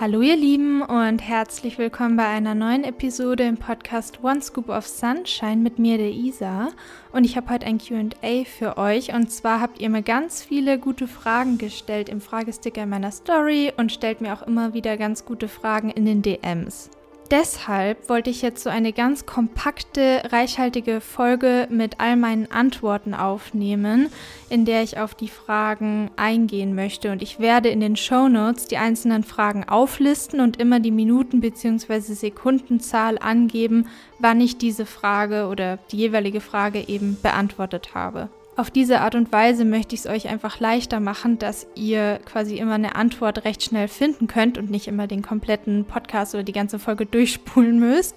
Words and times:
Hallo 0.00 0.20
ihr 0.20 0.36
Lieben 0.36 0.80
und 0.80 1.18
herzlich 1.18 1.76
willkommen 1.76 2.16
bei 2.16 2.28
einer 2.28 2.54
neuen 2.54 2.84
Episode 2.84 3.42
im 3.42 3.56
Podcast 3.56 4.22
One 4.22 4.40
Scoop 4.40 4.68
of 4.68 4.86
Sunshine 4.86 5.56
mit 5.56 5.80
mir, 5.80 5.98
der 5.98 6.12
Isa. 6.12 6.68
Und 7.10 7.24
ich 7.24 7.36
habe 7.36 7.50
heute 7.50 7.66
ein 7.66 7.78
QA 7.78 8.44
für 8.44 8.78
euch. 8.78 9.12
Und 9.12 9.32
zwar 9.32 9.60
habt 9.60 9.80
ihr 9.80 9.90
mir 9.90 10.02
ganz 10.02 10.44
viele 10.44 10.78
gute 10.78 11.08
Fragen 11.08 11.58
gestellt 11.58 12.08
im 12.08 12.20
Fragesticker 12.20 12.86
meiner 12.86 13.10
Story 13.10 13.72
und 13.76 13.90
stellt 13.90 14.20
mir 14.20 14.34
auch 14.34 14.42
immer 14.42 14.72
wieder 14.72 14.96
ganz 14.96 15.24
gute 15.24 15.48
Fragen 15.48 15.90
in 15.90 16.04
den 16.04 16.22
DMs. 16.22 16.90
Deshalb 17.30 18.08
wollte 18.08 18.30
ich 18.30 18.40
jetzt 18.40 18.62
so 18.62 18.70
eine 18.70 18.94
ganz 18.94 19.26
kompakte, 19.26 20.22
reichhaltige 20.30 21.02
Folge 21.02 21.68
mit 21.70 22.00
all 22.00 22.16
meinen 22.16 22.50
Antworten 22.50 23.12
aufnehmen, 23.12 24.10
in 24.48 24.64
der 24.64 24.82
ich 24.82 24.98
auf 24.98 25.14
die 25.14 25.28
Fragen 25.28 26.10
eingehen 26.16 26.74
möchte. 26.74 27.12
Und 27.12 27.20
ich 27.20 27.38
werde 27.38 27.68
in 27.68 27.80
den 27.80 27.96
Show 27.96 28.28
Notes 28.28 28.64
die 28.64 28.78
einzelnen 28.78 29.24
Fragen 29.24 29.68
auflisten 29.68 30.40
und 30.40 30.58
immer 30.58 30.80
die 30.80 30.90
Minuten- 30.90 31.40
bzw. 31.40 32.00
Sekundenzahl 32.00 33.18
angeben, 33.18 33.88
wann 34.18 34.40
ich 34.40 34.56
diese 34.56 34.86
Frage 34.86 35.48
oder 35.48 35.76
die 35.92 35.98
jeweilige 35.98 36.40
Frage 36.40 36.88
eben 36.88 37.18
beantwortet 37.20 37.94
habe. 37.94 38.30
Auf 38.58 38.72
diese 38.72 39.02
Art 39.02 39.14
und 39.14 39.30
Weise 39.30 39.64
möchte 39.64 39.94
ich 39.94 40.00
es 40.00 40.06
euch 40.08 40.28
einfach 40.28 40.58
leichter 40.58 40.98
machen, 40.98 41.38
dass 41.38 41.68
ihr 41.76 42.18
quasi 42.24 42.56
immer 42.56 42.74
eine 42.74 42.96
Antwort 42.96 43.44
recht 43.44 43.62
schnell 43.62 43.86
finden 43.86 44.26
könnt 44.26 44.58
und 44.58 44.68
nicht 44.68 44.88
immer 44.88 45.06
den 45.06 45.22
kompletten 45.22 45.84
Podcast 45.84 46.34
oder 46.34 46.42
die 46.42 46.52
ganze 46.52 46.80
Folge 46.80 47.06
durchspulen 47.06 47.78
müsst. 47.78 48.16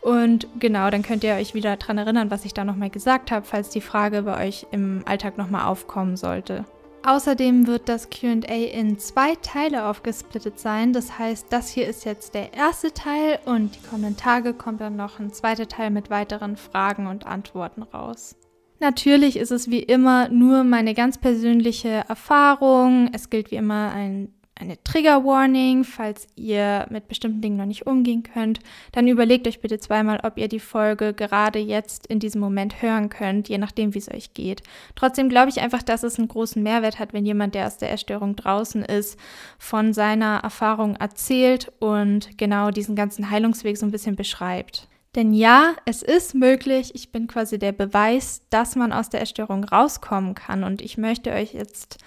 Und 0.00 0.46
genau, 0.60 0.90
dann 0.90 1.02
könnt 1.02 1.24
ihr 1.24 1.34
euch 1.34 1.54
wieder 1.54 1.76
daran 1.76 1.98
erinnern, 1.98 2.30
was 2.30 2.44
ich 2.44 2.54
da 2.54 2.64
nochmal 2.64 2.90
gesagt 2.90 3.32
habe, 3.32 3.44
falls 3.44 3.70
die 3.70 3.80
Frage 3.80 4.22
bei 4.22 4.46
euch 4.46 4.64
im 4.70 5.02
Alltag 5.06 5.36
nochmal 5.36 5.66
aufkommen 5.66 6.16
sollte. 6.16 6.64
Außerdem 7.04 7.66
wird 7.66 7.88
das 7.88 8.10
QA 8.10 8.36
in 8.72 8.96
zwei 9.00 9.34
Teile 9.42 9.86
aufgesplittet 9.86 10.60
sein. 10.60 10.92
Das 10.92 11.18
heißt, 11.18 11.48
das 11.50 11.68
hier 11.68 11.88
ist 11.88 12.04
jetzt 12.04 12.34
der 12.34 12.54
erste 12.54 12.94
Teil 12.94 13.40
und 13.44 13.74
die 13.74 13.88
kommenden 13.88 14.16
Tage 14.16 14.54
kommt 14.54 14.80
dann 14.80 14.94
noch 14.94 15.18
ein 15.18 15.32
zweiter 15.32 15.66
Teil 15.66 15.90
mit 15.90 16.10
weiteren 16.10 16.56
Fragen 16.56 17.08
und 17.08 17.26
Antworten 17.26 17.82
raus. 17.82 18.36
Natürlich 18.80 19.36
ist 19.36 19.50
es 19.50 19.70
wie 19.70 19.82
immer 19.82 20.30
nur 20.30 20.64
meine 20.64 20.94
ganz 20.94 21.18
persönliche 21.18 22.02
Erfahrung. 22.08 23.10
Es 23.12 23.28
gilt 23.28 23.50
wie 23.50 23.56
immer 23.56 23.92
ein, 23.92 24.32
eine 24.54 24.82
Trigger 24.82 25.22
Warning, 25.22 25.84
falls 25.84 26.26
ihr 26.34 26.86
mit 26.88 27.06
bestimmten 27.06 27.42
Dingen 27.42 27.58
noch 27.58 27.66
nicht 27.66 27.86
umgehen 27.86 28.22
könnt. 28.22 28.60
Dann 28.92 29.06
überlegt 29.06 29.46
euch 29.46 29.60
bitte 29.60 29.78
zweimal, 29.78 30.20
ob 30.22 30.38
ihr 30.38 30.48
die 30.48 30.60
Folge 30.60 31.12
gerade 31.12 31.58
jetzt 31.58 32.06
in 32.06 32.20
diesem 32.20 32.40
Moment 32.40 32.80
hören 32.80 33.10
könnt, 33.10 33.50
je 33.50 33.58
nachdem, 33.58 33.92
wie 33.92 33.98
es 33.98 34.10
euch 34.10 34.32
geht. 34.32 34.62
Trotzdem 34.94 35.28
glaube 35.28 35.50
ich 35.50 35.60
einfach, 35.60 35.82
dass 35.82 36.02
es 36.02 36.18
einen 36.18 36.28
großen 36.28 36.62
Mehrwert 36.62 36.98
hat, 36.98 37.12
wenn 37.12 37.26
jemand, 37.26 37.54
der 37.54 37.66
aus 37.66 37.76
der 37.76 37.90
Erstörung 37.90 38.34
draußen 38.34 38.82
ist, 38.82 39.18
von 39.58 39.92
seiner 39.92 40.40
Erfahrung 40.42 40.96
erzählt 40.96 41.70
und 41.80 42.38
genau 42.38 42.70
diesen 42.70 42.96
ganzen 42.96 43.30
Heilungsweg 43.30 43.76
so 43.76 43.84
ein 43.84 43.92
bisschen 43.92 44.16
beschreibt. 44.16 44.88
Denn 45.16 45.32
ja, 45.34 45.74
es 45.86 46.02
ist 46.02 46.34
möglich. 46.34 46.92
Ich 46.94 47.10
bin 47.10 47.26
quasi 47.26 47.58
der 47.58 47.72
Beweis, 47.72 48.42
dass 48.50 48.76
man 48.76 48.92
aus 48.92 49.10
der 49.10 49.20
Erstörung 49.20 49.64
rauskommen 49.64 50.34
kann. 50.34 50.62
Und 50.62 50.80
ich 50.80 50.98
möchte 50.98 51.32
euch 51.32 51.52
jetzt 51.52 51.98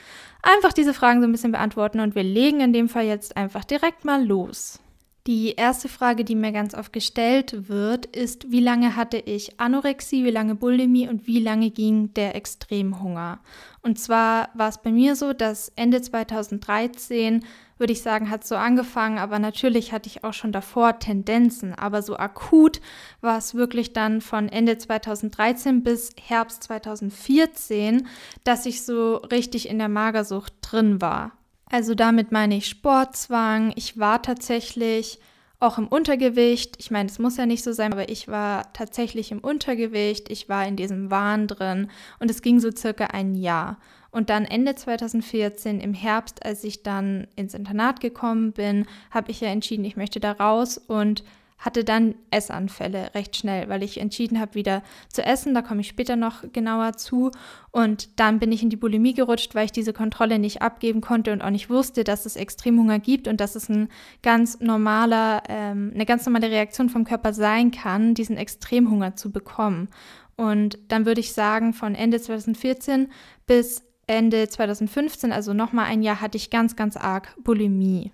einfach 0.42 0.72
diese 0.72 0.94
Fragen 0.94 1.22
so 1.22 1.28
ein 1.28 1.32
bisschen 1.32 1.52
beantworten. 1.52 2.00
Und 2.00 2.16
wir 2.16 2.24
legen 2.24 2.62
in 2.62 2.72
dem 2.72 2.88
Fall 2.88 3.06
jetzt 3.06 3.36
einfach 3.36 3.66
direkt 3.66 4.06
mal 4.06 4.26
los. 4.26 4.80
Die 5.26 5.54
erste 5.56 5.88
Frage, 5.88 6.26
die 6.26 6.36
mir 6.36 6.52
ganz 6.52 6.76
oft 6.76 6.92
gestellt 6.92 7.70
wird, 7.70 8.06
ist, 8.08 8.52
wie 8.52 8.60
lange 8.60 8.98
hatte 8.98 9.16
ich 9.18 9.58
Anorexie, 9.58 10.26
wie 10.26 10.32
lange 10.32 10.56
Bulimie 10.56 11.08
und 11.08 11.28
wie 11.28 11.40
lange 11.40 11.72
ging 11.72 12.14
der 12.14 12.36
Extremhunger? 12.36 13.40
Und 13.82 13.98
zwar 13.98 14.50
war 14.54 14.68
es 14.68 14.82
bei 14.82 14.92
mir 14.92 15.16
so, 15.16 15.32
dass 15.32 15.72
Ende 15.78 16.02
2013 16.02 17.46
würde 17.78 17.94
ich 17.94 18.02
sagen, 18.02 18.30
hat 18.30 18.46
so 18.46 18.56
angefangen, 18.56 19.18
aber 19.18 19.40
natürlich 19.40 19.92
hatte 19.92 20.08
ich 20.08 20.24
auch 20.24 20.34
schon 20.34 20.52
davor 20.52 21.00
Tendenzen, 21.00 21.74
aber 21.74 22.02
so 22.02 22.18
akut 22.18 22.82
war 23.22 23.38
es 23.38 23.56
wirklich 23.56 23.94
dann 23.94 24.22
von 24.22 24.50
Ende 24.50 24.78
2013 24.78 25.84
bis 25.84 26.12
Herbst 26.22 26.64
2014, 26.64 28.08
dass 28.44 28.66
ich 28.66 28.84
so 28.84 29.16
richtig 29.16 29.70
in 29.70 29.80
der 29.80 29.90
Magersucht 29.90 30.54
drin 30.62 31.02
war. 31.02 31.32
Also 31.70 31.96
damit 31.96 32.32
meine 32.32 32.56
ich 32.56 32.68
Sportzwang. 32.68 33.74
Ich 33.76 33.98
war 33.98 34.22
tatsächlich 34.22 35.20
auch 35.60 35.78
im 35.78 35.88
Untergewicht. 35.88 36.76
Ich 36.78 36.92
meine, 36.92 37.10
es 37.10 37.20
muss 37.20 37.38
ja 37.38 37.46
nicht 37.46 37.64
so 37.64 37.72
sein, 37.72 37.94
aber 37.94 38.10
ich 38.10 38.28
war 38.28 38.72
tatsächlich 38.74 39.32
im 39.32 39.40
Untergewicht. 39.40 40.30
Ich 40.30 40.50
war 40.50 40.68
in 40.68 40.76
diesem 40.76 41.10
Wahn 41.10 41.48
drin 41.48 41.90
und 42.20 42.30
es 42.30 42.42
ging 42.42 42.60
so 42.60 42.70
circa 42.70 43.06
ein 43.06 43.34
Jahr. 43.34 43.78
Und 44.14 44.30
dann 44.30 44.46
Ende 44.46 44.76
2014 44.76 45.82
im 45.82 45.96
Herbst, 45.96 46.46
als 46.46 46.64
ich 46.64 46.84
dann 46.84 47.26
ins 47.36 47.56
Internat 47.56 48.00
gekommen 48.00 48.52
bin, 48.52 48.86
habe 49.10 49.32
ich 49.32 49.42
ja 49.42 49.50
entschieden, 49.50 49.84
ich 49.86 49.98
möchte 49.98 50.20
da 50.20 50.34
raus 50.34 50.78
und 50.78 51.24
hatte 51.58 51.84
dann 51.84 52.14
Essanfälle 52.30 53.16
recht 53.16 53.36
schnell, 53.38 53.70
weil 53.70 53.82
ich 53.82 54.00
entschieden 54.00 54.40
habe, 54.40 54.54
wieder 54.54 54.84
zu 55.08 55.26
essen. 55.26 55.56
Da 55.56 55.64
komme 55.64 55.82
ich 55.82 55.88
später 55.88 56.16
noch 56.16 56.44
genauer 56.52 56.94
zu. 56.94 57.32
Und 57.72 58.20
dann 58.20 58.38
bin 58.38 58.52
ich 58.52 58.62
in 58.62 58.70
die 58.70 58.76
Bulimie 58.76 59.16
gerutscht, 59.16 59.56
weil 59.56 59.66
ich 59.66 59.72
diese 59.72 59.94
Kontrolle 59.94 60.38
nicht 60.38 60.62
abgeben 60.62 61.02
konnte 61.02 61.32
und 61.32 61.42
auch 61.42 61.50
nicht 61.50 61.72
wusste, 61.72 62.04
dass 62.04 62.28
es 62.28 62.36
Extremhunger 62.36 63.00
gibt 63.00 63.28
und 63.28 63.40
dass 63.40 63.56
es 63.56 63.68
ein 63.68 63.88
ganz 64.22 64.60
normaler, 64.60 65.42
ähm, 65.50 65.92
eine 65.96 66.06
ganz 66.06 66.26
normale 66.28 66.52
Reaktion 66.52 66.90
vom 66.90 67.04
Körper 67.04 67.34
sein 67.34 67.72
kann, 67.72 68.14
diesen 68.14 68.38
Extremhunger 68.38 69.16
zu 69.16 69.32
bekommen. 69.32 69.88
Und 70.36 70.78
dann 70.90 71.08
würde 71.08 71.22
ich 71.22 71.34
sagen, 71.34 71.74
von 71.74 71.96
Ende 71.96 72.22
2014 72.22 73.10
bis 73.48 73.84
Ende 74.14 74.48
2015, 74.48 75.32
also 75.32 75.54
nochmal 75.54 75.86
ein 75.86 76.04
Jahr, 76.04 76.22
hatte 76.22 76.38
ich 76.38 76.50
ganz, 76.50 76.76
ganz 76.76 76.96
arg 76.96 77.36
Bulimie. 77.44 78.12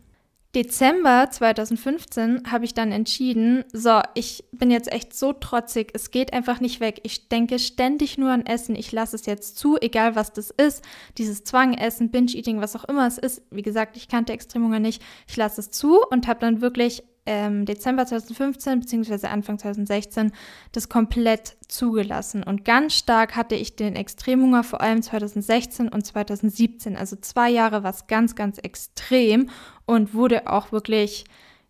Dezember 0.56 1.28
2015 1.30 2.52
habe 2.52 2.66
ich 2.66 2.74
dann 2.74 2.92
entschieden, 2.92 3.66
so, 3.72 4.02
ich 4.16 4.44
bin 4.52 4.72
jetzt 4.72 4.92
echt 4.92 5.14
so 5.14 5.32
trotzig, 5.32 5.92
es 5.94 6.10
geht 6.10 6.34
einfach 6.34 6.60
nicht 6.60 6.80
weg. 6.80 7.02
Ich 7.04 7.28
denke 7.28 7.60
ständig 7.60 8.18
nur 8.18 8.32
an 8.32 8.48
Essen, 8.48 8.76
ich 8.76 8.92
lasse 8.92 9.16
es 9.16 9.28
jetzt 9.28 9.60
zu, 9.60 9.78
egal 9.80 10.16
was 10.16 10.34
das 10.34 10.50
ist. 10.50 10.84
Dieses 11.20 11.44
Zwangessen, 11.44 12.10
Binge-Eating, 12.10 12.62
was 12.62 12.76
auch 12.76 12.86
immer 12.86 13.06
es 13.06 13.20
ist. 13.20 13.44
Wie 13.52 13.62
gesagt, 13.62 13.96
ich 13.96 14.08
kannte 14.08 14.34
Extremhunger 14.34 14.80
nicht. 14.80 15.04
Ich 15.28 15.38
lasse 15.38 15.62
es 15.62 15.70
zu 15.70 16.02
und 16.10 16.28
habe 16.28 16.40
dann 16.40 16.62
wirklich 16.62 17.04
ähm, 17.30 17.66
Dezember 17.66 18.08
2015 18.08 18.80
bzw. 18.80 19.28
Anfang 19.28 19.60
2016 19.60 20.32
das 20.72 20.90
komplett 20.90 21.58
zugelassen. 21.68 22.42
Und 22.42 22.66
ganz 22.66 22.96
stark 22.96 23.36
hatte 23.36 23.54
ich 23.54 23.76
den 23.76 23.96
Extremhunger 23.96 24.64
vor 24.64 24.82
allem 24.82 25.04
2016 25.04 25.90
und 25.90 26.04
2017. 26.04 26.98
Also 26.98 27.18
zwei 27.18 27.52
Jahre 27.52 27.84
war 27.84 27.92
es 27.92 28.08
ganz, 28.08 28.36
ganz 28.36 28.58
extrem 28.58 29.52
und 29.86 30.16
wurde 30.16 30.52
auch 30.52 30.72
wirklich 30.72 31.26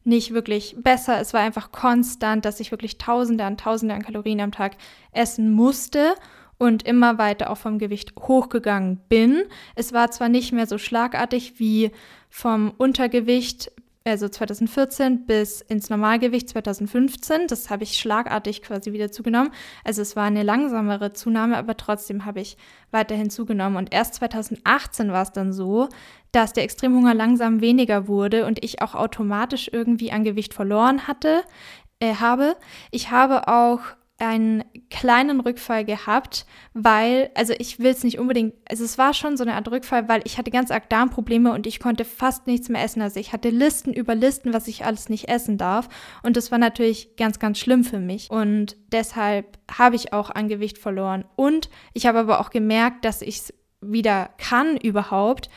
nicht 0.06 0.34
wirklich 0.34 0.78
besser. 0.80 1.20
Es 1.20 1.34
war 1.34 1.42
einfach 1.42 1.74
konstant, 1.74 2.46
dass 2.46 2.62
ich 2.62 2.72
wirklich 2.72 2.98
Tausende 2.98 3.44
an 3.44 3.58
Tausende 3.58 3.94
an 3.94 4.02
Kalorien 4.02 4.40
am 4.40 4.54
Tag 4.54 4.78
essen 5.12 5.52
musste 5.52 6.16
und 6.58 6.84
immer 6.84 7.18
weiter 7.18 7.50
auch 7.50 7.58
vom 7.58 7.80
Gewicht 7.80 8.14
hochgegangen 8.18 9.02
bin. 9.10 9.44
Es 9.76 9.92
war 9.92 10.10
zwar 10.10 10.30
nicht 10.30 10.54
mehr 10.54 10.68
so 10.68 10.78
schlagartig 10.78 11.56
wie 11.58 11.92
vom 12.30 12.72
Untergewicht 12.78 13.74
also 14.06 14.30
2014 14.30 15.26
bis 15.26 15.62
ins 15.62 15.90
Normalgewicht 15.90 16.50
2015. 16.50 17.48
Das 17.48 17.70
habe 17.70 17.84
ich 17.84 17.98
schlagartig 17.98 18.62
quasi 18.62 18.94
wieder 18.94 19.12
zugenommen. 19.12 19.52
Also 19.84 20.02
es 20.02 20.16
war 20.16 20.26
eine 20.26 20.44
langsamere 20.44 21.14
Zunahme, 21.14 21.58
aber 21.58 21.78
trotzdem 21.78 22.26
habe 22.26 22.40
ich 22.40 22.58
weiterhin 22.92 23.30
zugenommen. 23.30 23.78
Und 23.78 23.94
erst 23.94 24.16
2018 24.16 25.12
war 25.12 25.24
es 25.24 25.32
dann 25.32 25.54
so, 25.54 25.90
dass 26.32 26.54
der 26.54 26.64
Extremhunger 26.64 27.14
langsam 27.14 27.62
weniger 27.62 28.08
wurde 28.08 28.46
und 28.46 28.64
ich 28.64 28.82
auch 28.82 28.96
automatisch 28.96 29.70
irgendwie 29.72 30.12
an 30.12 30.24
Gewicht 30.24 30.54
verloren 30.54 31.08
hatte, 31.08 31.44
äh, 32.00 32.16
habe. 32.16 32.56
Ich 32.92 33.12
habe 33.12 33.48
auch 33.48 33.82
einen 34.20 34.64
kleinen 34.90 35.40
Rückfall 35.40 35.86
gehabt, 35.86 36.46
weil, 36.74 37.30
also 37.36 37.54
ich 37.58 37.80
will 37.80 37.92
es 37.92 38.04
nicht 38.04 38.20
unbedingt, 38.20 38.54
also 38.70 38.84
es 38.84 38.98
war 38.98 39.14
schon 39.14 39.38
so 39.38 39.44
eine 39.44 39.56
Art 39.56 39.70
Rückfall, 39.70 40.10
weil 40.10 40.22
ich 40.26 40.38
hatte 40.38 40.52
ganz 40.52 40.72
arg 40.72 40.90
Darmprobleme 40.90 41.54
und 41.54 41.66
ich 41.68 41.80
konnte 41.80 42.06
fast 42.06 42.48
nichts 42.48 42.70
mehr 42.70 42.84
essen. 42.84 43.02
Also 43.02 43.20
ich 43.20 43.34
hatte 43.34 43.50
Listen 43.50 43.94
über 43.94 44.16
Listen, 44.16 44.54
was 44.54 44.68
ich 44.68 44.86
alles 44.86 45.10
nicht 45.10 45.30
essen 45.30 45.58
darf. 45.58 45.90
Und 46.22 46.38
das 46.38 46.52
war 46.52 46.58
natürlich 46.58 47.16
ganz, 47.16 47.40
ganz 47.40 47.60
schlimm 47.60 47.84
für 47.84 48.00
mich. 48.00 48.30
Und 48.30 48.76
deshalb 48.92 49.58
habe 49.72 49.96
ich 49.96 50.14
auch 50.14 50.30
an 50.30 50.48
Gewicht 50.50 50.78
verloren. 50.78 51.26
Und 51.36 51.70
ich 51.94 52.06
habe 52.06 52.20
aber 52.20 52.40
auch 52.40 52.50
gemerkt, 52.50 53.06
dass 53.06 53.22
ich 53.22 53.38
es 53.38 53.54
wieder 53.82 54.30
kann 54.38 54.78
überhaupt, 54.78 55.50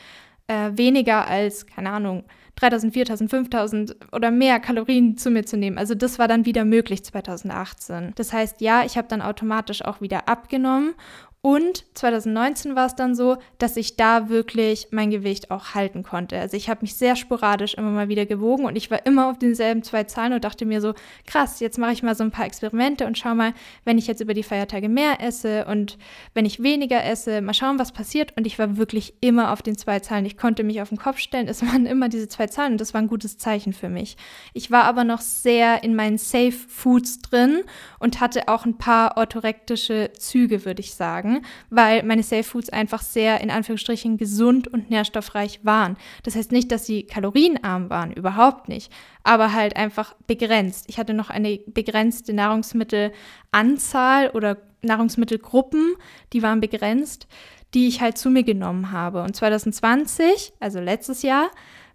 äh, 0.47 0.71
weniger 0.73 1.27
als, 1.27 1.67
keine 1.67 1.91
Ahnung, 1.91 2.23
3000, 2.55 2.93
4000, 2.93 3.29
5000 3.29 3.95
oder 4.11 4.31
mehr 4.31 4.59
Kalorien 4.59 5.17
zu 5.17 5.31
mir 5.31 5.45
zu 5.45 5.57
nehmen. 5.57 5.77
Also 5.77 5.95
das 5.95 6.19
war 6.19 6.27
dann 6.27 6.45
wieder 6.45 6.65
möglich 6.65 7.03
2018. 7.03 8.13
Das 8.15 8.31
heißt, 8.31 8.61
ja, 8.61 8.83
ich 8.85 8.97
habe 8.97 9.07
dann 9.07 9.21
automatisch 9.21 9.83
auch 9.83 10.01
wieder 10.01 10.27
abgenommen 10.27 10.93
Und 11.45 11.83
2019 11.95 12.73
war 12.77 12.85
es 12.85 12.95
dann 12.95 13.15
so, 13.15 13.35
dass 13.57 13.75
ich 13.75 13.97
da 13.97 14.29
wirklich 14.29 14.87
mein 14.91 15.11
Gewicht 15.11 15.51
auch 15.51 15.73
halten 15.75 16.01
konnte. 16.01 16.39
Also 16.39 16.55
ich 16.55 16.69
habe 16.69 16.83
mich 16.83 16.95
sehr 16.95 17.17
sporadisch 17.17 17.73
immer 17.73 17.89
mal 17.89 18.07
wieder 18.07 18.25
gewogen 18.25 18.63
und 18.63 18.77
ich 18.77 18.89
war 18.89 19.05
immer 19.05 19.29
auf 19.29 19.39
denselben 19.39 19.83
zwei 19.83 20.05
Zahlen 20.05 20.31
und 20.31 20.45
dachte 20.45 20.65
mir 20.65 20.79
so, 20.79 20.93
krass, 21.27 21.59
jetzt 21.59 21.77
mache 21.77 21.91
ich 21.91 22.01
mal 22.01 22.15
so 22.15 22.23
ein 22.23 22.31
paar 22.31 22.45
Experimente 22.45 23.05
und 23.05 23.17
schau 23.17 23.35
mal, 23.35 23.53
wenn 23.83 23.97
ich 23.97 24.07
jetzt 24.07 24.21
über 24.21 24.33
die 24.33 24.41
Feiertage 24.41 24.87
mehr 24.87 25.19
esse 25.19 25.65
und 25.65 25.97
wenn 26.33 26.45
ich 26.45 26.63
weniger 26.63 27.03
esse, 27.03 27.41
mal 27.41 27.53
schauen, 27.53 27.77
was 27.77 27.91
passiert. 27.91 28.37
Und 28.37 28.47
ich 28.47 28.57
war 28.57 28.77
wirklich 28.77 29.15
immer 29.19 29.51
auf 29.51 29.61
den 29.61 29.77
zwei 29.77 29.99
Zahlen. 29.99 30.25
Ich 30.25 30.37
konnte 30.37 30.63
mich 30.63 30.81
auf 30.81 30.89
den 30.89 30.97
Kopf 30.97 31.17
stellen. 31.17 31.49
Es 31.49 31.61
waren 31.61 31.85
immer 31.85 32.07
diese 32.07 32.29
zwei 32.29 32.47
Zahlen 32.47 32.71
und 32.71 32.79
das 32.79 32.93
war 32.93 33.01
ein 33.01 33.09
gutes 33.09 33.37
Zeichen 33.37 33.73
für 33.73 33.89
mich. 33.89 34.15
Ich 34.53 34.71
war 34.71 34.85
aber 34.85 35.03
noch 35.03 35.19
sehr 35.19 35.83
in 35.83 35.93
meinen 35.93 36.17
Safe 36.17 36.53
Foods 36.53 37.19
drin 37.19 37.63
und 37.99 38.21
hatte 38.21 38.47
auch 38.47 38.65
ein 38.65 38.77
paar 38.77 39.17
orthorektische 39.17 40.11
Züge, 40.17 40.63
würde 40.63 40.79
ich 40.79 40.93
sagen 40.93 41.32
sagen, 41.33 41.45
weil 41.69 42.03
meine 42.03 42.23
Safe 42.23 42.43
Foods 42.43 42.69
einfach 42.69 43.01
sehr 43.01 43.41
in 43.41 43.51
Anführungsstrichen 43.51 44.17
gesund 44.17 44.67
und 44.67 44.89
nährstoffreich 44.89 45.59
waren. 45.63 45.97
Das 46.23 46.35
heißt 46.35 46.51
nicht, 46.51 46.71
dass 46.71 46.85
sie 46.85 47.03
kalorienarm 47.03 47.89
waren, 47.89 48.11
überhaupt 48.11 48.67
nicht, 48.69 48.91
aber 49.23 49.53
halt 49.53 49.75
einfach 49.75 50.15
begrenzt. 50.27 50.85
Ich 50.87 50.97
hatte 50.97 51.13
noch 51.13 51.29
eine 51.29 51.59
begrenzte 51.67 52.33
Nahrungsmittelanzahl 52.33 54.29
oder 54.29 54.57
Nahrungsmittelgruppen, 54.81 55.95
die 56.33 56.43
waren 56.43 56.59
begrenzt, 56.59 57.27
die 57.73 57.87
ich 57.87 58.01
halt 58.01 58.17
zu 58.17 58.29
mir 58.29 58.43
genommen 58.43 58.91
habe. 58.91 59.23
Und 59.23 59.35
2020, 59.35 60.53
also 60.59 60.79
letztes 60.79 61.21
Jahr, 61.23 61.49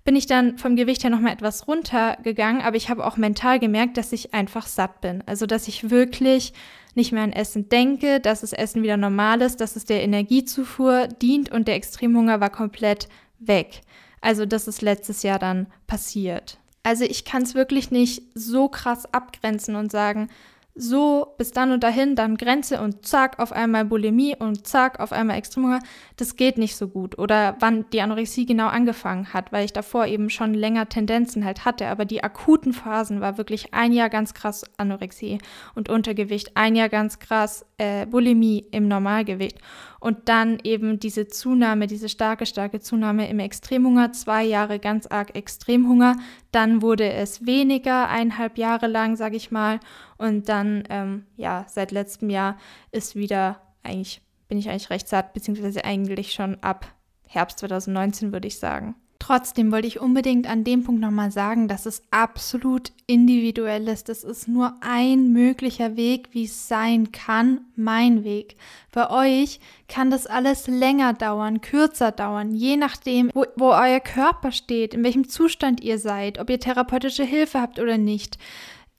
bin 0.04 0.16
ich 0.16 0.26
dann 0.26 0.56
vom 0.56 0.74
Gewicht 0.74 1.04
her 1.04 1.10
nochmal 1.10 1.34
etwas 1.34 1.68
runtergegangen, 1.68 2.62
aber 2.62 2.76
ich 2.76 2.88
habe 2.88 3.06
auch 3.06 3.18
mental 3.18 3.58
gemerkt, 3.58 3.98
dass 3.98 4.12
ich 4.12 4.32
einfach 4.32 4.66
satt 4.66 5.02
bin. 5.02 5.22
Also, 5.26 5.44
dass 5.44 5.68
ich 5.68 5.90
wirklich 5.90 6.54
nicht 6.94 7.12
mehr 7.12 7.22
an 7.22 7.32
Essen 7.32 7.68
denke, 7.68 8.20
dass 8.20 8.40
das 8.40 8.52
Essen 8.52 8.82
wieder 8.82 8.96
normal 8.96 9.40
ist, 9.42 9.60
dass 9.60 9.76
es 9.76 9.84
der 9.84 10.02
Energiezufuhr 10.02 11.08
dient 11.08 11.50
und 11.50 11.68
der 11.68 11.74
Extremhunger 11.76 12.40
war 12.40 12.50
komplett 12.50 13.08
weg. 13.38 13.82
Also 14.20 14.46
das 14.46 14.68
ist 14.68 14.82
letztes 14.82 15.22
Jahr 15.22 15.38
dann 15.38 15.66
passiert. 15.86 16.58
Also 16.82 17.04
ich 17.04 17.24
kann 17.24 17.42
es 17.42 17.54
wirklich 17.54 17.90
nicht 17.90 18.22
so 18.34 18.68
krass 18.68 19.12
abgrenzen 19.12 19.76
und 19.76 19.92
sagen, 19.92 20.28
so 20.78 21.34
bis 21.36 21.50
dann 21.50 21.72
und 21.72 21.82
dahin, 21.82 22.14
dann 22.14 22.36
Grenze 22.36 22.80
und 22.80 23.04
zack, 23.04 23.38
auf 23.40 23.52
einmal 23.52 23.84
Bulimie 23.84 24.36
und 24.36 24.66
zack, 24.66 25.00
auf 25.00 25.12
einmal 25.12 25.36
Extremhunger, 25.36 25.80
das 26.16 26.36
geht 26.36 26.56
nicht 26.56 26.76
so 26.76 26.88
gut. 26.88 27.18
Oder 27.18 27.56
wann 27.58 27.84
die 27.92 28.00
Anorexie 28.00 28.46
genau 28.46 28.68
angefangen 28.68 29.32
hat, 29.34 29.52
weil 29.52 29.64
ich 29.64 29.72
davor 29.72 30.06
eben 30.06 30.30
schon 30.30 30.54
länger 30.54 30.88
Tendenzen 30.88 31.44
halt 31.44 31.64
hatte. 31.64 31.88
Aber 31.88 32.04
die 32.04 32.22
akuten 32.22 32.72
Phasen 32.72 33.20
war 33.20 33.38
wirklich 33.38 33.74
ein 33.74 33.92
Jahr 33.92 34.08
ganz 34.08 34.34
krass 34.34 34.64
Anorexie 34.76 35.38
und 35.74 35.88
Untergewicht, 35.88 36.56
ein 36.56 36.76
Jahr 36.76 36.88
ganz 36.88 37.18
krass 37.18 37.66
äh, 37.78 38.06
Bulimie 38.06 38.64
im 38.70 38.86
Normalgewicht. 38.86 39.58
Und 40.00 40.28
dann 40.28 40.58
eben 40.62 41.00
diese 41.00 41.26
Zunahme, 41.26 41.86
diese 41.86 42.08
starke, 42.08 42.46
starke 42.46 42.80
Zunahme 42.80 43.28
im 43.28 43.38
Extremhunger, 43.38 44.12
zwei 44.12 44.44
Jahre 44.44 44.78
ganz 44.78 45.06
arg 45.06 45.34
Extremhunger. 45.34 46.16
Dann 46.52 46.82
wurde 46.82 47.12
es 47.12 47.46
weniger, 47.46 48.08
eineinhalb 48.08 48.58
Jahre 48.58 48.86
lang, 48.86 49.16
sage 49.16 49.36
ich 49.36 49.50
mal. 49.50 49.80
Und 50.16 50.48
dann, 50.48 50.84
ähm, 50.88 51.26
ja, 51.36 51.66
seit 51.68 51.90
letztem 51.90 52.30
Jahr 52.30 52.58
ist 52.92 53.16
wieder 53.16 53.60
eigentlich, 53.82 54.22
bin 54.48 54.58
ich 54.58 54.68
eigentlich 54.68 54.90
recht 54.90 55.08
satt, 55.08 55.32
beziehungsweise 55.32 55.84
eigentlich 55.84 56.32
schon 56.32 56.62
ab 56.62 56.86
Herbst 57.26 57.58
2019, 57.58 58.32
würde 58.32 58.48
ich 58.48 58.58
sagen. 58.58 58.94
Trotzdem 59.28 59.72
wollte 59.72 59.86
ich 59.86 60.00
unbedingt 60.00 60.48
an 60.48 60.64
dem 60.64 60.84
Punkt 60.84 61.02
nochmal 61.02 61.30
sagen, 61.30 61.68
dass 61.68 61.84
es 61.84 62.02
absolut 62.10 62.92
individuell 63.06 63.86
ist. 63.86 64.08
Das 64.08 64.24
ist 64.24 64.48
nur 64.48 64.72
ein 64.80 65.34
möglicher 65.34 65.96
Weg, 65.96 66.30
wie 66.32 66.44
es 66.44 66.66
sein 66.66 67.12
kann, 67.12 67.60
mein 67.76 68.24
Weg. 68.24 68.56
Bei 68.90 69.10
euch 69.10 69.60
kann 69.86 70.10
das 70.10 70.26
alles 70.26 70.66
länger 70.66 71.12
dauern, 71.12 71.60
kürzer 71.60 72.10
dauern, 72.10 72.54
je 72.54 72.78
nachdem, 72.78 73.30
wo, 73.34 73.44
wo 73.56 73.66
euer 73.72 74.00
Körper 74.00 74.50
steht, 74.50 74.94
in 74.94 75.04
welchem 75.04 75.28
Zustand 75.28 75.82
ihr 75.82 75.98
seid, 75.98 76.38
ob 76.38 76.48
ihr 76.48 76.58
therapeutische 76.58 77.24
Hilfe 77.24 77.60
habt 77.60 77.78
oder 77.78 77.98
nicht 77.98 78.38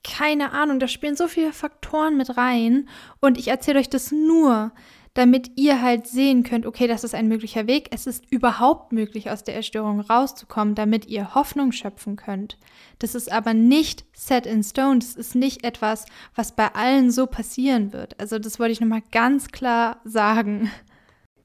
keine 0.02 0.54
Ahnung, 0.54 0.80
da 0.80 0.88
spielen 0.88 1.18
so 1.18 1.28
viele 1.28 1.52
Faktoren 1.52 2.16
mit 2.16 2.38
rein 2.38 2.88
und 3.20 3.38
ich 3.38 3.50
erzähle 3.50 3.80
euch 3.80 3.90
das 3.90 4.14
nur, 4.14 4.72
damit 5.20 5.52
ihr 5.58 5.82
halt 5.82 6.08
sehen 6.08 6.44
könnt, 6.44 6.66
okay, 6.66 6.88
das 6.88 7.04
ist 7.04 7.14
ein 7.14 7.28
möglicher 7.28 7.68
Weg, 7.68 7.90
es 7.92 8.08
ist 8.08 8.24
überhaupt 8.32 8.94
möglich, 8.94 9.30
aus 9.30 9.44
der 9.44 9.54
Erstörung 9.54 10.00
rauszukommen, 10.00 10.76
damit 10.76 11.08
ihr 11.08 11.36
Hoffnung 11.36 11.74
schöpfen 11.74 12.16
könnt. 12.16 12.58
Das 13.00 13.16
ist 13.16 13.30
aber 13.30 13.54
nicht 13.54 14.06
set 14.14 14.46
in 14.46 14.64
stone, 14.64 15.00
das 15.00 15.18
ist 15.18 15.36
nicht 15.36 15.66
etwas, 15.66 16.06
was 16.36 16.56
bei 16.56 16.74
allen 16.74 17.12
so 17.12 17.28
passieren 17.28 17.92
wird. 17.92 18.18
Also 18.18 18.40
das 18.40 18.60
wollte 18.60 18.72
ich 18.72 18.80
nochmal 18.80 19.04
ganz 19.12 19.50
klar 19.50 20.00
sagen. 20.06 20.72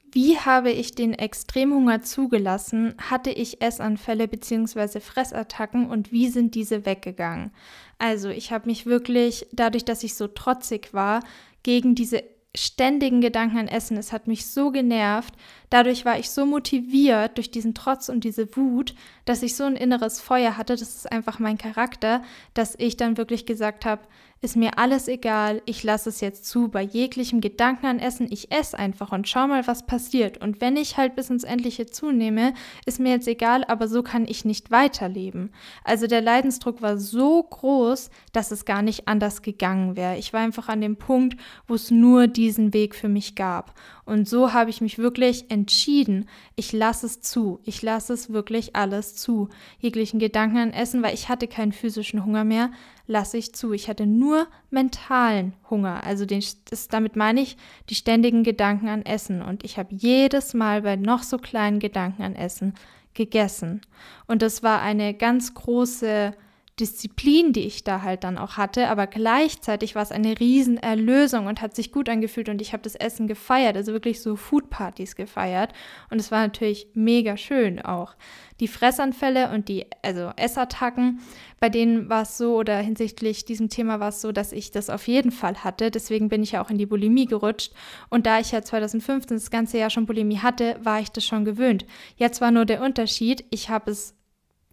Wie 0.09 0.37
habe 0.37 0.71
ich 0.71 0.95
den 0.95 1.11
Extremhunger 1.13 2.01
zugelassen? 2.01 2.95
Hatte 3.09 3.29
ich 3.31 3.61
Essanfälle 3.61 4.29
bzw. 4.29 5.01
Fressattacken 5.01 5.89
und 5.89 6.13
wie 6.13 6.29
sind 6.29 6.55
diese 6.55 6.85
weggegangen? 6.85 7.51
Also 7.97 8.29
ich 8.29 8.53
habe 8.53 8.69
mich 8.69 8.85
wirklich, 8.85 9.47
dadurch, 9.51 9.83
dass 9.83 10.03
ich 10.03 10.15
so 10.15 10.29
trotzig 10.29 10.93
war, 10.93 11.19
gegen 11.63 11.95
diese 11.95 12.23
ständigen 12.55 13.21
Gedanken 13.21 13.57
an 13.57 13.67
Essen, 13.67 13.97
es 13.97 14.11
hat 14.11 14.27
mich 14.27 14.47
so 14.47 14.71
genervt, 14.71 15.33
dadurch 15.69 16.05
war 16.05 16.17
ich 16.17 16.29
so 16.29 16.45
motiviert 16.45 17.37
durch 17.37 17.51
diesen 17.51 17.73
Trotz 17.73 18.09
und 18.09 18.23
diese 18.23 18.55
Wut, 18.55 18.95
dass 19.25 19.43
ich 19.43 19.55
so 19.55 19.63
ein 19.63 19.75
inneres 19.75 20.21
Feuer 20.21 20.57
hatte, 20.57 20.75
das 20.75 20.95
ist 20.95 21.11
einfach 21.11 21.39
mein 21.39 21.57
Charakter, 21.57 22.23
dass 22.53 22.75
ich 22.77 22.97
dann 22.97 23.17
wirklich 23.17 23.45
gesagt 23.45 23.85
habe, 23.85 24.01
ist 24.41 24.55
mir 24.55 24.77
alles 24.77 25.07
egal, 25.07 25.61
ich 25.65 25.83
lasse 25.83 26.09
es 26.09 26.21
jetzt 26.21 26.45
zu 26.45 26.67
bei 26.67 26.83
jeglichem 26.83 27.41
Gedanken 27.41 27.87
an 27.87 27.99
Essen, 27.99 28.27
ich 28.29 28.51
esse 28.51 28.77
einfach 28.77 29.11
und 29.11 29.27
schau 29.27 29.47
mal, 29.47 29.65
was 29.65 29.87
passiert. 29.87 30.37
Und 30.39 30.61
wenn 30.61 30.77
ich 30.77 30.97
halt 30.97 31.15
bis 31.15 31.29
ins 31.29 31.43
Endliche 31.43 31.87
zunehme, 31.87 32.53
ist 32.85 32.99
mir 32.99 33.09
jetzt 33.13 33.27
egal, 33.27 33.63
aber 33.63 33.87
so 33.87 34.03
kann 34.03 34.27
ich 34.27 34.45
nicht 34.45 34.69
weiterleben. 34.69 35.51
Also 35.83 36.05
der 36.05 36.21
Leidensdruck 36.21 36.81
war 36.81 36.97
so 36.97 37.41
groß, 37.41 38.11
dass 38.33 38.51
es 38.51 38.65
gar 38.65 38.83
nicht 38.83 39.07
anders 39.07 39.41
gegangen 39.41 39.95
wäre. 39.95 40.17
Ich 40.17 40.31
war 40.31 40.41
einfach 40.41 40.69
an 40.69 40.81
dem 40.81 40.97
Punkt, 40.97 41.39
wo 41.67 41.73
es 41.73 41.89
nur 41.89 42.27
diesen 42.45 42.75
Weg 42.75 42.93
für 42.93 43.09
mich 43.09 43.33
gab. 43.33 43.73
Und 44.05 44.29
so 44.29 44.53
habe 44.53 44.69
ich 44.69 44.79
mich 44.79 44.99
wirklich 44.99 45.49
entschieden, 45.49 46.29
ich 46.55 46.73
lasse 46.73 47.07
es 47.07 47.21
zu. 47.21 47.59
Ich 47.63 47.81
lasse 47.81 48.13
es 48.13 48.31
wirklich 48.31 48.75
alles 48.75 49.15
zu. 49.15 49.49
Jeglichen 49.79 50.19
Gedanken 50.19 50.57
an 50.57 50.71
Essen, 50.71 51.01
weil 51.01 51.15
ich 51.15 51.27
hatte 51.27 51.47
keinen 51.47 51.71
physischen 51.71 52.23
Hunger 52.23 52.43
mehr, 52.43 52.69
lasse 53.07 53.39
ich 53.39 53.55
zu. 53.55 53.73
Ich 53.73 53.89
hatte 53.89 54.05
nur 54.05 54.45
mentalen 54.69 55.53
Hunger. 55.71 56.03
Also 56.03 56.27
den, 56.27 56.43
das, 56.69 56.87
damit 56.87 57.15
meine 57.15 57.41
ich 57.41 57.57
die 57.89 57.95
ständigen 57.95 58.43
Gedanken 58.43 58.89
an 58.89 59.01
Essen. 59.03 59.41
Und 59.41 59.63
ich 59.63 59.79
habe 59.79 59.95
jedes 59.95 60.53
Mal 60.53 60.83
bei 60.83 60.97
noch 60.97 61.23
so 61.23 61.39
kleinen 61.39 61.79
Gedanken 61.79 62.21
an 62.21 62.35
Essen 62.35 62.75
gegessen. 63.15 63.81
Und 64.27 64.43
das 64.43 64.61
war 64.61 64.83
eine 64.83 65.15
ganz 65.15 65.55
große 65.55 66.35
Disziplin, 66.79 67.53
die 67.53 67.61
ich 67.61 67.85
da 67.85 68.01
halt 68.01 68.25
dann 68.25 68.37
auch 68.37 68.57
hatte, 68.57 68.89
aber 68.89 69.07
gleichzeitig 69.07 69.95
war 69.95 70.01
es 70.01 70.11
eine 70.11 70.37
Riesenerlösung 70.37 71.45
und 71.45 71.61
hat 71.61 71.73
sich 71.73 71.93
gut 71.93 72.09
angefühlt 72.09 72.49
und 72.49 72.61
ich 72.61 72.73
habe 72.73 72.83
das 72.83 72.95
Essen 72.95 73.27
gefeiert, 73.27 73.77
also 73.77 73.93
wirklich 73.93 74.21
so 74.21 74.35
Foodpartys 74.35 75.15
gefeiert 75.15 75.71
und 76.09 76.19
es 76.19 76.31
war 76.31 76.41
natürlich 76.41 76.87
mega 76.93 77.37
schön 77.37 77.81
auch. 77.81 78.15
Die 78.59 78.67
Fressanfälle 78.67 79.51
und 79.51 79.69
die 79.69 79.85
also 80.01 80.31
Essattacken, 80.35 81.21
bei 81.61 81.69
denen 81.69 82.09
war 82.09 82.23
es 82.23 82.37
so 82.37 82.55
oder 82.55 82.77
hinsichtlich 82.77 83.45
diesem 83.45 83.69
Thema 83.69 84.01
war 84.01 84.09
es 84.09 84.19
so, 84.19 84.33
dass 84.33 84.51
ich 84.51 84.71
das 84.71 84.89
auf 84.89 85.07
jeden 85.07 85.31
Fall 85.31 85.63
hatte, 85.63 85.91
deswegen 85.91 86.27
bin 86.27 86.43
ich 86.43 86.53
ja 86.53 86.61
auch 86.61 86.69
in 86.69 86.77
die 86.77 86.85
Bulimie 86.85 87.25
gerutscht 87.25 87.71
und 88.09 88.25
da 88.25 88.39
ich 88.41 88.51
ja 88.51 88.61
2015 88.61 89.37
das 89.37 89.49
ganze 89.49 89.77
Jahr 89.77 89.89
schon 89.89 90.05
Bulimie 90.05 90.39
hatte, 90.39 90.77
war 90.83 90.99
ich 90.99 91.11
das 91.11 91.25
schon 91.25 91.45
gewöhnt. 91.45 91.85
Jetzt 92.17 92.41
war 92.41 92.51
nur 92.51 92.65
der 92.65 92.81
Unterschied, 92.81 93.45
ich 93.49 93.69
habe 93.69 93.91
es 93.91 94.13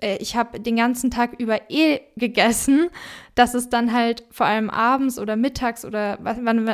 äh, 0.02 0.16
ich 0.16 0.36
habe 0.36 0.60
den 0.60 0.76
ganzen 0.76 1.10
Tag 1.10 1.38
über 1.38 1.70
eh 1.70 2.00
gegessen, 2.16 2.88
dass 3.34 3.54
es 3.54 3.70
dann 3.70 3.92
halt 3.92 4.24
vor 4.30 4.46
allem 4.46 4.68
abends 4.68 5.18
oder 5.18 5.36
mittags 5.36 5.84
oder 5.84 6.18
wann, 6.20 6.70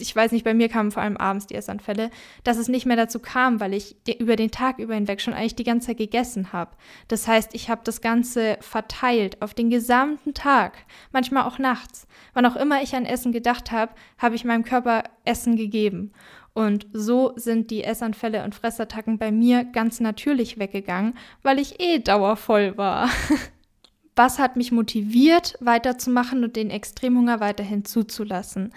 ich 0.00 0.14
weiß 0.14 0.32
nicht, 0.32 0.44
bei 0.44 0.54
mir 0.54 0.68
kamen 0.68 0.90
vor 0.90 1.02
allem 1.02 1.16
abends 1.16 1.46
die 1.46 1.54
Essanfälle, 1.54 2.10
dass 2.44 2.56
es 2.56 2.68
nicht 2.68 2.86
mehr 2.86 2.96
dazu 2.96 3.18
kam, 3.18 3.60
weil 3.60 3.74
ich 3.74 3.96
über 4.18 4.36
den 4.36 4.50
Tag 4.50 4.78
über 4.78 4.94
hinweg 4.94 5.20
schon 5.20 5.34
eigentlich 5.34 5.56
die 5.56 5.64
ganze 5.64 5.88
Zeit 5.88 5.98
gegessen 5.98 6.52
habe. 6.52 6.70
Das 7.08 7.28
heißt, 7.28 7.54
ich 7.54 7.68
habe 7.68 7.82
das 7.84 8.00
Ganze 8.00 8.56
verteilt 8.60 9.42
auf 9.42 9.52
den 9.52 9.68
gesamten 9.68 10.32
Tag, 10.32 10.78
manchmal 11.12 11.44
auch 11.44 11.58
nachts. 11.58 12.06
Wann 12.32 12.46
auch 12.46 12.56
immer 12.56 12.82
ich 12.82 12.94
an 12.94 13.04
Essen 13.04 13.32
gedacht 13.32 13.70
habe, 13.72 13.92
habe 14.16 14.34
ich 14.34 14.44
meinem 14.44 14.64
Körper 14.64 15.04
Essen 15.24 15.56
gegeben. 15.56 16.12
Und 16.54 16.86
so 16.92 17.32
sind 17.36 17.70
die 17.70 17.84
Essanfälle 17.84 18.42
und 18.44 18.54
Fressattacken 18.54 19.18
bei 19.18 19.30
mir 19.30 19.64
ganz 19.64 20.00
natürlich 20.00 20.58
weggegangen, 20.58 21.14
weil 21.42 21.58
ich 21.58 21.80
eh 21.80 21.98
dauervoll 21.98 22.76
war. 22.76 23.08
Was 24.16 24.40
hat 24.40 24.56
mich 24.56 24.72
motiviert, 24.72 25.54
weiterzumachen 25.60 26.42
und 26.42 26.56
den 26.56 26.70
Extremhunger 26.70 27.38
weiterhin 27.38 27.84
zuzulassen? 27.84 28.74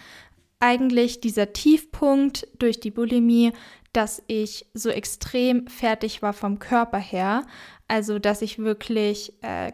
Eigentlich 0.59 1.19
dieser 1.19 1.53
Tiefpunkt 1.53 2.47
durch 2.59 2.79
die 2.79 2.91
Bulimie, 2.91 3.51
dass 3.93 4.21
ich 4.27 4.67
so 4.75 4.89
extrem 4.89 5.65
fertig 5.65 6.21
war 6.21 6.33
vom 6.33 6.59
Körper 6.59 6.99
her. 6.99 7.47
Also, 7.87 8.19
dass 8.19 8.43
ich 8.43 8.59
wirklich 8.59 9.33
äh, 9.41 9.73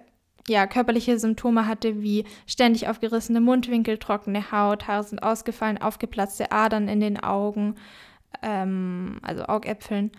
ja, 0.50 0.68
körperliche 0.68 1.20
Symptome 1.20 1.68
hatte 1.68 2.02
wie 2.02 2.26
ständig 2.46 2.88
aufgerissene 2.88 3.42
Mundwinkel, 3.42 3.98
trockene 3.98 4.52
Haut, 4.52 4.88
Haare 4.88 5.04
sind 5.04 5.24
ausgefallen, 5.24 5.78
aufgeplatzte 5.78 6.52
Adern 6.52 6.88
in 6.88 7.00
den 7.00 7.20
Augen, 7.20 7.76
ähm, 8.42 9.20
also 9.22 9.44
Augäpfeln, 9.46 10.12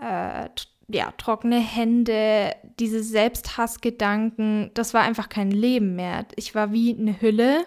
äh, 0.00 0.48
ja, 0.88 1.12
trockene 1.16 1.58
Hände, 1.58 2.54
diese 2.78 3.02
Selbsthassgedanken, 3.02 4.70
das 4.74 4.94
war 4.94 5.02
einfach 5.02 5.28
kein 5.28 5.50
Leben 5.50 5.96
mehr. 5.96 6.26
Ich 6.36 6.54
war 6.54 6.72
wie 6.72 6.96
eine 6.96 7.20
Hülle 7.20 7.64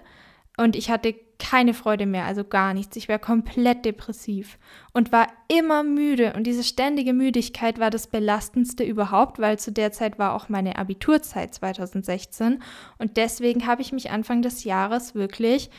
und 0.58 0.76
ich 0.76 0.92
hatte 0.92 1.16
keine 1.40 1.74
Freude 1.74 2.06
mehr, 2.06 2.26
also 2.26 2.44
gar 2.44 2.74
nichts. 2.74 2.96
Ich 2.98 3.10
war 3.10 3.20
komplett 3.20 3.86
depressiv 3.86 4.58
und 4.94 5.12
war 5.12 5.28
immer 5.48 5.84
müde. 5.84 6.34
Und 6.36 6.46
diese 6.46 6.64
ständige 6.64 7.14
Müdigkeit 7.14 7.80
war 7.80 7.90
das 7.90 8.08
Belastendste 8.08 8.84
überhaupt, 8.84 9.40
weil 9.40 9.60
zu 9.60 9.72
der 9.72 9.92
Zeit 9.92 10.18
war 10.18 10.34
auch 10.34 10.50
meine 10.50 10.78
Abiturzeit 10.78 11.54
2016. 11.54 12.62
Und 12.98 13.18
deswegen 13.18 13.68
habe 13.68 13.82
ich 13.82 13.92
mich 13.92 14.10
Anfang 14.10 14.42
des 14.42 14.64
Jahres 14.64 15.14
wirklich 15.14 15.70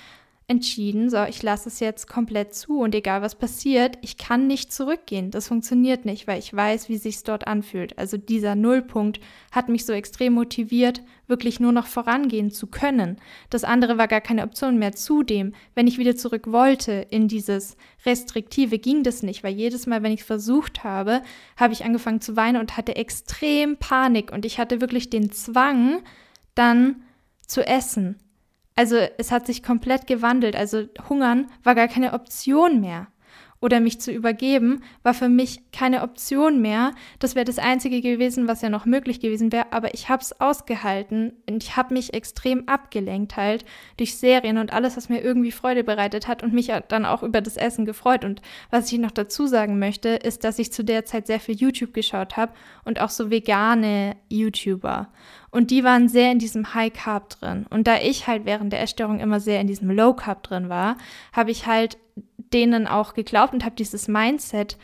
entschieden, 0.50 1.10
so, 1.10 1.24
ich 1.24 1.42
lasse 1.42 1.68
es 1.68 1.78
jetzt 1.78 2.08
komplett 2.08 2.54
zu 2.54 2.80
und 2.80 2.94
egal 2.94 3.20
was 3.20 3.34
passiert, 3.34 3.98
ich 4.00 4.16
kann 4.16 4.46
nicht 4.46 4.72
zurückgehen. 4.72 5.30
Das 5.30 5.48
funktioniert 5.48 6.06
nicht, 6.06 6.26
weil 6.26 6.38
ich 6.38 6.54
weiß, 6.54 6.88
wie 6.88 6.96
sich 6.96 7.22
dort 7.22 7.46
anfühlt. 7.46 7.98
Also 7.98 8.16
dieser 8.16 8.54
Nullpunkt 8.54 9.20
hat 9.52 9.68
mich 9.68 9.84
so 9.84 9.92
extrem 9.92 10.32
motiviert, 10.32 11.02
wirklich 11.26 11.60
nur 11.60 11.72
noch 11.72 11.86
vorangehen 11.86 12.50
zu 12.50 12.66
können. 12.66 13.18
Das 13.50 13.62
andere 13.62 13.98
war 13.98 14.08
gar 14.08 14.22
keine 14.22 14.42
Option 14.42 14.78
mehr. 14.78 14.92
Zudem, 14.92 15.52
wenn 15.74 15.86
ich 15.86 15.98
wieder 15.98 16.16
zurück 16.16 16.50
wollte 16.50 17.06
in 17.10 17.28
dieses 17.28 17.76
Restriktive, 18.06 18.78
ging 18.78 19.02
das 19.02 19.22
nicht, 19.22 19.44
weil 19.44 19.52
jedes 19.52 19.86
Mal, 19.86 20.02
wenn 20.02 20.12
ich 20.12 20.20
es 20.20 20.26
versucht 20.26 20.82
habe, 20.82 21.20
habe 21.58 21.74
ich 21.74 21.84
angefangen 21.84 22.22
zu 22.22 22.36
weinen 22.36 22.58
und 22.58 22.78
hatte 22.78 22.96
extrem 22.96 23.76
Panik 23.76 24.32
und 24.32 24.46
ich 24.46 24.58
hatte 24.58 24.80
wirklich 24.80 25.10
den 25.10 25.30
Zwang, 25.30 26.02
dann 26.54 27.02
zu 27.46 27.66
essen 27.66 28.16
also 28.78 28.96
es 29.18 29.32
hat 29.32 29.44
sich 29.44 29.64
komplett 29.64 30.06
gewandelt. 30.06 30.54
Also 30.54 30.84
hungern 31.08 31.48
war 31.64 31.74
gar 31.74 31.88
keine 31.88 32.12
Option 32.12 32.80
mehr 32.80 33.08
oder 33.60 33.80
mich 33.80 34.00
zu 34.00 34.12
übergeben, 34.12 34.82
war 35.02 35.14
für 35.14 35.28
mich 35.28 35.60
keine 35.72 36.02
Option 36.02 36.60
mehr. 36.60 36.92
Das 37.18 37.34
wäre 37.34 37.44
das 37.44 37.58
Einzige 37.58 38.00
gewesen, 38.00 38.48
was 38.48 38.62
ja 38.62 38.70
noch 38.70 38.86
möglich 38.86 39.20
gewesen 39.20 39.50
wäre, 39.52 39.72
aber 39.72 39.94
ich 39.94 40.08
habe 40.08 40.22
es 40.22 40.40
ausgehalten 40.40 41.32
und 41.48 41.62
ich 41.62 41.76
habe 41.76 41.94
mich 41.94 42.14
extrem 42.14 42.68
abgelenkt 42.68 43.36
halt 43.36 43.64
durch 43.96 44.16
Serien 44.16 44.58
und 44.58 44.72
alles, 44.72 44.96
was 44.96 45.08
mir 45.08 45.22
irgendwie 45.22 45.52
Freude 45.52 45.82
bereitet 45.82 46.28
hat 46.28 46.42
und 46.42 46.52
mich 46.52 46.72
dann 46.88 47.04
auch 47.04 47.22
über 47.22 47.40
das 47.40 47.56
Essen 47.56 47.84
gefreut. 47.84 48.24
Und 48.24 48.42
was 48.70 48.92
ich 48.92 48.98
noch 48.98 49.10
dazu 49.10 49.46
sagen 49.46 49.78
möchte, 49.78 50.10
ist, 50.10 50.44
dass 50.44 50.58
ich 50.58 50.72
zu 50.72 50.84
der 50.84 51.04
Zeit 51.04 51.26
sehr 51.26 51.40
viel 51.40 51.56
YouTube 51.56 51.94
geschaut 51.94 52.36
habe 52.36 52.52
und 52.84 53.00
auch 53.00 53.10
so 53.10 53.30
vegane 53.30 54.16
YouTuber. 54.28 55.08
Und 55.50 55.70
die 55.70 55.82
waren 55.82 56.08
sehr 56.08 56.30
in 56.30 56.38
diesem 56.38 56.74
High 56.74 56.92
Carb 56.92 57.30
drin. 57.30 57.66
Und 57.70 57.86
da 57.86 57.96
ich 57.96 58.26
halt 58.26 58.44
während 58.44 58.72
der 58.72 58.82
Essstörung 58.82 59.18
immer 59.18 59.40
sehr 59.40 59.60
in 59.60 59.66
diesem 59.66 59.90
Low 59.90 60.12
Carb 60.12 60.42
drin 60.42 60.68
war, 60.68 60.96
habe 61.32 61.50
ich 61.50 61.66
halt 61.66 61.96
denen 62.52 62.86
auch 62.86 63.14
geglaubt 63.14 63.54
und 63.54 63.64
habe 63.64 63.76
dieses 63.76 64.08
Mindset 64.08 64.76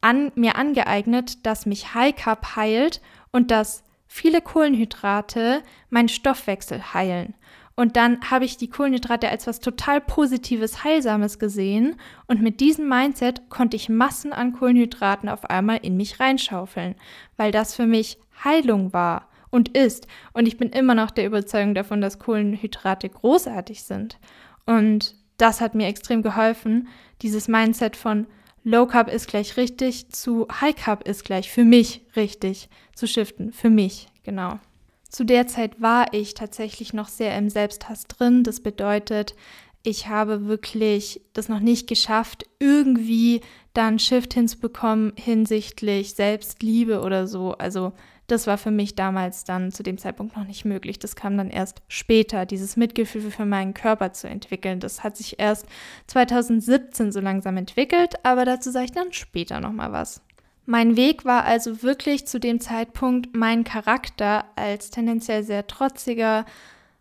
an, 0.00 0.32
mir 0.34 0.56
angeeignet, 0.56 1.46
dass 1.46 1.66
mich 1.66 1.94
High 1.94 2.14
Carb 2.14 2.56
heilt 2.56 3.00
und 3.30 3.50
dass 3.50 3.84
viele 4.06 4.40
Kohlenhydrate 4.40 5.62
meinen 5.90 6.08
Stoffwechsel 6.08 6.92
heilen. 6.92 7.34
Und 7.74 7.96
dann 7.96 8.30
habe 8.30 8.44
ich 8.44 8.58
die 8.58 8.68
Kohlenhydrate 8.68 9.28
als 9.30 9.46
was 9.46 9.60
total 9.60 10.00
Positives, 10.00 10.84
Heilsames 10.84 11.38
gesehen. 11.38 11.96
Und 12.26 12.42
mit 12.42 12.60
diesem 12.60 12.88
Mindset 12.88 13.48
konnte 13.48 13.76
ich 13.76 13.88
Massen 13.88 14.32
an 14.32 14.52
Kohlenhydraten 14.52 15.28
auf 15.28 15.46
einmal 15.46 15.78
in 15.78 15.96
mich 15.96 16.20
reinschaufeln, 16.20 16.96
weil 17.38 17.50
das 17.50 17.74
für 17.74 17.86
mich 17.86 18.18
Heilung 18.44 18.92
war 18.92 19.28
und 19.50 19.76
ist. 19.76 20.06
Und 20.34 20.46
ich 20.46 20.58
bin 20.58 20.68
immer 20.70 20.94
noch 20.94 21.10
der 21.10 21.26
Überzeugung 21.26 21.74
davon, 21.74 22.00
dass 22.02 22.18
Kohlenhydrate 22.18 23.08
großartig 23.08 23.82
sind. 23.84 24.18
Und 24.66 25.14
das 25.42 25.60
hat 25.60 25.74
mir 25.74 25.88
extrem 25.88 26.22
geholfen, 26.22 26.86
dieses 27.20 27.48
Mindset 27.48 27.96
von 27.96 28.28
Low 28.62 28.86
Carb 28.86 29.12
ist 29.12 29.26
gleich 29.26 29.56
richtig 29.56 30.10
zu 30.10 30.46
High 30.60 30.76
Carb 30.76 31.08
ist 31.08 31.24
gleich 31.24 31.50
für 31.50 31.64
mich 31.64 32.02
richtig 32.14 32.68
zu 32.94 33.08
shiften. 33.08 33.52
Für 33.52 33.68
mich, 33.68 34.06
genau. 34.22 34.60
Zu 35.08 35.24
der 35.24 35.48
Zeit 35.48 35.82
war 35.82 36.14
ich 36.14 36.34
tatsächlich 36.34 36.92
noch 36.92 37.08
sehr 37.08 37.36
im 37.36 37.50
Selbsthass 37.50 38.06
drin. 38.06 38.44
Das 38.44 38.60
bedeutet, 38.60 39.34
ich 39.82 40.06
habe 40.06 40.46
wirklich 40.46 41.20
das 41.32 41.48
noch 41.48 41.58
nicht 41.58 41.88
geschafft, 41.88 42.46
irgendwie 42.60 43.40
dann 43.74 43.98
Shift 43.98 44.34
hinzubekommen 44.34 45.12
hinsichtlich 45.16 46.14
Selbstliebe 46.14 47.00
oder 47.00 47.26
so. 47.26 47.52
Also 47.54 47.92
das 48.26 48.46
war 48.46 48.58
für 48.58 48.70
mich 48.70 48.94
damals 48.94 49.44
dann 49.44 49.72
zu 49.72 49.82
dem 49.82 49.98
Zeitpunkt 49.98 50.36
noch 50.36 50.46
nicht 50.46 50.64
möglich. 50.64 50.98
Das 50.98 51.16
kam 51.16 51.36
dann 51.36 51.50
erst 51.50 51.82
später, 51.88 52.46
dieses 52.46 52.76
Mitgefühl 52.76 53.30
für 53.30 53.44
meinen 53.44 53.74
Körper 53.74 54.12
zu 54.12 54.28
entwickeln. 54.28 54.80
Das 54.80 55.02
hat 55.02 55.16
sich 55.16 55.38
erst 55.38 55.66
2017 56.06 57.12
so 57.12 57.20
langsam 57.20 57.56
entwickelt, 57.56 58.14
aber 58.22 58.44
dazu 58.44 58.70
sage 58.70 58.86
ich 58.86 58.92
dann 58.92 59.12
später 59.12 59.60
nochmal 59.60 59.92
was. 59.92 60.22
Mein 60.64 60.96
Weg 60.96 61.24
war 61.24 61.44
also 61.44 61.82
wirklich 61.82 62.26
zu 62.26 62.38
dem 62.38 62.60
Zeitpunkt, 62.60 63.34
meinen 63.34 63.64
Charakter 63.64 64.44
als 64.54 64.90
tendenziell 64.90 65.42
sehr 65.42 65.66
trotziger, 65.66 66.46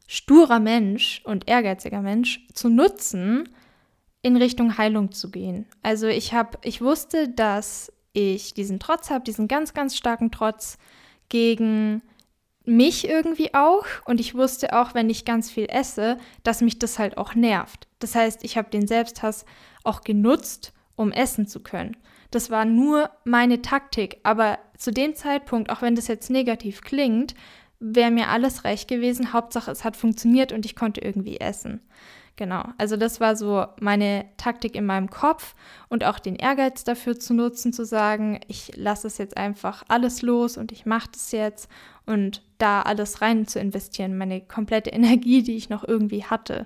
sturer 0.08 0.60
Mensch 0.60 1.22
und 1.26 1.48
ehrgeiziger 1.48 2.02
Mensch 2.02 2.48
zu 2.54 2.70
nutzen, 2.70 3.48
in 4.24 4.36
Richtung 4.36 4.78
Heilung 4.78 5.12
zu 5.12 5.32
gehen. 5.32 5.66
Also 5.84 6.08
ich 6.08 6.34
habe, 6.34 6.58
ich 6.64 6.82
wusste, 6.82 7.30
dass 7.30 7.92
ich 8.14 8.54
diesen 8.54 8.80
Trotz 8.80 9.10
habe, 9.10 9.24
diesen 9.24 9.48
ganz, 9.48 9.74
ganz 9.74 9.96
starken 9.96 10.32
Trotz, 10.32 10.78
gegen 11.32 12.04
mich 12.64 13.08
irgendwie 13.08 13.56
auch 13.56 13.86
und 14.06 14.20
ich 14.20 14.36
wusste 14.36 14.80
auch, 14.80 14.94
wenn 14.94 15.10
ich 15.10 15.26
ganz 15.26 15.50
viel 15.50 15.66
esse, 15.68 16.18
dass 16.44 16.62
mich 16.62 16.78
das 16.78 17.00
halt 17.00 17.18
auch 17.18 17.34
nervt. 17.34 17.88
Das 18.00 18.14
heißt, 18.14 18.44
ich 18.44 18.58
habe 18.58 18.70
den 18.70 18.86
Selbsthass 18.86 19.46
auch 19.84 20.02
genutzt, 20.02 20.74
um 20.96 21.12
essen 21.12 21.48
zu 21.48 21.62
können. 21.62 21.98
Das 22.30 22.52
war 22.52 22.66
nur 22.66 23.10
meine 23.24 23.62
Taktik, 23.62 24.20
aber 24.24 24.60
zu 24.78 24.92
dem 24.92 25.16
Zeitpunkt, 25.16 25.72
auch 25.72 25.82
wenn 25.82 25.96
das 25.96 26.08
jetzt 26.08 26.30
negativ 26.30 26.82
klingt, 26.82 27.34
wäre 27.80 28.12
mir 28.12 28.28
alles 28.28 28.64
recht 28.64 28.88
gewesen. 28.88 29.34
Hauptsache, 29.34 29.72
es 29.72 29.84
hat 29.84 29.98
funktioniert 29.98 30.52
und 30.52 30.66
ich 30.66 30.76
konnte 30.76 31.02
irgendwie 31.02 31.40
essen. 31.40 31.82
Genau, 32.38 32.64
also 32.78 32.96
das 32.98 33.20
war 33.20 33.36
so 33.36 33.66
meine 33.80 34.26
Taktik 34.38 34.76
in 34.76 34.86
meinem 34.86 35.10
Kopf 35.10 35.54
und 35.90 36.04
auch 36.04 36.18
den 36.18 36.36
Ehrgeiz 36.36 36.84
dafür 36.84 37.20
zu 37.20 37.34
nutzen, 37.34 37.74
zu 37.74 37.86
sagen, 37.86 38.40
ich 38.48 38.72
lasse 38.76 39.08
es 39.08 39.18
jetzt 39.18 39.38
einfach 39.38 39.84
alles 39.90 40.22
los 40.22 40.58
und 40.58 40.72
ich 40.72 40.86
mache 40.86 41.10
das 41.12 41.32
jetzt 41.34 41.70
und 42.06 42.42
da 42.58 42.82
alles 42.82 43.22
rein 43.22 43.48
zu 43.48 43.60
investieren, 43.60 44.18
meine 44.18 44.42
komplette 44.42 44.90
Energie, 44.92 45.44
die 45.44 45.56
ich 45.56 45.70
noch 45.70 45.88
irgendwie 45.88 46.24
hatte. 46.24 46.66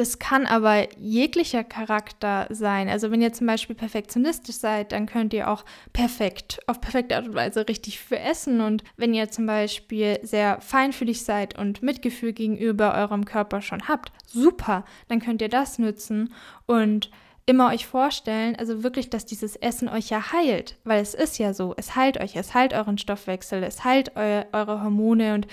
Das 0.00 0.18
kann 0.18 0.46
aber 0.46 0.88
jeglicher 0.98 1.62
Charakter 1.62 2.46
sein. 2.48 2.88
Also 2.88 3.10
wenn 3.10 3.20
ihr 3.20 3.34
zum 3.34 3.46
Beispiel 3.46 3.76
perfektionistisch 3.76 4.56
seid, 4.56 4.92
dann 4.92 5.04
könnt 5.04 5.34
ihr 5.34 5.50
auch 5.50 5.62
perfekt, 5.92 6.58
auf 6.66 6.80
perfekte 6.80 7.16
Art 7.16 7.26
und 7.26 7.34
Weise 7.34 7.68
richtig 7.68 8.00
für 8.00 8.18
essen. 8.18 8.62
Und 8.62 8.82
wenn 8.96 9.12
ihr 9.12 9.30
zum 9.30 9.44
Beispiel 9.44 10.18
sehr 10.22 10.58
feinfühlig 10.62 11.22
seid 11.22 11.58
und 11.58 11.82
Mitgefühl 11.82 12.32
gegenüber 12.32 12.94
eurem 12.94 13.26
Körper 13.26 13.60
schon 13.60 13.88
habt, 13.88 14.10
super, 14.24 14.86
dann 15.08 15.20
könnt 15.20 15.42
ihr 15.42 15.50
das 15.50 15.78
nutzen 15.78 16.32
und 16.64 17.10
immer 17.50 17.70
euch 17.70 17.84
vorstellen, 17.84 18.54
also 18.56 18.84
wirklich, 18.84 19.10
dass 19.10 19.26
dieses 19.26 19.56
Essen 19.56 19.88
euch 19.88 20.08
ja 20.08 20.32
heilt, 20.32 20.76
weil 20.84 21.02
es 21.02 21.14
ist 21.14 21.36
ja 21.40 21.52
so, 21.52 21.74
es 21.76 21.96
heilt 21.96 22.20
euch, 22.20 22.36
es 22.36 22.54
heilt 22.54 22.72
euren 22.72 22.96
Stoffwechsel, 22.96 23.64
es 23.64 23.82
heilt 23.82 24.16
eu 24.16 24.42
eure 24.52 24.84
Hormone 24.84 25.34
und 25.34 25.48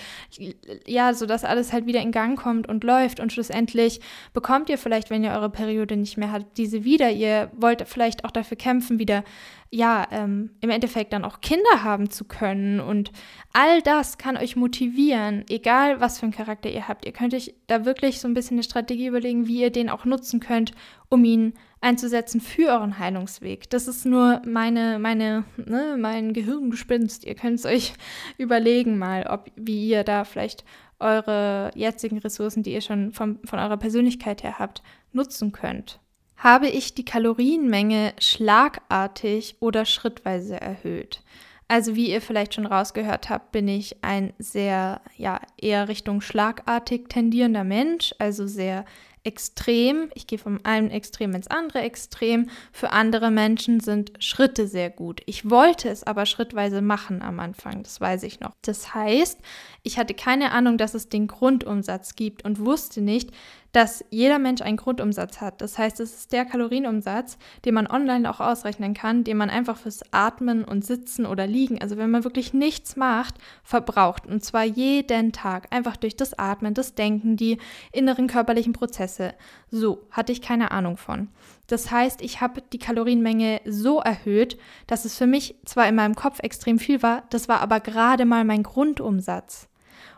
ja, 0.86 1.16
so 1.16 1.26
dass 1.26 1.44
alles 1.44 1.74
halt 1.74 1.88
wieder 1.88 2.00
in 2.00 2.12
Gang 2.12 2.40
kommt 2.40 2.70
und 2.70 2.84
läuft 2.84 3.20
und 3.20 3.34
schlussendlich 3.34 4.00
bekommt 4.32 4.70
ihr 4.70 4.78
vielleicht, 4.78 5.10
wenn 5.10 5.24
ihr 5.24 5.32
eure 5.32 5.50
Periode 5.50 5.98
nicht 5.98 6.18
mehr 6.18 6.32
habt, 6.32 6.58
diese 6.60 6.84
wieder. 6.84 7.10
Ihr 7.10 7.50
wollt 7.56 7.88
vielleicht 7.88 8.26
auch 8.26 8.32
dafür 8.32 8.58
kämpfen, 8.58 9.00
wieder 9.00 9.24
ja, 9.70 10.08
ähm, 10.12 10.52
im 10.62 10.70
Endeffekt 10.70 11.12
dann 11.12 11.26
auch 11.26 11.42
Kinder 11.42 11.84
haben 11.84 12.10
zu 12.10 12.26
können. 12.26 12.80
Und 12.80 13.12
all 13.52 13.82
das 13.82 14.18
kann 14.18 14.38
euch 14.38 14.56
motivieren, 14.56 15.44
egal 15.50 16.00
was 16.00 16.20
für 16.20 16.24
einen 16.24 16.34
Charakter 16.34 16.70
ihr 16.70 16.88
habt. 16.88 17.06
Ihr 17.06 17.12
könnt 17.12 17.34
euch 17.34 17.54
da 17.68 17.84
wirklich 17.84 18.22
so 18.22 18.28
ein 18.28 18.34
bisschen 18.34 18.56
eine 18.56 18.64
Strategie 18.64 19.08
überlegen, 19.08 19.48
wie 19.48 19.62
ihr 19.62 19.72
den 19.72 19.90
auch 19.90 20.06
nutzen 20.06 20.40
könnt, 20.40 20.72
um 21.10 21.24
ihn 21.24 21.54
einzusetzen 21.82 22.42
für 22.42 22.70
euren 22.70 23.00
Heilungsweg. 23.00 23.70
Das 23.70 23.88
ist 23.88 24.06
nur 24.06 24.42
meine, 24.46 25.00
meine, 25.00 25.46
ne, 25.58 25.96
mein 25.98 26.34
Gehirngespinst. 26.34 27.26
Ihr 27.26 27.36
könnt 27.36 27.60
es 27.60 27.66
euch 27.66 27.94
überlegen 28.38 28.98
mal, 28.98 29.28
ob, 29.28 29.52
wie 29.56 29.88
ihr 29.88 30.04
da 30.04 30.24
vielleicht 30.24 30.66
eure 31.00 31.72
jetzigen 31.76 32.18
Ressourcen, 32.18 32.64
die 32.64 32.74
ihr 32.74 32.82
schon 32.82 33.12
vom, 33.14 33.40
von 33.46 33.60
eurer 33.60 33.78
Persönlichkeit 33.78 34.44
her 34.44 34.60
habt, 34.60 34.82
nutzen 35.14 35.52
könnt 35.52 36.00
habe 36.38 36.68
ich 36.68 36.94
die 36.94 37.06
Kalorienmenge 37.06 38.14
schlagartig 38.20 39.58
oder 39.60 39.86
schrittweise 39.86 40.62
erhöht. 40.62 41.24
Also 41.68 41.96
wie 41.96 42.12
ihr 42.12 42.22
vielleicht 42.22 42.54
schon 42.54 42.66
rausgehört 42.66 43.30
habt, 43.30 43.52
bin 43.52 43.68
ich 43.68 44.04
ein 44.04 44.32
sehr, 44.38 45.02
ja, 45.18 45.42
eher 45.58 45.90
Richtung 45.90 46.22
schlagartig 46.22 47.10
tendierender 47.10 47.66
Mensch, 47.66 48.16
also 48.20 48.48
sehr 48.48 48.86
extrem. 49.28 50.10
Ich 50.16 50.26
gehe 50.26 50.40
vom 50.40 50.60
einen 50.64 50.90
Extrem 50.90 51.36
ins 51.36 51.48
andere 51.48 51.82
Extrem. 51.82 52.50
Für 52.72 52.92
andere 52.92 53.30
Menschen 53.30 53.82
sind 53.82 54.14
Schritte 54.20 54.68
sehr 54.68 54.90
gut. 54.90 55.22
Ich 55.26 55.50
wollte 55.50 55.90
es 55.90 56.06
aber 56.06 56.26
schrittweise 56.26 56.82
machen 56.82 57.22
am 57.22 57.42
Anfang, 57.42 57.84
das 57.84 58.00
weiß 58.00 58.24
ich 58.24 58.40
noch. 58.40 58.54
Das 58.62 58.96
heißt, 58.96 59.40
ich 59.84 60.00
hatte 60.00 60.14
keine 60.14 60.54
Ahnung, 60.54 60.78
dass 60.78 60.94
es 60.94 61.10
den 61.10 61.28
Grundumsatz 61.28 62.16
gibt 62.16 62.46
und 62.46 62.66
wusste 62.66 63.02
nicht, 63.02 63.32
dass 63.72 64.04
jeder 64.10 64.40
Mensch 64.40 64.62
einen 64.62 64.78
Grundumsatz 64.78 65.42
hat. 65.42 65.62
Das 65.62 65.78
heißt, 65.78 66.00
es 66.00 66.14
ist 66.14 66.32
der 66.32 66.46
Kalorienumsatz, 66.46 67.38
den 67.66 67.74
man 67.74 67.88
online 67.88 68.30
auch 68.30 68.40
ausrechnen 68.40 68.94
kann, 68.94 69.24
den 69.24 69.38
man 69.38 69.50
einfach 69.50 69.78
fürs 69.78 70.02
Atmen 70.12 70.64
und 70.64 70.86
Sitzen 70.86 71.26
oder 71.26 71.48
Liegen, 71.48 71.82
also 71.82 71.98
wenn 71.98 72.10
man 72.10 72.24
wirklich 72.24 72.54
nichts 72.54 72.96
macht, 72.96 73.36
verbraucht. 73.64 74.26
Und 74.26 74.44
zwar 74.44 74.64
jeden 74.64 75.32
Tag, 75.32 75.68
einfach 75.72 75.98
durch 75.98 76.16
das 76.16 76.38
Atmen, 76.38 76.74
das 76.74 76.96
Denken, 76.96 77.38
die 77.38 77.58
inneren 77.92 78.28
körperlichen 78.28 78.74
Prozesse. 78.74 79.34
So, 79.70 80.08
hatte 80.12 80.32
ich 80.32 80.42
keine 80.42 80.72
Ahnung 80.72 80.98
von. 80.98 81.30
Das 81.68 81.92
heißt, 81.92 82.22
ich 82.22 82.40
habe 82.40 82.62
die 82.62 82.80
Kalorienmenge 82.80 83.62
so 83.66 84.00
erhöht, 84.00 84.58
dass 84.88 85.06
es 85.06 85.18
für 85.18 85.28
mich 85.28 85.56
zwar 85.66 85.88
in 85.88 85.96
meinem 85.96 86.16
Kopf 86.16 86.40
extrem 86.40 86.80
viel 86.80 87.04
war, 87.04 87.24
das 87.30 87.50
war 87.50 87.60
aber 87.60 87.80
gerade 87.82 88.26
mal 88.26 88.46
mein 88.46 88.64
Grundumsatz. 88.64 89.68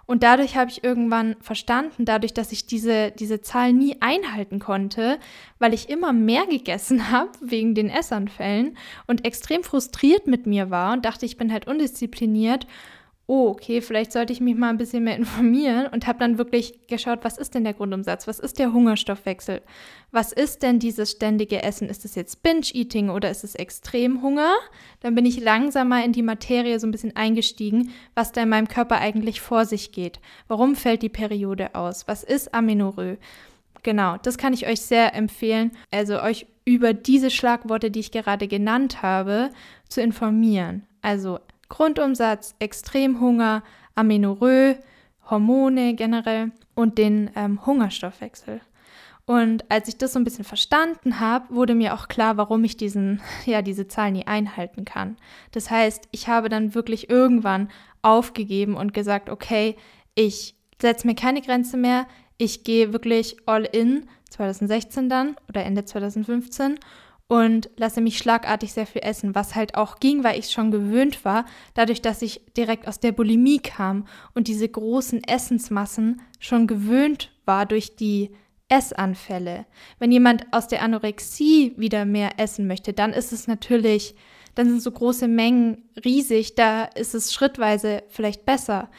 Und 0.10 0.24
dadurch 0.24 0.58
habe 0.58 0.72
ich 0.72 0.84
irgendwann 0.84 1.36
verstanden, 1.39 2.04
dadurch, 2.04 2.34
dass 2.34 2.51
ich 2.51 2.66
diese, 2.66 3.12
diese 3.12 3.42
Zahl 3.42 3.74
nie 3.74 3.98
einhalten 4.00 4.58
konnte, 4.58 5.20
weil 5.60 5.72
ich 5.72 5.88
immer 5.88 6.13
mehr 6.13 6.48
gegessen 6.48 7.12
habe 7.12 7.30
wegen 7.42 7.75
den 7.75 7.92
Essanfällen 7.92 8.75
und 9.06 9.24
extrem 9.24 9.62
frustriert 9.62 10.25
mit 10.25 10.48
mir 10.48 10.72
war 10.72 10.94
und 10.94 11.06
dachte, 11.06 11.28
ich 11.28 11.38
bin 11.38 11.54
halt 11.54 11.68
undiszipliniert 11.68 12.66
oh, 13.30 13.50
okay, 13.50 13.80
vielleicht 13.80 14.12
sollte 14.12 14.34
ich 14.34 14.42
mich 14.42 14.56
mal 14.56 14.70
ein 14.70 14.80
bisschen 14.80 15.04
mehr 15.04 15.16
informieren 15.16 15.86
und 15.88 16.08
habe 16.08 16.18
dann 16.18 16.40
wirklich 16.40 16.88
geschaut, 16.88 17.20
was 17.22 17.38
ist 17.38 17.54
denn 17.54 17.64
der 17.64 17.76
Grundumsatz? 17.76 18.28
Was 18.28 18.40
ist 18.40 18.58
der 18.58 18.74
Hungerstoffwechsel? 18.74 19.62
Was 20.12 20.32
ist 20.32 20.64
denn 20.64 20.80
dieses 20.80 21.12
ständige 21.12 21.62
Essen? 21.62 21.90
Ist 21.90 22.06
es 22.06 22.16
jetzt 22.16 22.42
Binge-Eating 22.42 23.10
oder 23.10 23.30
ist 23.30 23.44
es 23.44 23.54
Extremhunger? 23.54 24.56
Dann 25.02 25.14
bin 25.14 25.28
ich 25.28 25.40
langsam 25.40 25.90
mal 25.90 26.04
in 26.04 26.12
die 26.12 26.24
Materie 26.24 26.80
so 26.80 26.88
ein 26.88 26.92
bisschen 26.92 27.16
eingestiegen, 27.16 27.92
was 28.16 28.32
da 28.32 28.42
in 28.42 28.50
meinem 28.50 28.68
Körper 28.68 28.98
eigentlich 28.98 29.42
vor 29.42 29.66
sich 29.66 29.92
geht. 29.92 30.20
Warum 30.48 30.76
fällt 30.76 31.04
die 31.04 31.10
Periode 31.10 31.76
aus? 31.76 32.08
Was 32.08 32.24
ist 32.24 32.56
Amenorrhoe? 32.56 33.20
Genau, 33.84 34.18
das 34.24 34.40
kann 34.40 34.54
ich 34.54 34.68
euch 34.68 34.82
sehr 34.82 35.14
empfehlen, 35.14 35.72
also 35.92 36.20
euch 36.20 36.48
über 36.66 36.94
diese 36.94 37.30
Schlagworte, 37.30 37.92
die 37.92 38.00
ich 38.00 38.12
gerade 38.12 38.48
genannt 38.48 39.04
habe, 39.04 39.52
zu 39.88 40.02
informieren. 40.02 40.84
Also 41.02 41.40
Grundumsatz, 41.70 42.56
Extremhunger, 42.60 43.64
Amenorrhoe, 43.96 44.78
Hormone 45.30 45.94
generell 45.96 46.52
und 46.76 46.98
den 46.98 47.30
ähm, 47.36 47.66
Hungerstoffwechsel. 47.66 48.62
Und 49.26 49.70
als 49.70 49.88
ich 49.88 49.98
das 49.98 50.14
so 50.14 50.20
ein 50.20 50.24
bisschen 50.24 50.44
verstanden 50.44 51.20
habe, 51.20 51.54
wurde 51.54 51.76
mir 51.76 51.94
auch 51.94 52.08
klar, 52.08 52.38
warum 52.38 52.64
ich 52.64 52.78
diesen, 52.78 53.22
ja, 53.46 53.62
diese 53.62 53.88
Zahl 53.88 54.12
nie 54.12 54.26
einhalten 54.26 54.86
kann. 54.86 55.18
Das 55.52 55.70
heißt, 55.70 56.08
ich 56.12 56.28
habe 56.28 56.50
dann 56.50 56.74
wirklich 56.74 57.10
irgendwann 57.10 57.70
aufgegeben 58.02 58.76
und 58.76 58.94
gesagt, 58.94 59.30
okay, 59.30 59.76
ich 60.16 60.56
setze 60.82 61.06
mir 61.06 61.16
keine 61.16 61.42
Grenze 61.42 61.78
mehr, 61.78 62.08
ich 62.38 62.64
gehe 62.64 62.92
wirklich 62.94 63.38
all 63.46 63.66
in, 63.66 64.08
2016 64.32 65.10
dann 65.10 65.36
oder 65.48 65.64
Ende 65.64 65.86
2015 65.86 66.80
und 67.30 67.70
lasse 67.78 68.02
mich 68.02 68.18
schlagartig 68.18 68.74
sehr 68.74 68.88
viel 68.88 69.04
essen, 69.04 69.36
was 69.36 69.54
halt 69.54 69.76
auch 69.76 70.00
ging, 70.00 70.24
weil 70.24 70.40
ich 70.40 70.50
schon 70.50 70.72
gewöhnt 70.72 71.24
war, 71.24 71.46
dadurch, 71.76 72.02
dass 72.02 72.24
ich 72.24 72.42
direkt 72.58 72.88
aus 72.88 73.00
der 73.00 73.12
Bulimie 73.12 73.60
kam 73.60 74.08
und 74.34 74.48
diese 74.48 74.68
großen 74.68 75.24
Essensmassen 75.24 76.22
schon 76.40 76.66
gewöhnt 76.66 77.32
war 77.46 77.68
durch 77.68 77.96
die 77.96 78.32
Essanfälle. 78.68 79.68
Wenn 80.00 80.12
jemand 80.12 80.52
aus 80.52 80.68
der 80.68 80.82
Anorexie 80.82 81.74
wieder 81.78 82.04
mehr 82.04 82.40
essen 82.40 82.66
möchte, 82.66 82.94
dann 82.94 83.14
ist 83.14 83.32
es 83.32 83.46
natürlich, 83.48 84.16
dann 84.56 84.68
sind 84.68 84.82
so 84.82 84.92
große 84.92 85.28
Mengen 85.28 85.84
riesig, 86.04 86.56
da 86.56 86.86
ist 86.86 87.14
es 87.14 87.32
schrittweise 87.32 88.02
vielleicht 88.10 88.44
besser. 88.44 88.90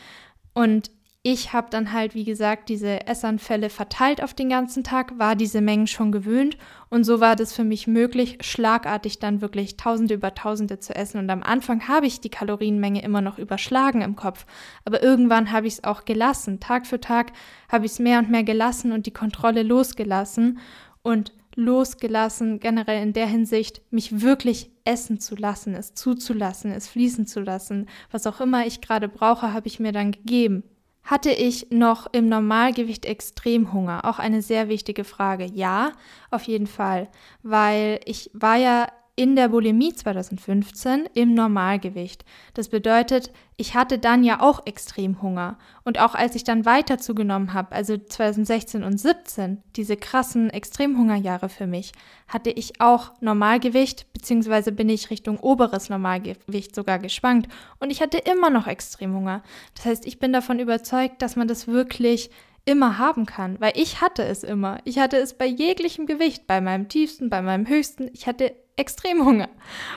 Und 0.55 0.93
ich 1.23 1.53
habe 1.53 1.69
dann 1.71 1.93
halt, 1.93 2.15
wie 2.15 2.25
gesagt, 2.25 2.71
diese 2.71 3.07
Essanfälle 3.07 3.69
verteilt 3.69 4.23
auf 4.23 4.33
den 4.33 4.49
ganzen 4.49 4.83
Tag, 4.83 5.19
war 5.19 5.37
diese 5.37 5.61
Mengen 5.61 5.87
schon 5.87 6.13
gewöhnt 6.13 6.57
und 6.89 7.05
so 7.05 7.21
war 7.21 7.37
das 7.37 7.53
für 7.53 7.63
mich 7.63 7.87
möglich, 7.87 8.39
schlagartig 8.41 9.19
dann 9.19 9.43
wirklich 9.43 9.77
Tausende 9.77 10.15
über 10.15 10.35
Tausende 10.35 10.79
zu 10.79 10.95
essen. 10.95 11.19
Und 11.19 11.29
am 11.29 11.43
Anfang 11.43 11.89
habe 11.89 12.07
ich 12.07 12.23
die 12.23 12.31
Kalorienmenge 12.31 13.03
immer 13.03 13.21
noch 13.21 13.39
überschlagen 13.39 14.01
im 14.01 14.17
Kopf, 14.17 14.47
aber 14.87 15.03
irgendwann 15.03 15.53
habe 15.53 15.67
ich 15.67 15.75
es 15.75 15.85
auch 15.85 16.07
gelassen. 16.07 16.59
Tag 16.59 16.87
für 16.87 17.01
Tag 17.01 17.33
habe 17.71 17.85
ich 17.85 17.93
es 17.93 17.99
mehr 17.99 18.19
und 18.19 18.31
mehr 18.31 18.45
gelassen 18.45 18.91
und 18.91 19.05
die 19.05 19.13
Kontrolle 19.13 19.63
losgelassen 19.63 20.59
und 21.03 21.35
losgelassen, 21.55 22.61
generell 22.61 23.03
in 23.03 23.13
der 23.13 23.27
Hinsicht, 23.27 23.83
mich 23.91 24.23
wirklich 24.23 24.71
essen 24.85 25.21
zu 25.21 25.37
lassen, 25.37 25.75
es 25.75 25.93
zuzulassen, 25.93 26.71
es 26.73 26.89
fließen 26.89 27.27
zu 27.27 27.41
lassen. 27.41 27.91
Was 28.11 28.27
auch 28.27 28.41
immer 28.41 28.67
ich 28.67 28.81
gerade 28.81 29.09
brauche, 29.09 29.53
habe 29.53 29.67
ich 29.67 29.81
mir 29.81 29.93
dann 29.93 30.13
gegeben. 30.13 30.63
Hatte 31.11 31.33
ich 31.33 31.73
noch 31.73 32.07
im 32.13 32.29
Normalgewicht 32.29 33.05
Extremhunger? 33.05 34.05
Auch 34.05 34.21
eine 34.21 34.43
sehr 34.43 34.69
wichtige 34.69 35.03
Frage. 35.03 35.45
Ja, 35.45 35.91
auf 36.31 36.45
jeden 36.45 36.69
Fall, 36.69 37.09
weil 37.43 37.99
ich 38.05 38.31
war 38.33 38.55
ja 38.55 38.87
in 39.21 39.37
der 39.37 39.51
Bulimie 39.51 39.93
2015 39.93 41.07
im 41.13 41.35
Normalgewicht. 41.35 42.25
Das 42.55 42.71
bedeutet, 42.71 43.31
ich 43.59 43.75
hatte 43.75 43.99
dann 43.99 44.25
ja 44.25 44.41
auch 44.41 44.65
extrem 44.65 45.21
Hunger. 45.21 45.59
Und 45.85 46.01
auch 46.01 46.15
als 46.15 46.37
ich 46.37 46.45
dann 46.45 46.65
weiter 46.65 46.97
zugenommen 46.97 47.53
habe, 47.53 47.73
also 47.73 47.99
2016 47.99 48.83
und 48.83 48.97
17, 48.97 49.63
diese 49.77 49.99
krassen 49.99 50.49
Extremhungerjahre 50.49 51.51
für 51.51 51.67
mich, 51.67 51.93
hatte 52.29 52.49
ich 52.49 52.81
auch 52.81 53.13
Normalgewicht, 53.21 54.11
beziehungsweise 54.15 54.73
bin 54.73 54.89
ich 54.89 55.11
Richtung 55.11 55.39
oberes 55.39 55.91
Normalgewicht 55.91 56.75
sogar 56.75 56.99
geschwankt. 56.99 57.53
Und 57.79 57.91
ich 57.91 58.01
hatte 58.01 58.17
immer 58.17 58.49
noch 58.49 58.67
Extremhunger. 58.67 59.43
Das 59.75 59.85
heißt, 59.85 60.07
ich 60.07 60.19
bin 60.19 60.33
davon 60.33 60.61
überzeugt, 60.61 61.21
dass 61.21 61.37
man 61.37 61.47
das 61.47 61.69
wirklich 61.69 62.31
immer 62.65 62.97
haben 62.97 63.27
kann, 63.27 63.61
weil 63.61 63.73
ich 63.75 64.01
hatte 64.01 64.25
es 64.25 64.45
immer. 64.45 64.79
Ich 64.85 64.99
hatte 64.99 65.19
es 65.19 65.35
bei 65.35 65.47
jeglichem 65.47 66.07
Gewicht, 66.07 66.47
bei 66.47 66.63
meinem 66.63 66.89
tiefsten, 66.89 67.29
bei 67.29 67.43
meinem 67.43 67.67
höchsten. 67.69 68.09
Ich 68.15 68.27
hatte 68.27 68.55
extrem 68.81 69.25
Hunger. 69.25 69.49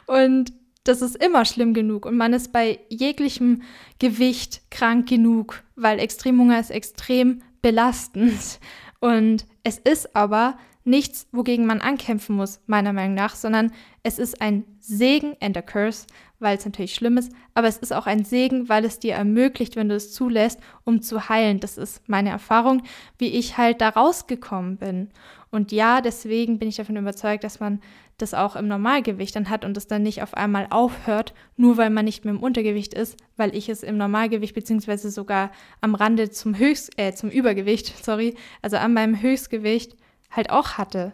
Und 0.05 0.53
das 0.83 1.01
ist 1.01 1.15
immer 1.15 1.45
schlimm 1.45 1.73
genug 1.73 2.05
und 2.05 2.17
man 2.17 2.33
ist 2.33 2.51
bei 2.51 2.79
jeglichem 2.89 3.61
Gewicht 3.99 4.69
krank 4.69 5.07
genug, 5.07 5.63
weil 5.75 5.99
Extremhunger 5.99 6.59
ist 6.59 6.71
extrem 6.71 7.41
belastend. 7.61 8.59
Und 8.99 9.45
es 9.63 9.77
ist 9.79 10.15
aber 10.15 10.57
nichts, 10.85 11.27
wogegen 11.31 11.65
man 11.65 11.81
ankämpfen 11.81 12.35
muss, 12.35 12.59
meiner 12.67 12.91
Meinung 12.91 13.15
nach, 13.15 13.35
sondern 13.35 13.71
es 14.03 14.19
ist 14.19 14.41
ein 14.41 14.65
Segen 14.79 15.35
and 15.39 15.57
a 15.57 15.61
Curse, 15.61 16.07
weil 16.39 16.57
es 16.57 16.65
natürlich 16.65 16.93
schlimm 16.93 17.17
ist, 17.17 17.31
aber 17.53 17.69
es 17.69 17.77
ist 17.77 17.93
auch 17.93 18.05
ein 18.05 18.25
Segen, 18.25 18.67
weil 18.67 18.83
es 18.83 18.99
dir 18.99 19.13
ermöglicht, 19.13 19.77
wenn 19.77 19.87
du 19.87 19.95
es 19.95 20.11
zulässt, 20.11 20.59
um 20.83 21.01
zu 21.01 21.29
heilen. 21.29 21.61
Das 21.61 21.77
ist 21.77 22.07
meine 22.09 22.29
Erfahrung, 22.31 22.83
wie 23.17 23.29
ich 23.29 23.57
halt 23.57 23.79
da 23.79 23.89
rausgekommen 23.89 24.77
bin. 24.77 25.09
Und 25.51 25.71
ja, 25.71 26.01
deswegen 26.01 26.59
bin 26.59 26.67
ich 26.67 26.75
davon 26.75 26.97
überzeugt, 26.97 27.43
dass 27.43 27.59
man 27.59 27.79
das 28.17 28.33
auch 28.33 28.55
im 28.55 28.67
Normalgewicht 28.67 29.35
dann 29.35 29.49
hat 29.49 29.65
und 29.65 29.75
es 29.77 29.87
dann 29.87 30.03
nicht 30.03 30.21
auf 30.21 30.33
einmal 30.35 30.67
aufhört, 30.69 31.33
nur 31.57 31.77
weil 31.77 31.89
man 31.89 32.05
nicht 32.05 32.25
mehr 32.25 32.33
im 32.33 32.43
Untergewicht 32.43 32.93
ist, 32.93 33.17
weil 33.37 33.55
ich 33.55 33.69
es 33.69 33.83
im 33.83 33.97
Normalgewicht 33.97 34.53
beziehungsweise 34.53 35.09
sogar 35.11 35.51
am 35.81 35.95
Rande 35.95 36.29
zum 36.29 36.57
Höchst, 36.57 36.97
äh, 36.97 37.13
zum 37.13 37.29
Übergewicht, 37.29 37.93
sorry, 38.03 38.35
also 38.61 38.77
an 38.77 38.93
meinem 38.93 39.21
Höchstgewicht 39.21 39.95
halt 40.31 40.49
auch 40.49 40.77
hatte. 40.77 41.13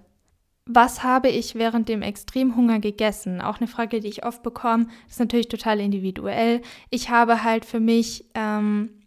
Was 0.72 1.02
habe 1.02 1.30
ich 1.30 1.56
während 1.56 1.90
dem 1.90 2.04
Extremhunger 2.04 2.80
gegessen? 2.80 3.42
Auch 3.42 3.58
eine 3.58 3.68
Frage, 3.68 4.02
die 4.02 4.08
ich 4.08 4.24
oft 4.24 4.44
bekomme. 4.44 4.86
Ist 5.10 5.20
natürlich 5.20 5.48
total 5.48 5.80
individuell. 5.80 6.62
Ich 6.92 7.10
habe 7.10 7.44
halt 7.44 7.66
für 7.66 7.80
mich 7.80 8.26
ähm, 8.36 8.99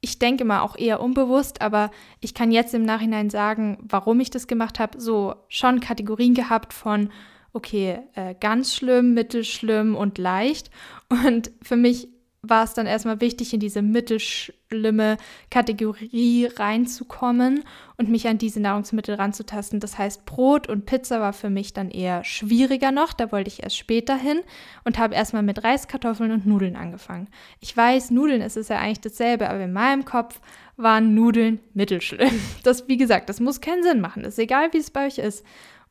ich 0.00 0.18
denke 0.18 0.44
mal 0.44 0.60
auch 0.60 0.76
eher 0.76 1.00
unbewusst, 1.00 1.60
aber 1.60 1.90
ich 2.20 2.34
kann 2.34 2.52
jetzt 2.52 2.74
im 2.74 2.84
Nachhinein 2.84 3.30
sagen, 3.30 3.78
warum 3.82 4.20
ich 4.20 4.30
das 4.30 4.46
gemacht 4.46 4.78
habe, 4.78 5.00
so 5.00 5.34
schon 5.48 5.80
Kategorien 5.80 6.34
gehabt 6.34 6.72
von, 6.72 7.10
okay, 7.52 8.00
äh, 8.14 8.34
ganz 8.38 8.74
schlimm, 8.74 9.14
mittelschlimm 9.14 9.96
und 9.96 10.18
leicht. 10.18 10.70
Und 11.08 11.50
für 11.62 11.76
mich 11.76 12.08
war 12.42 12.62
es 12.62 12.72
dann 12.72 12.86
erstmal 12.86 13.20
wichtig, 13.20 13.52
in 13.52 13.58
diese 13.58 13.82
mittelschlimme 13.82 15.16
Kategorie 15.50 16.46
reinzukommen 16.46 17.64
und 17.96 18.08
mich 18.10 18.28
an 18.28 18.38
diese 18.38 18.60
Nahrungsmittel 18.60 19.16
ranzutasten. 19.16 19.80
Das 19.80 19.98
heißt, 19.98 20.24
Brot 20.24 20.68
und 20.68 20.86
Pizza 20.86 21.20
war 21.20 21.32
für 21.32 21.50
mich 21.50 21.72
dann 21.72 21.90
eher 21.90 22.22
schwieriger 22.22 22.92
noch. 22.92 23.12
Da 23.12 23.32
wollte 23.32 23.48
ich 23.48 23.64
erst 23.64 23.76
später 23.76 24.16
hin 24.16 24.40
und 24.84 24.98
habe 24.98 25.16
erstmal 25.16 25.42
mit 25.42 25.64
Reis, 25.64 25.88
Kartoffeln 25.88 26.30
und 26.30 26.46
Nudeln 26.46 26.76
angefangen. 26.76 27.28
Ich 27.60 27.76
weiß, 27.76 28.12
Nudeln 28.12 28.40
ist 28.40 28.56
es 28.56 28.68
ja 28.68 28.78
eigentlich 28.78 29.00
dasselbe, 29.00 29.50
aber 29.50 29.64
in 29.64 29.72
meinem 29.72 30.04
Kopf 30.04 30.40
waren 30.76 31.14
Nudeln 31.14 31.58
mittelschlimm. 31.74 32.40
Das, 32.62 32.86
wie 32.86 32.96
gesagt, 32.96 33.28
das 33.28 33.40
muss 33.40 33.60
keinen 33.60 33.82
Sinn 33.82 34.00
machen. 34.00 34.22
Das 34.22 34.34
ist 34.34 34.38
egal, 34.38 34.72
wie 34.72 34.78
es 34.78 34.90
bei 34.90 35.06
euch 35.06 35.18
ist. 35.18 35.44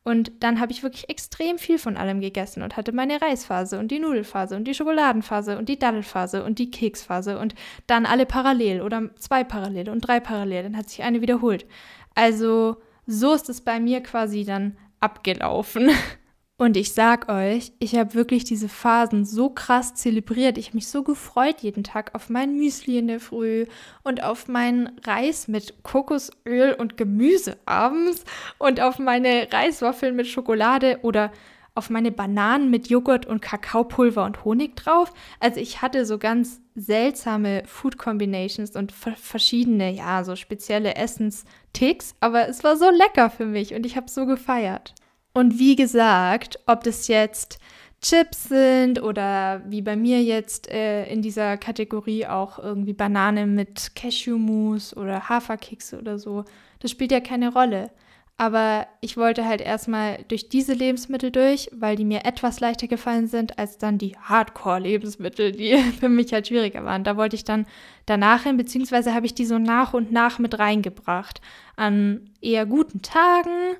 Und 0.08 0.32
dann 0.40 0.58
habe 0.58 0.72
ich 0.72 0.82
wirklich 0.82 1.10
extrem 1.10 1.58
viel 1.58 1.78
von 1.78 1.98
allem 1.98 2.22
gegessen 2.22 2.62
und 2.62 2.78
hatte 2.78 2.92
meine 2.92 3.20
Reisphase 3.20 3.78
und 3.78 3.90
die 3.90 3.98
Nudelphase 3.98 4.56
und 4.56 4.64
die 4.64 4.72
Schokoladenphase 4.72 5.58
und 5.58 5.68
die 5.68 5.78
Daddelphase 5.78 6.44
und 6.44 6.58
die 6.58 6.70
Keksphase 6.70 7.38
und 7.38 7.54
dann 7.86 8.06
alle 8.06 8.24
parallel 8.24 8.80
oder 8.80 9.10
zwei 9.16 9.44
parallel 9.44 9.90
und 9.90 10.00
drei 10.00 10.18
parallel. 10.18 10.62
Dann 10.62 10.78
hat 10.78 10.88
sich 10.88 11.02
eine 11.02 11.20
wiederholt. 11.20 11.66
Also 12.14 12.78
so 13.06 13.34
ist 13.34 13.50
es 13.50 13.60
bei 13.60 13.80
mir 13.80 14.02
quasi 14.02 14.46
dann 14.46 14.78
abgelaufen. 14.98 15.90
Und 16.60 16.76
ich 16.76 16.92
sag 16.92 17.28
euch, 17.28 17.70
ich 17.78 17.94
habe 17.94 18.14
wirklich 18.14 18.42
diese 18.42 18.68
Phasen 18.68 19.24
so 19.24 19.48
krass 19.48 19.94
zelebriert. 19.94 20.58
Ich 20.58 20.66
habe 20.66 20.78
mich 20.78 20.88
so 20.88 21.04
gefreut 21.04 21.60
jeden 21.60 21.84
Tag 21.84 22.16
auf 22.16 22.30
mein 22.30 22.56
Müsli 22.56 22.98
in 22.98 23.06
der 23.06 23.20
Früh 23.20 23.66
und 24.02 24.24
auf 24.24 24.48
meinen 24.48 24.90
Reis 25.04 25.46
mit 25.46 25.84
Kokosöl 25.84 26.74
und 26.76 26.96
Gemüse 26.96 27.58
abends 27.64 28.24
und 28.58 28.80
auf 28.80 28.98
meine 28.98 29.46
Reiswaffeln 29.52 30.16
mit 30.16 30.26
Schokolade 30.26 30.98
oder 31.02 31.30
auf 31.76 31.90
meine 31.90 32.10
Bananen 32.10 32.70
mit 32.70 32.88
Joghurt 32.88 33.24
und 33.24 33.40
Kakaopulver 33.40 34.24
und 34.24 34.44
Honig 34.44 34.74
drauf. 34.74 35.12
Also 35.38 35.60
ich 35.60 35.80
hatte 35.80 36.04
so 36.04 36.18
ganz 36.18 36.60
seltsame 36.74 37.62
Food 37.66 37.98
Combinations 37.98 38.74
und 38.74 38.90
verschiedene, 38.90 39.92
ja, 39.92 40.24
so 40.24 40.34
spezielle 40.34 40.96
Essensticks, 40.96 42.16
aber 42.18 42.48
es 42.48 42.64
war 42.64 42.76
so 42.76 42.90
lecker 42.90 43.30
für 43.30 43.46
mich 43.46 43.74
und 43.74 43.86
ich 43.86 43.96
habe 43.96 44.10
so 44.10 44.26
gefeiert. 44.26 44.96
Und 45.32 45.58
wie 45.58 45.76
gesagt, 45.76 46.58
ob 46.66 46.82
das 46.84 47.08
jetzt 47.08 47.58
Chips 48.00 48.44
sind 48.44 49.02
oder 49.02 49.62
wie 49.66 49.82
bei 49.82 49.96
mir 49.96 50.22
jetzt 50.22 50.70
äh, 50.70 51.06
in 51.06 51.20
dieser 51.20 51.56
Kategorie 51.56 52.26
auch 52.26 52.58
irgendwie 52.58 52.92
Banane 52.92 53.46
mit 53.46 53.94
Cashewmus 53.96 54.96
oder 54.96 55.28
Haferkekse 55.28 55.98
oder 55.98 56.18
so, 56.18 56.44
das 56.78 56.92
spielt 56.92 57.10
ja 57.10 57.20
keine 57.20 57.52
Rolle. 57.52 57.90
Aber 58.40 58.86
ich 59.00 59.16
wollte 59.16 59.44
halt 59.44 59.60
erstmal 59.60 60.24
durch 60.28 60.48
diese 60.48 60.72
Lebensmittel 60.72 61.32
durch, 61.32 61.68
weil 61.72 61.96
die 61.96 62.04
mir 62.04 62.24
etwas 62.24 62.60
leichter 62.60 62.86
gefallen 62.86 63.26
sind 63.26 63.58
als 63.58 63.78
dann 63.78 63.98
die 63.98 64.16
Hardcore-Lebensmittel, 64.16 65.50
die 65.50 65.76
für 65.98 66.08
mich 66.08 66.32
halt 66.32 66.46
schwieriger 66.46 66.84
waren. 66.84 67.02
Da 67.02 67.16
wollte 67.16 67.34
ich 67.34 67.42
dann 67.42 67.66
danach 68.06 68.44
hin, 68.44 68.56
beziehungsweise 68.56 69.12
habe 69.12 69.26
ich 69.26 69.34
die 69.34 69.44
so 69.44 69.58
nach 69.58 69.92
und 69.92 70.12
nach 70.12 70.38
mit 70.38 70.56
reingebracht. 70.56 71.40
An 71.74 72.30
eher 72.40 72.64
guten 72.64 73.02
Tagen 73.02 73.74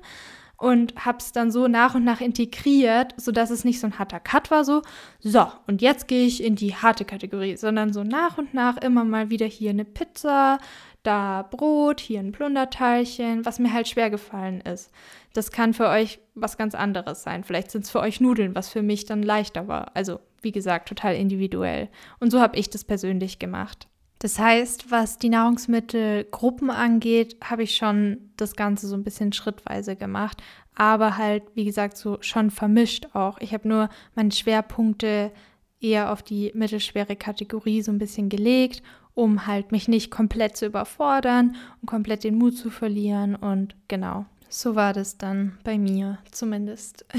und 0.59 1.05
habe 1.05 1.19
es 1.19 1.31
dann 1.31 1.51
so 1.51 1.67
nach 1.67 1.95
und 1.95 2.03
nach 2.03 2.21
integriert, 2.21 3.13
sodass 3.17 3.49
es 3.49 3.63
nicht 3.63 3.79
so 3.79 3.87
ein 3.87 3.97
harter 3.97 4.19
Cut 4.19 4.51
war, 4.51 4.65
so, 4.65 4.81
so, 5.19 5.47
und 5.67 5.81
jetzt 5.81 6.07
gehe 6.07 6.25
ich 6.25 6.43
in 6.43 6.55
die 6.55 6.75
harte 6.75 7.05
Kategorie, 7.05 7.55
sondern 7.55 7.93
so 7.93 8.03
nach 8.03 8.37
und 8.37 8.53
nach 8.53 8.77
immer 8.77 9.05
mal 9.05 9.29
wieder 9.29 9.45
hier 9.45 9.69
eine 9.71 9.85
Pizza, 9.85 10.59
da 11.03 11.43
Brot, 11.43 12.01
hier 12.01 12.19
ein 12.19 12.33
Plunderteilchen, 12.33 13.45
was 13.45 13.59
mir 13.59 13.73
halt 13.73 13.87
schwer 13.87 14.09
gefallen 14.09 14.61
ist. 14.61 14.91
Das 15.33 15.51
kann 15.51 15.73
für 15.73 15.87
euch 15.87 16.19
was 16.35 16.57
ganz 16.57 16.75
anderes 16.75 17.23
sein. 17.23 17.43
Vielleicht 17.43 17.71
sind 17.71 17.85
es 17.85 17.89
für 17.89 18.01
euch 18.01 18.19
Nudeln, 18.19 18.53
was 18.53 18.69
für 18.69 18.81
mich 18.81 19.05
dann 19.05 19.23
leichter 19.23 19.67
war. 19.67 19.95
Also, 19.95 20.19
wie 20.41 20.51
gesagt, 20.51 20.89
total 20.89 21.15
individuell. 21.15 21.89
Und 22.19 22.31
so 22.31 22.41
habe 22.41 22.57
ich 22.57 22.69
das 22.69 22.83
persönlich 22.83 23.39
gemacht. 23.39 23.87
Das 24.19 24.37
heißt, 24.37 24.91
was 24.91 25.17
die 25.17 25.29
Nahrungsmittelgruppen 25.29 26.69
angeht, 26.69 27.37
habe 27.43 27.63
ich 27.63 27.75
schon 27.75 28.31
das 28.37 28.55
Ganze 28.55 28.87
so 28.87 28.95
ein 28.95 29.03
bisschen 29.03 29.31
schrittweise 29.31 29.95
gemacht, 29.95 30.43
aber 30.75 31.17
halt, 31.17 31.43
wie 31.55 31.65
gesagt, 31.65 31.97
so 31.97 32.17
schon 32.21 32.51
vermischt 32.51 33.07
auch. 33.13 33.37
Ich 33.39 33.53
habe 33.53 33.67
nur 33.67 33.89
meine 34.15 34.31
Schwerpunkte 34.31 35.31
eher 35.79 36.11
auf 36.11 36.21
die 36.21 36.51
mittelschwere 36.53 37.15
Kategorie 37.15 37.81
so 37.81 37.91
ein 37.91 37.99
bisschen 37.99 38.27
gelegt 38.27 38.83
um 39.19 39.45
halt 39.45 39.73
mich 39.73 39.89
nicht 39.89 40.11
komplett 40.11 40.55
zu 40.55 40.65
überfordern 40.65 41.57
und 41.81 41.87
komplett 41.87 42.23
den 42.23 42.37
Mut 42.37 42.55
zu 42.55 42.69
verlieren. 42.69 43.35
Und 43.35 43.75
genau, 43.89 44.25
so 44.47 44.75
war 44.75 44.93
das 44.93 45.17
dann 45.17 45.57
bei 45.65 45.77
mir 45.77 46.19
zumindest. 46.31 47.05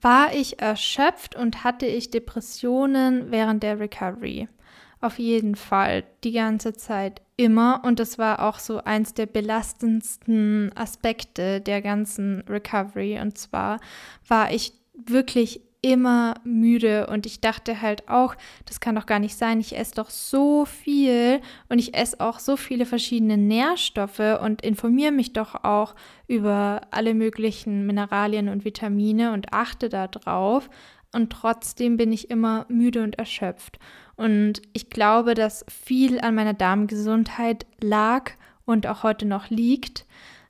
War 0.00 0.32
ich 0.32 0.60
erschöpft 0.60 1.34
und 1.34 1.64
hatte 1.64 1.84
ich 1.84 2.12
Depressionen 2.12 3.32
während 3.32 3.64
der 3.64 3.80
Recovery? 3.80 4.46
Auf 5.00 5.18
jeden 5.18 5.54
Fall, 5.54 6.04
die 6.24 6.32
ganze 6.32 6.72
Zeit 6.74 7.22
immer. 7.36 7.82
Und 7.84 8.00
das 8.00 8.18
war 8.18 8.42
auch 8.42 8.58
so 8.58 8.78
eins 8.78 9.14
der 9.14 9.26
belastendsten 9.26 10.72
Aspekte 10.74 11.60
der 11.60 11.82
ganzen 11.82 12.42
Recovery. 12.48 13.20
Und 13.20 13.38
zwar 13.38 13.80
war 14.26 14.52
ich 14.52 14.72
wirklich 14.94 15.60
immer 15.80 16.34
müde 16.42 17.06
und 17.06 17.24
ich 17.24 17.40
dachte 17.40 17.80
halt 17.80 18.08
auch, 18.08 18.34
das 18.66 18.80
kann 18.80 18.96
doch 18.96 19.06
gar 19.06 19.20
nicht 19.20 19.36
sein. 19.36 19.60
Ich 19.60 19.76
esse 19.76 19.94
doch 19.94 20.10
so 20.10 20.64
viel 20.64 21.40
und 21.68 21.78
ich 21.78 21.94
esse 21.94 22.18
auch 22.18 22.40
so 22.40 22.56
viele 22.56 22.84
verschiedene 22.84 23.36
Nährstoffe 23.36 24.40
und 24.42 24.62
informiere 24.62 25.12
mich 25.12 25.32
doch 25.32 25.64
auch 25.64 25.94
über 26.26 26.80
alle 26.90 27.14
möglichen 27.14 27.86
Mineralien 27.86 28.48
und 28.48 28.64
Vitamine 28.64 29.32
und 29.32 29.52
achte 29.52 29.88
da 29.88 30.08
drauf. 30.08 30.68
Und 31.12 31.30
trotzdem 31.30 31.96
bin 31.96 32.12
ich 32.12 32.28
immer 32.28 32.66
müde 32.68 33.02
und 33.02 33.18
erschöpft. 33.18 33.78
Und 34.18 34.60
ich 34.74 34.90
glaube, 34.90 35.32
dass 35.32 35.64
viel 35.70 36.20
an 36.20 36.34
meiner 36.34 36.52
Darmgesundheit 36.52 37.64
lag 37.80 38.32
und 38.66 38.86
auch 38.86 39.02
heute 39.02 39.24
noch 39.24 39.48
liegt 39.48 40.04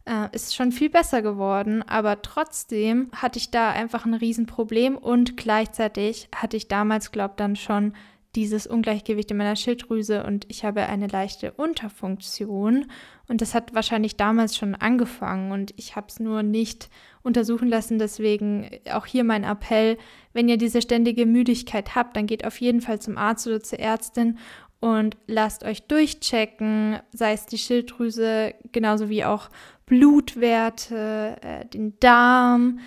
äh, 0.08 0.34
ist 0.34 0.56
schon 0.56 0.72
viel 0.72 0.90
besser 0.90 1.22
geworden, 1.22 1.82
aber 1.82 2.22
trotzdem 2.22 3.10
hatte 3.14 3.38
ich 3.38 3.50
da 3.50 3.70
einfach 3.70 4.06
ein 4.06 4.14
Riesenproblem 4.14 4.96
und 4.96 5.36
gleichzeitig 5.36 6.28
hatte 6.34 6.56
ich 6.56 6.66
damals, 6.66 7.12
glaube 7.12 7.34
ich, 7.34 7.36
dann 7.36 7.56
schon 7.56 7.92
dieses 8.34 8.66
Ungleichgewicht 8.66 9.30
in 9.30 9.36
meiner 9.36 9.56
Schilddrüse 9.56 10.24
und 10.24 10.46
ich 10.48 10.64
habe 10.64 10.82
eine 10.82 11.06
leichte 11.06 11.52
Unterfunktion. 11.52 12.86
Und 13.26 13.40
das 13.40 13.54
hat 13.54 13.74
wahrscheinlich 13.74 14.16
damals 14.16 14.56
schon 14.56 14.74
angefangen 14.74 15.50
und 15.50 15.74
ich 15.76 15.96
habe 15.96 16.06
es 16.08 16.20
nur 16.20 16.42
nicht 16.42 16.88
untersuchen 17.28 17.68
lassen. 17.68 18.00
Deswegen 18.00 18.68
auch 18.92 19.06
hier 19.06 19.22
mein 19.22 19.44
Appell, 19.44 19.96
wenn 20.32 20.48
ihr 20.48 20.56
diese 20.56 20.82
ständige 20.82 21.26
Müdigkeit 21.26 21.94
habt, 21.94 22.16
dann 22.16 22.26
geht 22.26 22.44
auf 22.44 22.60
jeden 22.60 22.80
Fall 22.80 23.00
zum 23.00 23.16
Arzt 23.16 23.46
oder 23.46 23.62
zur 23.62 23.78
Ärztin 23.78 24.38
und 24.80 25.16
lasst 25.26 25.64
euch 25.64 25.82
durchchecken, 25.82 26.98
sei 27.12 27.32
es 27.32 27.46
die 27.46 27.58
Schilddrüse, 27.58 28.54
genauso 28.72 29.08
wie 29.08 29.24
auch 29.24 29.48
Blutwerte, 29.86 31.36
äh, 31.40 31.66
den 31.66 31.98
Darm, 32.00 32.80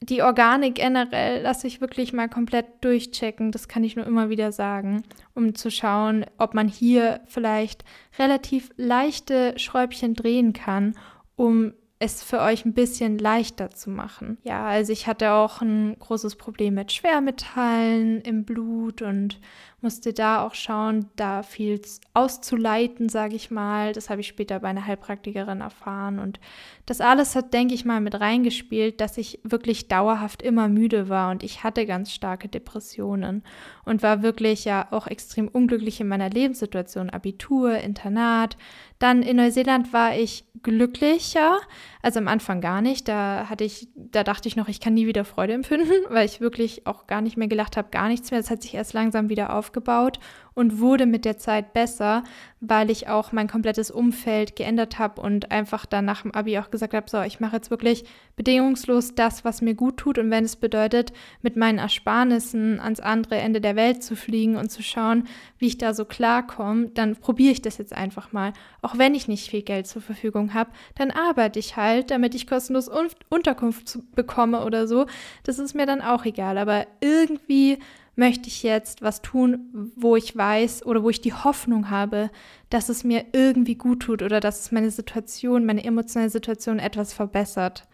die 0.00 0.22
Organe 0.22 0.70
generell 0.70 1.42
lasse 1.42 1.66
ich 1.66 1.80
wirklich 1.80 2.12
mal 2.12 2.28
komplett 2.28 2.66
durchchecken. 2.82 3.50
Das 3.50 3.66
kann 3.66 3.82
ich 3.82 3.96
nur 3.96 4.06
immer 4.06 4.30
wieder 4.30 4.52
sagen, 4.52 5.02
um 5.34 5.54
zu 5.54 5.70
schauen, 5.70 6.24
ob 6.38 6.54
man 6.54 6.68
hier 6.68 7.20
vielleicht 7.26 7.84
relativ 8.18 8.70
leichte 8.76 9.58
Schräubchen 9.58 10.14
drehen 10.14 10.52
kann, 10.52 10.94
um 11.34 11.72
es 11.98 12.22
für 12.22 12.40
euch 12.40 12.64
ein 12.64 12.74
bisschen 12.74 13.18
leichter 13.18 13.70
zu 13.70 13.90
machen. 13.90 14.38
Ja, 14.44 14.66
also 14.66 14.92
ich 14.92 15.06
hatte 15.06 15.32
auch 15.32 15.60
ein 15.60 15.98
großes 15.98 16.36
Problem 16.36 16.74
mit 16.74 16.92
Schwermetallen 16.92 18.20
im 18.20 18.44
Blut 18.44 19.02
und 19.02 19.40
musste 19.80 20.12
da 20.12 20.44
auch 20.44 20.54
schauen, 20.54 21.06
da 21.14 21.42
viel 21.42 21.80
auszuleiten, 22.12 23.08
sage 23.08 23.36
ich 23.36 23.50
mal. 23.50 23.92
Das 23.92 24.10
habe 24.10 24.20
ich 24.20 24.26
später 24.26 24.58
bei 24.60 24.68
einer 24.68 24.86
Heilpraktikerin 24.86 25.60
erfahren. 25.60 26.18
Und 26.18 26.40
das 26.86 27.00
alles 27.00 27.36
hat, 27.36 27.54
denke 27.54 27.74
ich 27.74 27.84
mal, 27.84 28.00
mit 28.00 28.18
reingespielt, 28.20 29.00
dass 29.00 29.18
ich 29.18 29.40
wirklich 29.44 29.86
dauerhaft 29.88 30.42
immer 30.42 30.68
müde 30.68 31.08
war 31.08 31.30
und 31.30 31.42
ich 31.42 31.62
hatte 31.62 31.86
ganz 31.86 32.12
starke 32.12 32.48
Depressionen 32.48 33.44
und 33.84 34.02
war 34.02 34.22
wirklich 34.22 34.64
ja 34.64 34.88
auch 34.90 35.06
extrem 35.06 35.48
unglücklich 35.48 36.00
in 36.00 36.08
meiner 36.08 36.30
Lebenssituation. 36.30 37.10
Abitur, 37.10 37.74
Internat. 37.78 38.56
Dann 38.98 39.22
in 39.22 39.36
Neuseeland 39.36 39.92
war 39.92 40.16
ich 40.16 40.44
glücklicher, 40.62 41.58
also 42.02 42.18
am 42.18 42.28
Anfang 42.28 42.60
gar 42.60 42.82
nicht. 42.82 43.06
Da 43.06 43.46
hatte 43.48 43.64
ich, 43.64 43.88
da 43.94 44.24
dachte 44.24 44.48
ich 44.48 44.56
noch, 44.56 44.68
ich 44.68 44.80
kann 44.80 44.94
nie 44.94 45.06
wieder 45.06 45.24
Freude 45.24 45.52
empfinden, 45.52 45.92
weil 46.08 46.26
ich 46.26 46.40
wirklich 46.40 46.86
auch 46.86 47.06
gar 47.06 47.20
nicht 47.20 47.36
mehr 47.36 47.48
gelacht 47.48 47.76
habe, 47.76 47.90
gar 47.90 48.08
nichts 48.08 48.30
mehr. 48.30 48.40
Das 48.40 48.50
hat 48.50 48.62
sich 48.62 48.74
erst 48.74 48.92
langsam 48.92 49.28
wieder 49.28 49.54
auf 49.54 49.67
aufgebaut 49.68 50.18
und 50.54 50.80
wurde 50.80 51.06
mit 51.06 51.24
der 51.24 51.38
Zeit 51.38 51.72
besser, 51.72 52.24
weil 52.60 52.90
ich 52.90 53.06
auch 53.06 53.30
mein 53.30 53.46
komplettes 53.46 53.92
Umfeld 53.92 54.56
geändert 54.56 54.98
habe 54.98 55.20
und 55.20 55.52
einfach 55.52 55.86
dann 55.86 56.04
nach 56.04 56.22
dem 56.22 56.34
Abi 56.34 56.58
auch 56.58 56.70
gesagt 56.72 56.94
habe, 56.94 57.08
so, 57.08 57.22
ich 57.22 57.38
mache 57.38 57.56
jetzt 57.56 57.70
wirklich 57.70 58.04
bedingungslos 58.34 59.14
das, 59.14 59.44
was 59.44 59.62
mir 59.62 59.74
gut 59.74 59.98
tut 59.98 60.18
und 60.18 60.32
wenn 60.32 60.44
es 60.44 60.56
bedeutet, 60.56 61.12
mit 61.42 61.56
meinen 61.56 61.78
Ersparnissen 61.78 62.80
ans 62.80 62.98
andere 62.98 63.36
Ende 63.36 63.60
der 63.60 63.76
Welt 63.76 64.02
zu 64.02 64.16
fliegen 64.16 64.56
und 64.56 64.70
zu 64.70 64.82
schauen, 64.82 65.28
wie 65.58 65.68
ich 65.68 65.78
da 65.78 65.94
so 65.94 66.04
klarkomme, 66.04 66.88
dann 66.88 67.14
probiere 67.14 67.52
ich 67.52 67.62
das 67.62 67.78
jetzt 67.78 67.92
einfach 67.92 68.32
mal. 68.32 68.52
Auch 68.82 68.98
wenn 68.98 69.14
ich 69.14 69.28
nicht 69.28 69.50
viel 69.50 69.62
Geld 69.62 69.86
zur 69.86 70.02
Verfügung 70.02 70.54
habe, 70.54 70.70
dann 70.96 71.12
arbeite 71.12 71.60
ich 71.60 71.76
halt, 71.76 72.10
damit 72.10 72.34
ich 72.34 72.48
kostenlos 72.48 72.90
Unterkunft 73.28 74.00
bekomme 74.16 74.64
oder 74.64 74.88
so. 74.88 75.06
Das 75.44 75.60
ist 75.60 75.74
mir 75.74 75.86
dann 75.86 76.00
auch 76.00 76.24
egal, 76.24 76.58
aber 76.58 76.86
irgendwie 77.00 77.78
möchte 78.18 78.48
ich 78.48 78.64
jetzt 78.64 79.00
was 79.00 79.22
tun, 79.22 79.92
wo 79.94 80.16
ich 80.16 80.36
weiß 80.36 80.84
oder 80.84 81.02
wo 81.02 81.08
ich 81.08 81.20
die 81.20 81.32
Hoffnung 81.32 81.88
habe, 81.88 82.30
dass 82.68 82.88
es 82.88 83.04
mir 83.04 83.26
irgendwie 83.32 83.76
gut 83.76 84.00
tut 84.00 84.22
oder 84.22 84.40
dass 84.40 84.60
es 84.60 84.72
meine 84.72 84.90
Situation, 84.90 85.64
meine 85.64 85.84
emotionale 85.84 86.28
Situation 86.28 86.80
etwas 86.80 87.12
verbessert. 87.12 87.86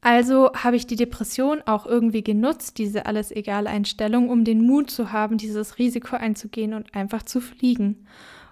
Also 0.00 0.52
habe 0.54 0.76
ich 0.76 0.86
die 0.86 0.96
Depression 0.96 1.60
auch 1.66 1.84
irgendwie 1.84 2.22
genutzt, 2.22 2.78
diese 2.78 3.04
alles 3.06 3.30
egal 3.30 3.66
Einstellung, 3.66 4.30
um 4.30 4.44
den 4.44 4.62
Mut 4.62 4.90
zu 4.90 5.12
haben, 5.12 5.36
dieses 5.36 5.78
Risiko 5.78 6.16
einzugehen 6.16 6.72
und 6.72 6.94
einfach 6.94 7.22
zu 7.22 7.40
fliegen. 7.40 8.06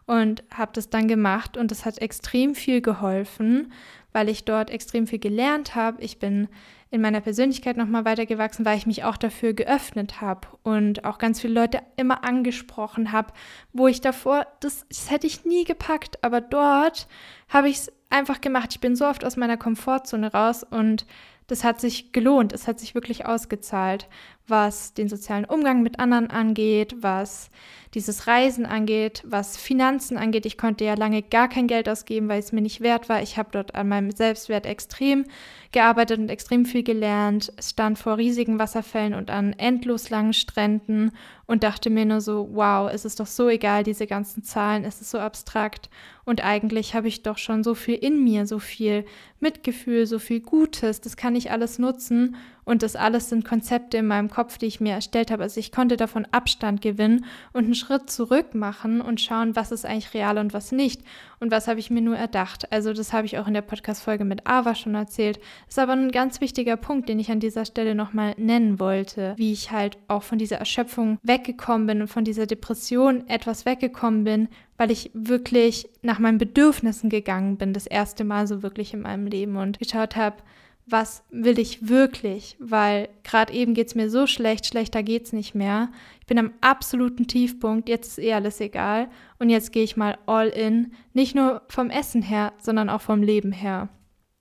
Und 0.04 0.44
habe 0.52 0.72
das 0.74 0.90
dann 0.90 1.08
gemacht 1.08 1.56
und 1.56 1.70
das 1.70 1.84
hat 1.84 1.98
extrem 1.98 2.54
viel 2.54 2.80
geholfen, 2.80 3.72
weil 4.12 4.28
ich 4.28 4.44
dort 4.44 4.70
extrem 4.70 5.06
viel 5.06 5.18
gelernt 5.18 5.74
habe. 5.74 6.02
Ich 6.02 6.18
bin 6.18 6.48
in 6.96 7.02
meiner 7.02 7.20
Persönlichkeit 7.20 7.76
nochmal 7.76 8.04
weitergewachsen, 8.04 8.64
weil 8.64 8.78
ich 8.78 8.86
mich 8.86 9.04
auch 9.04 9.16
dafür 9.16 9.52
geöffnet 9.52 10.20
habe 10.20 10.48
und 10.62 11.04
auch 11.04 11.18
ganz 11.18 11.40
viele 11.40 11.54
Leute 11.54 11.82
immer 11.96 12.24
angesprochen 12.24 13.12
habe, 13.12 13.32
wo 13.72 13.86
ich 13.86 14.00
davor, 14.00 14.46
das, 14.60 14.86
das 14.88 15.10
hätte 15.10 15.26
ich 15.26 15.44
nie 15.44 15.64
gepackt, 15.64 16.24
aber 16.24 16.40
dort 16.40 17.06
habe 17.48 17.68
ich 17.68 17.76
es 17.76 17.92
einfach 18.10 18.40
gemacht. 18.40 18.70
Ich 18.72 18.80
bin 18.80 18.96
so 18.96 19.06
oft 19.06 19.24
aus 19.24 19.36
meiner 19.36 19.56
Komfortzone 19.56 20.32
raus 20.32 20.64
und 20.64 21.06
das 21.46 21.62
hat 21.64 21.80
sich 21.80 22.12
gelohnt, 22.12 22.52
es 22.52 22.66
hat 22.66 22.80
sich 22.80 22.94
wirklich 22.94 23.26
ausgezahlt, 23.26 24.08
was 24.48 24.94
den 24.94 25.08
sozialen 25.08 25.44
Umgang 25.44 25.82
mit 25.82 25.98
anderen 25.98 26.30
angeht, 26.30 26.96
was 27.00 27.50
dieses 27.94 28.26
Reisen 28.26 28.66
angeht, 28.66 29.22
was 29.24 29.56
Finanzen 29.56 30.18
angeht. 30.18 30.44
Ich 30.44 30.58
konnte 30.58 30.84
ja 30.84 30.94
lange 30.94 31.22
gar 31.22 31.48
kein 31.48 31.66
Geld 31.66 31.88
ausgeben, 31.88 32.28
weil 32.28 32.40
es 32.40 32.52
mir 32.52 32.60
nicht 32.60 32.82
wert 32.82 33.08
war. 33.08 33.22
Ich 33.22 33.38
habe 33.38 33.48
dort 33.52 33.74
an 33.74 33.88
meinem 33.88 34.10
Selbstwert 34.10 34.66
extrem 34.66 35.24
gearbeitet 35.72 36.18
und 36.18 36.28
extrem 36.28 36.66
viel 36.66 36.82
gelernt, 36.82 37.52
stand 37.58 37.98
vor 37.98 38.18
riesigen 38.18 38.58
Wasserfällen 38.58 39.14
und 39.14 39.30
an 39.30 39.54
endlos 39.54 40.10
langen 40.10 40.34
Stränden 40.34 41.12
und 41.46 41.62
dachte 41.62 41.90
mir 41.90 42.04
nur 42.04 42.20
so, 42.20 42.48
wow, 42.52 42.90
es 42.92 43.04
ist 43.04 43.18
doch 43.18 43.26
so 43.26 43.48
egal, 43.48 43.82
diese 43.82 44.06
ganzen 44.06 44.42
Zahlen, 44.42 44.84
es 44.84 45.00
ist 45.00 45.10
so 45.10 45.18
abstrakt 45.18 45.88
und 46.24 46.44
eigentlich 46.44 46.94
habe 46.94 47.08
ich 47.08 47.22
doch 47.22 47.38
schon 47.38 47.64
so 47.64 47.74
viel 47.74 47.94
in 47.94 48.22
mir, 48.22 48.46
so 48.46 48.58
viel 48.58 49.04
Mitgefühl, 49.40 50.06
so 50.06 50.18
viel 50.18 50.40
Gutes, 50.40 51.00
das 51.00 51.16
kann 51.16 51.34
ich 51.34 51.50
alles 51.50 51.78
nutzen 51.78 52.36
und 52.66 52.82
das 52.82 52.96
alles 52.96 53.28
sind 53.28 53.44
Konzepte 53.44 53.98
in 53.98 54.08
meinem 54.08 54.28
Kopf, 54.28 54.58
die 54.58 54.66
ich 54.66 54.80
mir 54.80 54.92
erstellt 54.94 55.30
habe. 55.30 55.44
Also 55.44 55.60
ich 55.60 55.70
konnte 55.70 55.96
davon 55.96 56.26
Abstand 56.32 56.82
gewinnen 56.82 57.24
und 57.52 57.64
einen 57.64 57.76
Schritt 57.76 58.10
zurück 58.10 58.56
machen 58.56 59.00
und 59.00 59.20
schauen, 59.20 59.54
was 59.54 59.70
ist 59.70 59.86
eigentlich 59.86 60.12
real 60.14 60.36
und 60.36 60.52
was 60.52 60.72
nicht. 60.72 61.00
Und 61.38 61.52
was 61.52 61.68
habe 61.68 61.78
ich 61.78 61.90
mir 61.90 62.00
nur 62.00 62.16
erdacht. 62.16 62.72
Also 62.72 62.92
das 62.92 63.12
habe 63.12 63.24
ich 63.24 63.38
auch 63.38 63.46
in 63.46 63.54
der 63.54 63.62
Podcast-Folge 63.62 64.24
mit 64.24 64.48
Ava 64.48 64.74
schon 64.74 64.96
erzählt. 64.96 65.38
Ist 65.68 65.78
aber 65.78 65.92
ein 65.92 66.10
ganz 66.10 66.40
wichtiger 66.40 66.76
Punkt, 66.76 67.08
den 67.08 67.20
ich 67.20 67.30
an 67.30 67.38
dieser 67.38 67.64
Stelle 67.64 67.94
nochmal 67.94 68.34
nennen 68.36 68.80
wollte. 68.80 69.34
Wie 69.36 69.52
ich 69.52 69.70
halt 69.70 69.96
auch 70.08 70.24
von 70.24 70.38
dieser 70.38 70.56
Erschöpfung 70.56 71.18
weggekommen 71.22 71.86
bin 71.86 72.00
und 72.00 72.08
von 72.08 72.24
dieser 72.24 72.46
Depression 72.46 73.28
etwas 73.28 73.64
weggekommen 73.64 74.24
bin, 74.24 74.48
weil 74.76 74.90
ich 74.90 75.12
wirklich 75.14 75.88
nach 76.02 76.18
meinen 76.18 76.38
Bedürfnissen 76.38 77.10
gegangen 77.10 77.58
bin, 77.58 77.72
das 77.72 77.86
erste 77.86 78.24
Mal 78.24 78.48
so 78.48 78.64
wirklich 78.64 78.92
in 78.92 79.02
meinem 79.02 79.28
Leben 79.28 79.54
und 79.54 79.78
geschaut 79.78 80.16
habe, 80.16 80.38
was 80.86 81.24
will 81.30 81.58
ich 81.58 81.88
wirklich, 81.88 82.56
weil 82.60 83.08
gerade 83.24 83.52
eben 83.52 83.74
geht 83.74 83.88
es 83.88 83.94
mir 83.96 84.08
so 84.08 84.28
schlecht, 84.28 84.66
schlechter 84.66 85.02
geht 85.02 85.24
es 85.24 85.32
nicht 85.32 85.54
mehr. 85.54 85.90
Ich 86.20 86.26
bin 86.26 86.38
am 86.38 86.52
absoluten 86.60 87.26
Tiefpunkt, 87.26 87.88
jetzt 87.88 88.18
ist 88.18 88.24
eh 88.24 88.34
alles 88.34 88.60
egal 88.60 89.08
und 89.40 89.50
jetzt 89.50 89.72
gehe 89.72 89.82
ich 89.82 89.96
mal 89.96 90.16
all 90.26 90.48
in, 90.48 90.92
nicht 91.12 91.34
nur 91.34 91.62
vom 91.68 91.90
Essen 91.90 92.22
her, 92.22 92.52
sondern 92.58 92.88
auch 92.88 93.00
vom 93.00 93.22
Leben 93.22 93.50
her. 93.50 93.88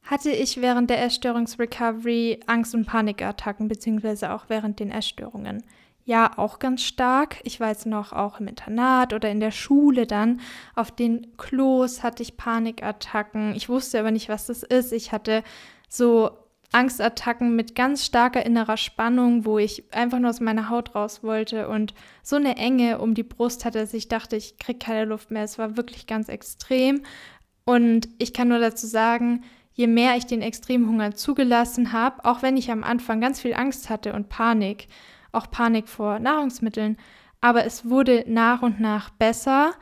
Hatte 0.04 0.30
ich 0.30 0.62
während 0.62 0.92
der 0.92 1.04
Essstörungsrecovery 1.04 2.42
Angst- 2.46 2.76
und 2.76 2.86
Panikattacken, 2.86 3.68
beziehungsweise 3.68 4.32
auch 4.32 4.46
während 4.48 4.80
den 4.80 4.92
Essstörungen? 4.92 5.64
Ja, 6.08 6.38
auch 6.38 6.60
ganz 6.60 6.84
stark. 6.84 7.38
Ich 7.44 7.60
war 7.60 7.70
jetzt 7.70 7.88
noch 7.88 8.14
auch 8.14 8.40
im 8.40 8.48
Internat 8.48 9.14
oder 9.14 9.32
in 9.32 9.40
der 9.40 9.50
Schule 9.50 10.06
dann. 10.06 10.40
Auf 10.76 10.92
den 10.92 11.36
Klos 11.38 12.04
hatte 12.04 12.22
ich 12.22 12.38
Panikattacken. 12.38 13.56
Ich 13.56 13.70
wusste 13.70 14.00
aber 14.00 14.12
nicht, 14.12 14.30
was 14.30 14.46
das 14.46 14.62
ist. 14.62 14.94
Ich 14.94 15.12
hatte 15.12 15.42
so 15.90 16.32
Angstattacken 16.72 17.56
mit 17.56 17.74
ganz 17.76 18.06
starker 18.06 18.46
innerer 18.46 18.78
Spannung, 18.78 19.46
wo 19.46 19.58
ich 19.60 19.94
einfach 19.94 20.20
nur 20.20 20.30
aus 20.30 20.42
meiner 20.42 20.70
Haut 20.70 20.94
raus 20.94 21.24
wollte 21.24 21.70
und 21.70 21.94
so 22.22 22.36
eine 22.36 22.58
Enge 22.58 23.00
um 23.00 23.14
die 23.14 23.24
Brust 23.24 23.64
hatte, 23.64 23.80
dass 23.80 23.94
ich 23.94 24.10
dachte, 24.10 24.36
ich 24.36 24.58
kriege 24.58 24.80
keine 24.80 25.06
Luft 25.06 25.32
mehr. 25.32 25.44
Es 25.44 25.58
war 25.58 25.78
wirklich 25.78 26.06
ganz 26.06 26.28
extrem. 26.28 27.04
Und 27.64 28.10
ich 28.18 28.34
kann 28.34 28.50
nur 28.50 28.60
dazu 28.60 28.88
sagen, 28.88 29.44
je 29.74 29.88
mehr 29.88 30.18
ich 30.18 30.26
den 30.26 30.42
Extremhunger 30.42 31.16
zugelassen 31.16 31.94
habe, 31.94 32.26
auch 32.26 32.42
wenn 32.42 32.58
ich 32.58 32.72
am 32.72 32.84
Anfang 32.84 33.22
ganz 33.22 33.42
viel 33.42 33.54
Angst 33.54 33.90
hatte 33.90 34.14
und 34.14 34.30
Panik, 34.30 34.88
auch 35.32 35.50
Panik 35.50 35.88
vor 35.88 36.20
Nahrungsmitteln, 36.20 36.98
aber 37.42 37.66
es 37.66 37.90
wurde 37.90 38.24
nach 38.28 38.62
und 38.62 38.80
nach 38.80 39.10
besser 39.12 39.74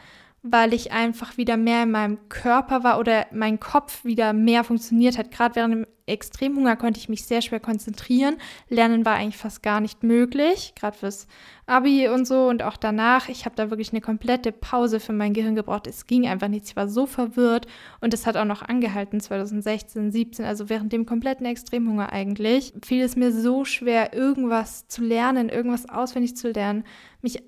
weil 0.44 0.74
ich 0.74 0.92
einfach 0.92 1.38
wieder 1.38 1.56
mehr 1.56 1.84
in 1.84 1.92
meinem 1.92 2.28
Körper 2.28 2.84
war 2.84 3.00
oder 3.00 3.28
mein 3.32 3.62
Kopf 3.62 4.04
wieder 4.04 4.34
mehr 4.34 4.66
funktioniert 4.66 5.18
hat. 5.18 5.32
Gerade 5.32 5.56
während 5.56 5.74
dem 5.74 5.88
Extremhunger 6.06 6.76
konnte 6.76 7.00
ich 7.00 7.08
mich 7.08 7.26
sehr 7.26 7.42
schwer 7.42 7.62
konzentrieren. 7.62 8.36
Lernen 8.68 9.06
war 9.06 9.16
eigentlich 9.16 9.38
fast 9.38 9.64
gar 9.64 9.80
nicht 9.80 10.04
möglich, 10.04 10.74
gerade 10.76 10.98
fürs 10.98 11.28
Abi 11.66 12.10
und 12.10 12.26
so 12.26 12.50
und 12.50 12.62
auch 12.62 12.76
danach. 12.76 13.30
Ich 13.30 13.46
habe 13.46 13.56
da 13.56 13.70
wirklich 13.70 13.94
eine 13.94 14.02
komplette 14.02 14.52
Pause 14.52 15.00
für 15.00 15.14
mein 15.14 15.34
Gehirn 15.34 15.56
gebraucht. 15.56 15.88
Es 15.88 16.08
ging 16.08 16.28
einfach 16.28 16.50
nichts. 16.50 16.72
Ich 16.72 16.76
war 16.76 16.90
so 16.90 17.06
verwirrt 17.06 17.68
und 18.02 18.14
es 18.14 18.26
hat 18.26 18.36
auch 18.36 18.44
noch 18.44 18.64
angehalten 18.64 19.22
2016, 19.22 20.12
17, 20.12 20.44
also 20.44 20.68
während 20.68 20.92
dem 20.92 21.06
kompletten 21.06 21.46
Extremhunger 21.46 22.12
eigentlich. 22.12 22.74
Fiel 22.84 23.02
es 23.02 23.16
mir 23.16 23.32
so 23.32 23.64
schwer, 23.64 24.14
irgendwas 24.14 24.90
zu 24.90 25.06
lernen, 25.06 25.48
irgendwas 25.48 25.88
auswendig 25.88 26.36
zu 26.36 26.52
lernen, 26.52 26.84
mich 27.22 27.42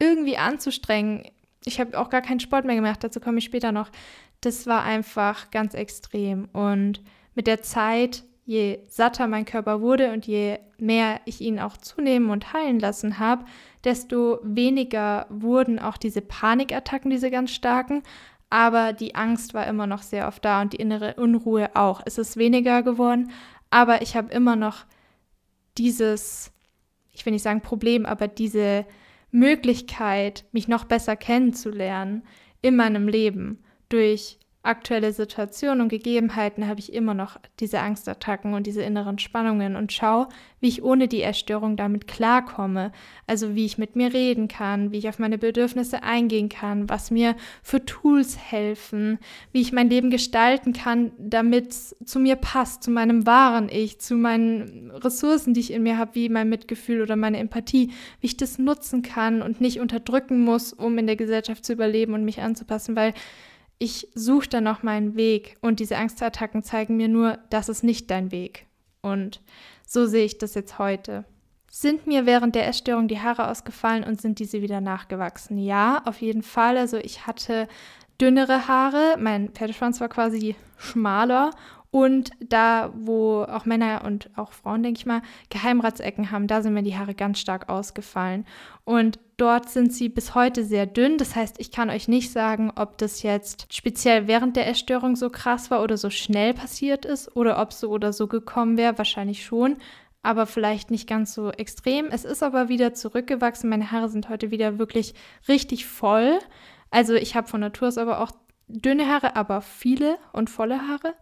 irgendwie 0.00 0.38
anzustrengen 0.38 1.24
ich 1.64 1.80
habe 1.80 1.98
auch 1.98 2.10
gar 2.10 2.22
keinen 2.22 2.40
Sport 2.40 2.64
mehr 2.64 2.76
gemacht, 2.76 3.02
dazu 3.02 3.20
komme 3.20 3.38
ich 3.38 3.44
später 3.44 3.72
noch. 3.72 3.90
Das 4.40 4.66
war 4.66 4.84
einfach 4.84 5.50
ganz 5.50 5.74
extrem. 5.74 6.46
Und 6.52 7.02
mit 7.34 7.46
der 7.46 7.62
Zeit, 7.62 8.24
je 8.44 8.78
satter 8.86 9.26
mein 9.26 9.44
Körper 9.44 9.80
wurde 9.80 10.12
und 10.12 10.26
je 10.26 10.58
mehr 10.78 11.20
ich 11.24 11.40
ihn 11.40 11.58
auch 11.58 11.76
zunehmen 11.76 12.30
und 12.30 12.52
heilen 12.52 12.78
lassen 12.78 13.18
habe, 13.18 13.44
desto 13.84 14.38
weniger 14.42 15.26
wurden 15.28 15.78
auch 15.78 15.96
diese 15.96 16.22
Panikattacken, 16.22 17.10
diese 17.10 17.30
ganz 17.30 17.50
starken. 17.50 18.02
Aber 18.50 18.92
die 18.92 19.14
Angst 19.14 19.52
war 19.52 19.66
immer 19.66 19.86
noch 19.86 20.02
sehr 20.02 20.26
oft 20.26 20.44
da 20.44 20.62
und 20.62 20.72
die 20.72 20.78
innere 20.78 21.14
Unruhe 21.14 21.70
auch. 21.74 22.00
Es 22.06 22.16
ist 22.16 22.36
weniger 22.36 22.82
geworden, 22.82 23.30
aber 23.70 24.00
ich 24.00 24.16
habe 24.16 24.32
immer 24.32 24.56
noch 24.56 24.86
dieses, 25.76 26.50
ich 27.12 27.26
will 27.26 27.32
nicht 27.32 27.42
sagen 27.42 27.60
Problem, 27.60 28.06
aber 28.06 28.26
diese 28.28 28.86
Möglichkeit, 29.30 30.44
mich 30.52 30.68
noch 30.68 30.84
besser 30.84 31.16
kennenzulernen 31.16 32.24
in 32.62 32.76
meinem 32.76 33.08
Leben 33.08 33.62
durch 33.88 34.38
aktuelle 34.62 35.12
Situationen 35.12 35.82
und 35.82 35.88
Gegebenheiten 35.88 36.66
habe 36.66 36.80
ich 36.80 36.92
immer 36.92 37.14
noch 37.14 37.38
diese 37.60 37.80
Angstattacken 37.80 38.54
und 38.54 38.66
diese 38.66 38.82
inneren 38.82 39.18
Spannungen 39.18 39.76
und 39.76 39.92
schaue, 39.92 40.28
wie 40.60 40.68
ich 40.68 40.82
ohne 40.82 41.06
die 41.06 41.22
Erstörung 41.22 41.76
damit 41.76 42.08
klarkomme. 42.08 42.90
Also 43.26 43.54
wie 43.54 43.64
ich 43.64 43.78
mit 43.78 43.94
mir 43.94 44.12
reden 44.12 44.48
kann, 44.48 44.90
wie 44.90 44.98
ich 44.98 45.08
auf 45.08 45.20
meine 45.20 45.38
Bedürfnisse 45.38 46.02
eingehen 46.02 46.48
kann, 46.48 46.88
was 46.88 47.10
mir 47.12 47.36
für 47.62 47.84
Tools 47.84 48.36
helfen, 48.36 49.18
wie 49.52 49.60
ich 49.60 49.72
mein 49.72 49.88
Leben 49.88 50.10
gestalten 50.10 50.72
kann, 50.72 51.12
damit 51.18 51.70
es 51.70 51.96
zu 52.04 52.18
mir 52.18 52.36
passt, 52.36 52.82
zu 52.82 52.90
meinem 52.90 53.26
wahren 53.26 53.68
Ich, 53.70 54.00
zu 54.00 54.16
meinen 54.16 54.90
Ressourcen, 54.90 55.54
die 55.54 55.60
ich 55.60 55.72
in 55.72 55.84
mir 55.84 55.98
habe, 55.98 56.16
wie 56.16 56.28
mein 56.28 56.48
Mitgefühl 56.48 57.00
oder 57.00 57.14
meine 57.14 57.38
Empathie, 57.38 57.92
wie 58.20 58.26
ich 58.26 58.36
das 58.36 58.58
nutzen 58.58 59.02
kann 59.02 59.40
und 59.40 59.60
nicht 59.60 59.78
unterdrücken 59.78 60.40
muss, 60.40 60.72
um 60.72 60.98
in 60.98 61.06
der 61.06 61.16
Gesellschaft 61.16 61.64
zu 61.64 61.72
überleben 61.72 62.14
und 62.14 62.24
mich 62.24 62.42
anzupassen, 62.42 62.96
weil 62.96 63.14
ich 63.78 64.08
suche 64.14 64.48
dann 64.48 64.64
noch 64.64 64.82
meinen 64.82 65.14
Weg 65.14 65.56
und 65.60 65.80
diese 65.80 65.96
Angstattacken 65.96 66.62
zeigen 66.62 66.96
mir 66.96 67.08
nur, 67.08 67.38
das 67.50 67.68
ist 67.68 67.84
nicht 67.84 68.10
dein 68.10 68.32
Weg. 68.32 68.66
Und 69.02 69.40
so 69.86 70.06
sehe 70.06 70.24
ich 70.24 70.38
das 70.38 70.54
jetzt 70.54 70.78
heute. 70.78 71.24
Sind 71.70 72.06
mir 72.06 72.26
während 72.26 72.54
der 72.54 72.66
Essstörung 72.66 73.08
die 73.08 73.20
Haare 73.20 73.48
ausgefallen 73.48 74.02
und 74.02 74.20
sind 74.20 74.38
diese 74.38 74.62
wieder 74.62 74.80
nachgewachsen? 74.80 75.58
Ja, 75.58 76.02
auf 76.04 76.20
jeden 76.20 76.42
Fall. 76.42 76.76
Also 76.76 76.96
ich 76.96 77.26
hatte 77.26 77.68
dünnere 78.20 78.66
Haare, 78.66 79.16
mein 79.18 79.50
Pferdeschwanz 79.50 80.00
war 80.00 80.08
quasi 80.08 80.56
schmaler 80.76 81.50
und 81.90 82.30
da, 82.40 82.92
wo 82.94 83.42
auch 83.42 83.64
Männer 83.64 84.02
und 84.04 84.30
auch 84.36 84.52
Frauen, 84.52 84.82
denke 84.82 84.98
ich 84.98 85.06
mal, 85.06 85.22
Geheimratsecken 85.50 86.30
haben, 86.30 86.46
da 86.46 86.62
sind 86.62 86.74
mir 86.74 86.82
die 86.82 86.96
Haare 86.96 87.14
ganz 87.14 87.38
stark 87.38 87.68
ausgefallen. 87.68 88.44
Und 88.84 89.18
dort 89.38 89.70
sind 89.70 89.92
sie 89.92 90.10
bis 90.10 90.34
heute 90.34 90.64
sehr 90.64 90.84
dünn. 90.84 91.16
Das 91.16 91.34
heißt, 91.34 91.56
ich 91.58 91.70
kann 91.70 91.88
euch 91.88 92.06
nicht 92.08 92.30
sagen, 92.30 92.70
ob 92.76 92.98
das 92.98 93.22
jetzt 93.22 93.72
speziell 93.74 94.28
während 94.28 94.56
der 94.56 94.68
Essstörung 94.68 95.16
so 95.16 95.30
krass 95.30 95.70
war 95.70 95.82
oder 95.82 95.96
so 95.96 96.10
schnell 96.10 96.52
passiert 96.52 97.06
ist 97.06 97.34
oder 97.34 97.60
ob 97.60 97.72
so 97.72 97.88
oder 97.88 98.12
so 98.12 98.26
gekommen 98.26 98.76
wäre. 98.76 98.98
Wahrscheinlich 98.98 99.44
schon 99.44 99.78
aber 100.22 100.46
vielleicht 100.46 100.90
nicht 100.90 101.08
ganz 101.08 101.32
so 101.34 101.50
extrem. 101.50 102.08
Es 102.10 102.24
ist 102.24 102.42
aber 102.42 102.68
wieder 102.68 102.94
zurückgewachsen. 102.94 103.70
Meine 103.70 103.92
Haare 103.92 104.08
sind 104.08 104.28
heute 104.28 104.50
wieder 104.50 104.78
wirklich 104.78 105.14
richtig 105.48 105.86
voll. 105.86 106.38
Also 106.90 107.14
ich 107.14 107.34
habe 107.34 107.48
von 107.48 107.60
Natur 107.60 107.88
aus 107.88 107.98
aber 107.98 108.20
auch 108.20 108.32
dünne 108.66 109.06
Haare, 109.08 109.36
aber 109.36 109.60
viele 109.62 110.18
und 110.32 110.50
volle 110.50 110.88
Haare. 110.88 111.14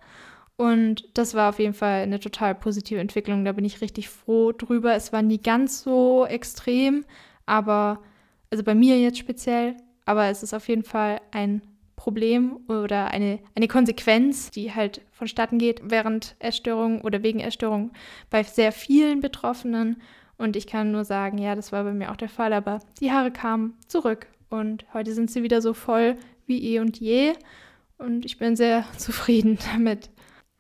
Und 0.57 1.07
das 1.15 1.35
war 1.35 1.51
auf 1.51 1.59
jeden 1.59 1.75
Fall 1.75 2.03
eine 2.03 2.19
total 2.19 2.55
positive 2.55 2.99
Entwicklung. 2.99 3.45
Da 3.45 3.53
bin 3.53 3.65
ich 3.65 3.83
richtig 3.83 4.09
froh 4.09 4.53
drüber. 4.53 4.95
Es 4.95 5.13
war 5.13 5.23
nie 5.23 5.39
ganz 5.39 5.83
so 5.83 6.25
extrem, 6.25 7.05
aber, 7.47 8.03
also 8.51 8.63
bei 8.63 8.75
mir 8.75 8.99
jetzt 9.01 9.19
speziell, 9.19 9.77
aber 10.05 10.27
es 10.27 10.43
ist 10.43 10.55
auf 10.55 10.69
jeden 10.69 10.85
Fall 10.85 11.21
ein 11.31 11.63
Problem 11.97 12.59
oder 12.69 13.09
eine, 13.09 13.41
eine 13.55 13.69
Konsequenz, 13.69 14.51
die 14.51 14.73
halt 14.73 15.01
vonstatten 15.13 15.59
geht 15.59 15.81
während 15.85 16.37
Essstörungen 16.39 17.01
oder 17.01 17.23
wegen 17.23 17.41
Essstörungen 17.41 17.91
bei 18.31 18.43
sehr 18.43 18.71
vielen 18.71 19.21
Betroffenen. 19.21 20.03
Und 20.37 20.55
ich 20.55 20.67
kann 20.67 20.93
nur 20.93 21.05
sagen, 21.05 21.39
ja, 21.39 21.55
das 21.55 21.73
war 21.73 21.83
bei 21.85 21.95
mir 21.95 22.13
auch 22.13 22.17
der 22.17 22.29
Fall, 22.29 22.53
aber 22.53 22.81
die 23.01 23.11
Haare 23.11 23.31
kamen 23.31 23.75
zurück 23.89 24.27
und 24.51 24.85
heute 24.93 25.15
sind 25.15 25.31
sie 25.31 25.43
wieder 25.43 25.63
so 25.63 25.73
voll 25.73 26.17
wie 26.47 26.75
eh 26.75 26.81
und 26.81 27.01
je. 27.01 27.33
Und 27.99 28.25
ich 28.27 28.39
bin 28.39 28.57
sehr 28.57 28.85
zufrieden 28.99 29.59
damit. 29.73 30.11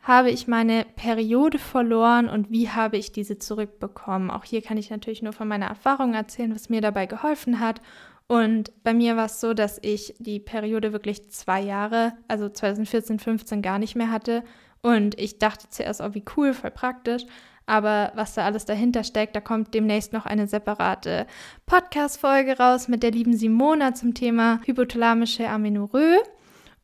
Habe 0.06 0.30
ich 0.30 0.46
meine 0.46 0.86
Periode 0.94 1.58
verloren 1.58 2.28
und 2.28 2.48
wie 2.48 2.70
habe 2.70 2.96
ich 2.96 3.10
diese 3.10 3.38
zurückbekommen. 3.38 4.30
Auch 4.30 4.44
hier 4.44 4.62
kann 4.62 4.76
ich 4.78 4.88
natürlich 4.88 5.20
nur 5.20 5.32
von 5.32 5.48
meiner 5.48 5.66
Erfahrung 5.66 6.14
erzählen, 6.14 6.54
was 6.54 6.68
mir 6.68 6.80
dabei 6.80 7.06
geholfen 7.06 7.58
hat. 7.58 7.82
Und 8.28 8.70
bei 8.84 8.94
mir 8.94 9.16
war 9.16 9.26
es 9.26 9.40
so, 9.40 9.52
dass 9.52 9.80
ich 9.82 10.14
die 10.20 10.38
Periode 10.38 10.92
wirklich 10.92 11.28
zwei 11.30 11.60
Jahre, 11.60 12.12
also 12.28 12.48
2014, 12.48 13.18
15 13.18 13.62
gar 13.62 13.80
nicht 13.80 13.96
mehr 13.96 14.12
hatte. 14.12 14.44
Und 14.80 15.18
ich 15.18 15.38
dachte 15.40 15.68
zuerst, 15.70 16.00
oh, 16.00 16.14
wie 16.14 16.24
cool, 16.36 16.54
voll 16.54 16.70
praktisch. 16.70 17.24
Aber 17.66 18.12
was 18.14 18.34
da 18.34 18.44
alles 18.44 18.64
dahinter 18.64 19.02
steckt, 19.02 19.34
da 19.34 19.40
kommt 19.40 19.74
demnächst 19.74 20.12
noch 20.12 20.24
eine 20.24 20.46
separate 20.46 21.26
Podcast-Folge 21.66 22.58
raus 22.58 22.86
mit 22.86 23.02
der 23.02 23.10
lieben 23.10 23.36
Simona 23.36 23.92
zum 23.94 24.14
Thema 24.14 24.60
hypothalamische 24.64 25.48
Amenorrhoe. 25.48 26.22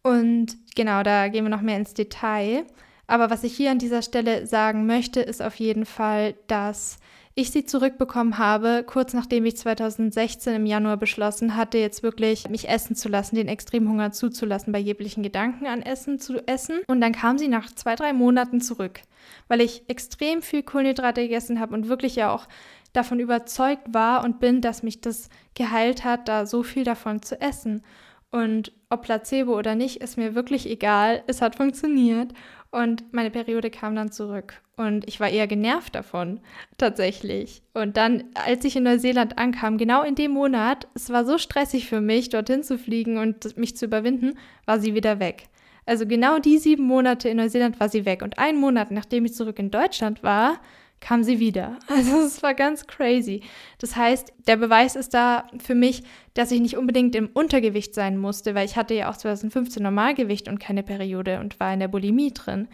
Und 0.02 0.56
genau, 0.74 1.04
da 1.04 1.28
gehen 1.28 1.44
wir 1.44 1.50
noch 1.50 1.60
mehr 1.60 1.76
ins 1.76 1.94
Detail. 1.94 2.66
Aber 3.12 3.28
was 3.28 3.44
ich 3.44 3.54
hier 3.54 3.70
an 3.70 3.78
dieser 3.78 4.00
Stelle 4.00 4.46
sagen 4.46 4.86
möchte, 4.86 5.20
ist 5.20 5.42
auf 5.42 5.56
jeden 5.56 5.84
Fall, 5.84 6.34
dass 6.46 6.96
ich 7.34 7.50
sie 7.50 7.66
zurückbekommen 7.66 8.38
habe, 8.38 8.84
kurz 8.86 9.12
nachdem 9.12 9.44
ich 9.44 9.58
2016 9.58 10.54
im 10.54 10.64
Januar 10.64 10.96
beschlossen 10.96 11.54
hatte, 11.54 11.76
jetzt 11.76 12.02
wirklich 12.02 12.48
mich 12.48 12.70
essen 12.70 12.96
zu 12.96 13.10
lassen, 13.10 13.36
den 13.36 13.48
Extremhunger 13.48 14.12
zuzulassen, 14.12 14.72
bei 14.72 14.78
jeglichen 14.78 15.22
Gedanken 15.22 15.66
an 15.66 15.82
Essen 15.82 16.20
zu 16.20 16.38
essen. 16.48 16.80
Und 16.86 17.02
dann 17.02 17.12
kam 17.12 17.36
sie 17.36 17.48
nach 17.48 17.70
zwei, 17.74 17.96
drei 17.96 18.14
Monaten 18.14 18.62
zurück, 18.62 19.02
weil 19.46 19.60
ich 19.60 19.82
extrem 19.88 20.40
viel 20.40 20.62
Kohlenhydrate 20.62 21.20
gegessen 21.20 21.60
habe 21.60 21.74
und 21.74 21.88
wirklich 21.88 22.16
ja 22.16 22.32
auch 22.32 22.48
davon 22.94 23.20
überzeugt 23.20 23.92
war 23.92 24.24
und 24.24 24.40
bin, 24.40 24.62
dass 24.62 24.82
mich 24.82 25.02
das 25.02 25.28
geheilt 25.54 26.02
hat, 26.02 26.28
da 26.28 26.46
so 26.46 26.62
viel 26.62 26.84
davon 26.84 27.20
zu 27.20 27.38
essen. 27.42 27.82
Und 28.30 28.72
ob 28.88 29.02
Placebo 29.02 29.58
oder 29.58 29.74
nicht, 29.74 29.98
ist 29.98 30.16
mir 30.16 30.34
wirklich 30.34 30.66
egal. 30.66 31.22
Es 31.26 31.42
hat 31.42 31.56
funktioniert. 31.56 32.32
Und 32.72 33.12
meine 33.12 33.30
Periode 33.30 33.70
kam 33.70 33.94
dann 33.94 34.10
zurück. 34.10 34.62
Und 34.76 35.06
ich 35.06 35.20
war 35.20 35.28
eher 35.28 35.46
genervt 35.46 35.94
davon, 35.94 36.40
tatsächlich. 36.78 37.62
Und 37.74 37.98
dann, 37.98 38.24
als 38.34 38.64
ich 38.64 38.74
in 38.76 38.82
Neuseeland 38.82 39.36
ankam, 39.36 39.76
genau 39.76 40.02
in 40.02 40.14
dem 40.14 40.32
Monat, 40.32 40.88
es 40.94 41.10
war 41.10 41.26
so 41.26 41.36
stressig 41.36 41.86
für 41.86 42.00
mich, 42.00 42.30
dorthin 42.30 42.62
zu 42.62 42.78
fliegen 42.78 43.18
und 43.18 43.58
mich 43.58 43.76
zu 43.76 43.84
überwinden, 43.84 44.38
war 44.64 44.80
sie 44.80 44.94
wieder 44.94 45.20
weg. 45.20 45.48
Also 45.84 46.06
genau 46.06 46.38
die 46.38 46.56
sieben 46.56 46.84
Monate 46.84 47.28
in 47.28 47.36
Neuseeland 47.36 47.78
war 47.78 47.90
sie 47.90 48.06
weg. 48.06 48.22
Und 48.22 48.38
einen 48.38 48.58
Monat, 48.58 48.90
nachdem 48.90 49.26
ich 49.26 49.34
zurück 49.34 49.58
in 49.58 49.70
Deutschland 49.70 50.22
war, 50.22 50.58
kam 51.02 51.22
sie 51.22 51.38
wieder. 51.38 51.78
Also 51.88 52.20
es 52.20 52.42
war 52.42 52.54
ganz 52.54 52.86
crazy. 52.86 53.42
Das 53.78 53.96
heißt, 53.96 54.32
der 54.46 54.56
Beweis 54.56 54.96
ist 54.96 55.12
da 55.12 55.46
für 55.62 55.74
mich, 55.74 56.04
dass 56.32 56.50
ich 56.50 56.60
nicht 56.60 56.78
unbedingt 56.78 57.14
im 57.14 57.28
Untergewicht 57.34 57.94
sein 57.94 58.16
musste, 58.16 58.54
weil 58.54 58.64
ich 58.64 58.76
hatte 58.76 58.94
ja 58.94 59.10
auch 59.10 59.16
2015 59.16 59.82
Normalgewicht 59.82 60.48
und 60.48 60.58
keine 60.58 60.82
Periode 60.82 61.40
und 61.40 61.60
war 61.60 61.74
in 61.74 61.80
der 61.80 61.88
Bulimie 61.88 62.32
drin. 62.32 62.68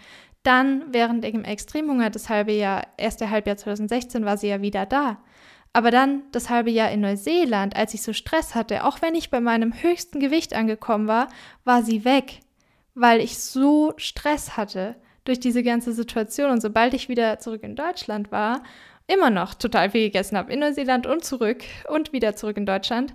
Dann 0.45 0.85
während 0.93 1.25
dem 1.25 1.43
Extremhunger 1.43 2.11
das 2.11 2.29
halbe 2.29 2.53
Jahr, 2.53 2.87
erste 2.97 3.29
Halbjahr 3.31 3.57
2016 3.57 4.25
war 4.25 4.37
sie 4.37 4.49
ja 4.49 4.63
wieder 4.63 4.87
da. 4.87 5.19
Aber 5.73 5.91
dann 5.91 6.23
das 6.33 6.49
halbe 6.49 6.71
Jahr 6.71 6.91
in 6.91 7.01
Neuseeland, 7.01 7.77
als 7.77 7.93
ich 7.95 8.03
so 8.03 8.13
Stress 8.13 8.55
hatte, 8.55 8.85
auch 8.85 9.03
wenn 9.03 9.15
ich 9.15 9.31
bei 9.31 9.41
meinem 9.41 9.73
höchsten 9.83 10.21
Gewicht 10.21 10.55
angekommen 10.55 11.09
war, 11.09 11.29
war 11.65 11.83
sie 11.83 12.05
weg, 12.05 12.41
weil 12.95 13.21
ich 13.21 13.39
so 13.39 13.95
Stress 13.97 14.57
hatte 14.57 14.97
durch 15.29 15.41
diese 15.41 15.63
ganze 15.63 15.93
Situation. 15.93 16.51
Und 16.51 16.61
sobald 16.61 16.95
ich 16.95 17.09
wieder 17.09 17.39
zurück 17.39 17.63
in 17.63 17.77
Deutschland 17.77 18.33
war, 18.33 18.63
immer 19.07 19.31
noch 19.31 19.55
total 19.55 19.91
viel 19.91 20.05
gegessen 20.05 20.37
habe, 20.37 20.53
in 20.53 20.61
Neuseeland 20.61 21.07
und 21.07 21.25
zurück 21.25 21.63
und 21.89 22.13
wieder 22.13 22.35
zurück 22.35 22.57
in 22.57 22.67
Deutschland, 22.67 23.15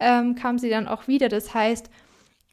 ähm, 0.00 0.36
kam 0.36 0.58
sie 0.58 0.70
dann 0.70 0.88
auch 0.88 1.08
wieder. 1.08 1.28
Das 1.28 1.54
heißt, 1.54 1.90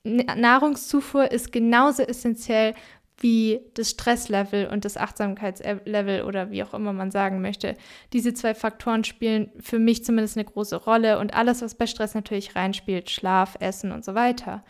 Nahrungszufuhr 0.03 1.31
ist 1.31 1.51
genauso 1.51 2.03
essentiell 2.03 2.73
wie 3.19 3.61
das 3.75 3.91
Stresslevel 3.91 4.67
und 4.67 4.85
das 4.85 4.97
Achtsamkeitslevel 4.97 6.23
oder 6.23 6.51
wie 6.51 6.63
auch 6.63 6.73
immer 6.73 6.93
man 6.93 7.11
sagen 7.11 7.41
möchte. 7.41 7.75
Diese 8.11 8.33
zwei 8.33 8.53
Faktoren 8.53 9.03
spielen 9.03 9.51
für 9.59 9.79
mich 9.79 10.03
zumindest 10.03 10.37
eine 10.37 10.45
große 10.45 10.75
Rolle 10.75 11.17
und 11.19 11.33
alles, 11.33 11.61
was 11.61 11.75
bei 11.75 11.87
Stress 11.87 12.13
natürlich 12.13 12.55
reinspielt, 12.55 13.09
Schlaf, 13.09 13.55
Essen 13.59 13.91
und 13.91 14.03
so 14.03 14.15
weiter. 14.15 14.63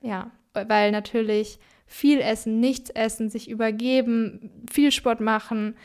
Ja, 0.00 0.30
weil 0.54 0.90
natürlich 0.90 1.60
viel 1.86 2.20
essen, 2.20 2.60
nichts 2.60 2.90
essen, 2.90 3.28
sich 3.28 3.48
übergeben, 3.48 4.50
viel 4.70 4.90
Sport 4.90 5.20
machen, 5.20 5.76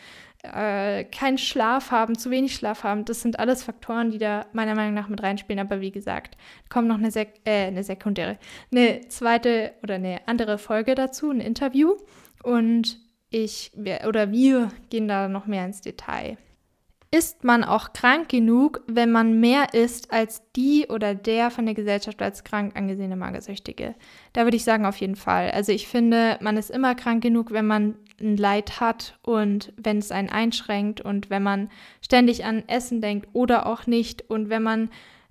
äh, 0.44 1.04
keinen 1.06 1.38
Schlaf 1.38 1.92
haben, 1.92 2.18
zu 2.18 2.32
wenig 2.32 2.56
Schlaf 2.56 2.84
haben, 2.84 3.06
das 3.06 3.22
sind 3.22 3.40
alles 3.40 3.64
Faktoren, 3.64 4.12
die 4.12 4.18
da 4.18 4.46
meiner 4.54 4.76
Meinung 4.76 4.94
nach 4.94 5.10
mit 5.10 5.22
reinspielen. 5.22 5.60
Aber 5.60 5.82
wie 5.82 5.92
gesagt, 5.92 6.38
kommt 6.70 6.88
noch 6.88 6.98
eine, 6.98 7.12
Sek 7.12 7.42
äh, 7.46 7.68
eine 7.68 7.84
sekundäre, 7.84 8.38
eine 8.72 9.02
zweite 9.10 9.74
oder 9.84 9.96
eine 9.96 10.22
andere 10.28 10.58
Folge 10.58 10.96
dazu, 10.96 11.30
ein 11.30 11.42
Interview. 11.42 11.96
Und 12.42 13.00
ich 13.30 13.72
oder 14.08 14.32
wir 14.32 14.70
gehen 14.90 15.08
da 15.08 15.28
noch 15.28 15.46
mehr 15.46 15.66
ins 15.66 15.82
Detail 15.82 16.38
ist 17.12 17.44
man 17.44 17.64
auch 17.64 17.94
krank 17.94 18.30
genug, 18.30 18.82
wenn 18.86 19.12
man 19.12 19.40
mehr 19.40 19.74
isst 19.74 20.12
als 20.12 20.44
die 20.56 20.86
oder 20.90 21.16
der 21.16 21.50
von 21.50 21.66
der 21.66 21.74
Gesellschaft 21.74 22.22
als 22.22 22.44
krank 22.44 22.76
angesehene 22.76 23.16
Magersüchtige? 23.16 23.96
Da 24.34 24.44
würde 24.44 24.58
ich 24.58 24.64
sagen, 24.64 24.86
auf 24.86 24.98
jeden 24.98 25.16
Fall. 25.16 25.50
Also 25.52 25.72
ich 25.72 25.88
finde, 25.88 26.38
man 26.42 26.56
ist 26.56 26.70
immer 26.70 26.94
krank 26.94 27.24
genug, 27.24 27.52
wenn 27.52 27.66
man 27.66 27.96
ein 28.22 28.38
Leid 28.38 28.80
hat 28.80 29.18
und 29.24 29.74
wenn 29.78 29.98
es 29.98 30.12
einen 30.12 30.30
einschränkt 30.30 31.02
und 31.02 31.32
wenn 31.32 31.42
man 31.42 31.70
ständig 32.02 32.46
an 32.46 32.64
Essen 32.68 33.02
denkt 33.02 33.28
oder 33.34 33.66
auch 33.66 33.88
nicht 33.88 34.30
und 34.30 34.50
wenn 34.50 34.62
man 34.62 34.90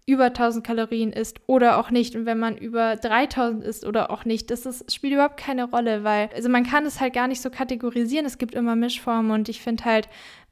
über 0.08 0.24
1000 0.24 0.66
Kalorien 0.66 1.12
isst 1.12 1.38
oder 1.46 1.78
auch 1.78 1.90
nicht 1.90 2.16
und 2.16 2.24
wenn 2.24 2.38
man 2.38 2.56
über 2.56 2.96
3000 2.96 3.62
isst 3.62 3.84
oder 3.84 4.10
auch 4.10 4.24
nicht, 4.24 4.50
das 4.50 4.64
ist, 4.64 4.90
spielt 4.90 5.12
überhaupt 5.12 5.36
keine 5.36 5.64
Rolle, 5.64 6.02
weil 6.02 6.30
also 6.34 6.48
man 6.48 6.64
kann 6.64 6.86
es 6.86 6.98
halt 6.98 7.12
gar 7.12 7.28
nicht 7.28 7.42
so 7.42 7.50
kategorisieren. 7.50 8.24
Es 8.24 8.38
gibt 8.38 8.54
immer 8.54 8.74
Mischformen 8.74 9.30
und 9.30 9.50
ich 9.50 9.60
finde 9.60 9.84
halt, 9.84 10.08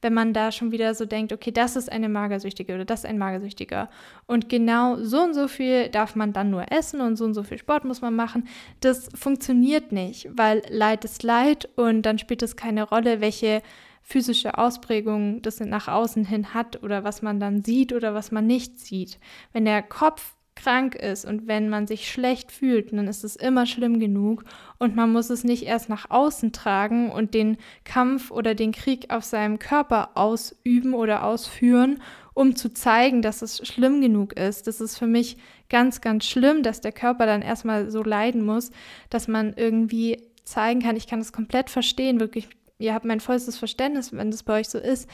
wenn 0.07 0.15
man 0.15 0.33
da 0.33 0.53
schon 0.53 0.71
wieder 0.71 0.95
so 0.95 1.05
denkt, 1.05 1.33
okay, 1.33 1.51
das 1.51 1.75
ist 1.75 1.91
eine 1.91 2.09
Magersüchtige 2.09 2.77
oder 2.77 2.85
das 2.85 3.01
ist 3.01 3.07
ein 3.07 3.19
Magersüchtiger 3.19 3.91
und 4.27 4.49
genau 4.49 5.03
so 5.03 5.21
und 5.21 5.35
so 5.35 5.49
viel 5.49 5.89
darf 5.89 6.15
man 6.15 6.33
dann 6.33 6.49
nur 6.49 6.71
essen 6.71 7.01
und 7.01 7.17
so 7.17 7.25
und 7.25 7.35
so 7.35 7.43
viel 7.43 7.59
Sport 7.59 7.85
muss 7.85 8.03
man 8.03 8.15
machen, 8.15 8.47
das 8.79 9.09
funktioniert 9.17 9.91
nicht, 9.91 10.29
weil 10.31 10.63
Leid 10.69 11.05
ist 11.05 11.25
Leid 11.25 11.69
und 11.75 12.03
dann 12.03 12.21
spielt 12.21 12.45
es 12.45 12.55
keine 12.55 12.85
Rolle, 12.85 13.21
welche 13.21 13.63
physische 14.01 14.57
Ausprägung 14.57 15.43
das 15.43 15.59
nach 15.59 15.89
außen 15.89 16.25
hin 16.25 16.55
hat 16.55 16.85
oder 16.85 17.03
was 17.03 17.21
man 17.23 17.41
dann 17.41 17.65
sieht 17.65 17.93
oder 17.93 18.15
was 18.15 18.31
man 18.31 18.47
nicht 18.47 18.79
sieht. 18.79 19.19
Wenn 19.53 19.65
der 19.65 19.83
Kopf 19.83 20.36
krank 20.57 20.95
ist 20.95 21.25
und 21.25 21.47
wenn 21.47 21.69
man 21.69 21.87
sich 21.87 22.11
schlecht 22.11 22.51
fühlt, 22.51 22.93
dann 22.93 23.07
ist 23.07 23.23
es 23.23 23.37
immer 23.37 23.67
schlimm 23.67 24.01
genug 24.01 24.45
und 24.79 24.97
man 24.97 25.13
muss 25.13 25.31
es 25.31 25.45
nicht 25.45 25.65
erst 25.65 25.89
nach 25.89 26.11
außen 26.11 26.53
tragen 26.53 27.11
und 27.11 27.35
den 27.35 27.59
Kampf 27.85 28.31
oder 28.31 28.55
den 28.55 28.73
Krieg 28.73 29.11
auf 29.11 29.25
seinem 29.25 29.59
Körper 29.59 30.11
ausüben 30.15 30.95
oder 30.95 31.25
ausführen, 31.25 32.03
um 32.35 32.57
zu 32.57 32.73
zeigen, 32.73 33.23
dass 33.23 33.43
es 33.43 33.67
schlimm 33.67 34.01
genug 34.01 34.33
ist. 34.33 34.67
Das 34.67 34.81
ist 34.81 34.99
für 34.99 35.07
mich 35.07 35.37
ganz, 35.69 36.01
ganz 36.01 36.25
schlimm, 36.25 36.63
dass 36.63 36.81
der 36.81 36.93
Körper 36.93 37.27
dann 37.27 37.43
erstmal 37.43 37.91
so 37.91 38.03
leiden 38.03 38.45
muss, 38.45 38.71
dass 39.11 39.29
man 39.29 39.55
irgendwie 39.57 40.23
zeigen 40.45 40.81
kann, 40.81 40.97
ich 40.97 41.07
kann 41.07 41.19
das 41.19 41.33
komplett 41.33 41.71
verstehen, 41.71 42.21
wirklich 42.21 42.49
ihr 42.79 42.95
habt 42.95 43.05
mein 43.05 43.21
vollstes 43.21 43.57
Verständnis, 43.57 44.13
wenn 44.13 44.31
das 44.31 44.43
bei 44.43 44.61
euch 44.61 44.69
so 44.69 44.79
ist, 44.79 45.09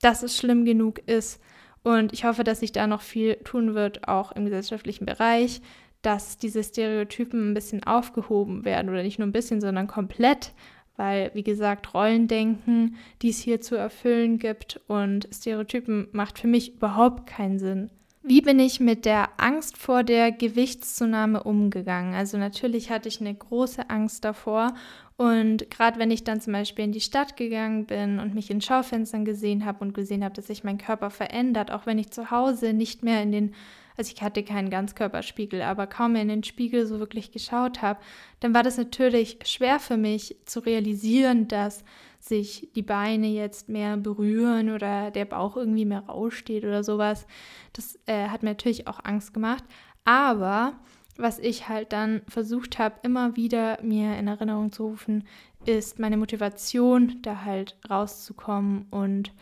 dass 0.00 0.22
es 0.22 0.36
schlimm 0.36 0.64
genug 0.64 0.98
ist. 1.06 1.40
Und 1.84 2.12
ich 2.14 2.24
hoffe, 2.24 2.42
dass 2.44 2.60
sich 2.60 2.72
da 2.72 2.86
noch 2.86 3.02
viel 3.02 3.36
tun 3.44 3.74
wird, 3.74 4.08
auch 4.08 4.32
im 4.32 4.46
gesellschaftlichen 4.46 5.04
Bereich, 5.04 5.60
dass 6.02 6.38
diese 6.38 6.64
Stereotypen 6.64 7.50
ein 7.50 7.54
bisschen 7.54 7.84
aufgehoben 7.84 8.64
werden 8.64 8.88
oder 8.88 9.02
nicht 9.02 9.18
nur 9.18 9.28
ein 9.28 9.32
bisschen, 9.32 9.60
sondern 9.60 9.86
komplett, 9.86 10.52
weil, 10.96 11.30
wie 11.34 11.42
gesagt, 11.42 11.92
Rollendenken, 11.92 12.96
die 13.20 13.30
es 13.30 13.38
hier 13.38 13.60
zu 13.60 13.76
erfüllen 13.76 14.38
gibt 14.38 14.80
und 14.86 15.28
Stereotypen 15.32 16.08
macht 16.12 16.38
für 16.38 16.46
mich 16.46 16.74
überhaupt 16.76 17.26
keinen 17.26 17.58
Sinn. 17.58 17.90
Wie 18.26 18.40
bin 18.40 18.58
ich 18.58 18.80
mit 18.80 19.04
der 19.04 19.28
Angst 19.36 19.76
vor 19.76 20.02
der 20.02 20.32
Gewichtszunahme 20.32 21.42
umgegangen? 21.42 22.14
Also 22.14 22.38
natürlich 22.38 22.90
hatte 22.90 23.06
ich 23.06 23.20
eine 23.20 23.34
große 23.34 23.90
Angst 23.90 24.24
davor 24.24 24.72
und 25.18 25.70
gerade 25.70 25.98
wenn 25.98 26.10
ich 26.10 26.24
dann 26.24 26.40
zum 26.40 26.54
Beispiel 26.54 26.86
in 26.86 26.92
die 26.92 27.02
Stadt 27.02 27.36
gegangen 27.36 27.84
bin 27.84 28.20
und 28.20 28.34
mich 28.34 28.50
in 28.50 28.62
Schaufenstern 28.62 29.26
gesehen 29.26 29.66
habe 29.66 29.84
und 29.84 29.92
gesehen 29.92 30.24
habe, 30.24 30.34
dass 30.34 30.46
sich 30.46 30.64
mein 30.64 30.78
Körper 30.78 31.10
verändert, 31.10 31.70
auch 31.70 31.84
wenn 31.84 31.98
ich 31.98 32.12
zu 32.12 32.30
Hause 32.30 32.72
nicht 32.72 33.02
mehr 33.02 33.22
in 33.22 33.30
den, 33.30 33.54
also 33.96 34.12
ich 34.14 34.22
hatte 34.22 34.42
keinen 34.42 34.70
Ganzkörperspiegel, 34.70 35.62
aber 35.62 35.86
kaum 35.86 36.12
mehr 36.12 36.22
in 36.22 36.28
den 36.28 36.44
Spiegel 36.44 36.86
so 36.86 36.98
wirklich 36.98 37.32
geschaut 37.32 37.82
habe, 37.82 38.00
dann 38.40 38.54
war 38.54 38.62
das 38.62 38.76
natürlich 38.76 39.38
schwer 39.44 39.78
für 39.78 39.96
mich 39.96 40.36
zu 40.44 40.60
realisieren, 40.60 41.48
dass 41.48 41.84
sich 42.18 42.70
die 42.74 42.82
Beine 42.82 43.28
jetzt 43.28 43.68
mehr 43.68 43.96
berühren 43.96 44.70
oder 44.70 45.10
der 45.10 45.26
Bauch 45.26 45.56
irgendwie 45.56 45.84
mehr 45.84 46.04
raussteht 46.06 46.64
oder 46.64 46.82
sowas. 46.82 47.26
Das 47.72 47.98
äh, 48.06 48.28
hat 48.28 48.42
mir 48.42 48.50
natürlich 48.50 48.86
auch 48.88 49.00
Angst 49.04 49.34
gemacht. 49.34 49.62
Aber 50.04 50.74
was 51.16 51.38
ich 51.38 51.68
halt 51.68 51.92
dann 51.92 52.22
versucht 52.28 52.78
habe, 52.78 52.96
immer 53.02 53.36
wieder 53.36 53.78
mir 53.82 54.16
in 54.16 54.26
Erinnerung 54.26 54.72
zu 54.72 54.84
rufen, 54.84 55.24
ist 55.66 55.98
meine 55.98 56.16
Motivation, 56.16 57.20
da 57.22 57.44
halt 57.44 57.76
rauszukommen 57.88 58.86
und 58.90 59.32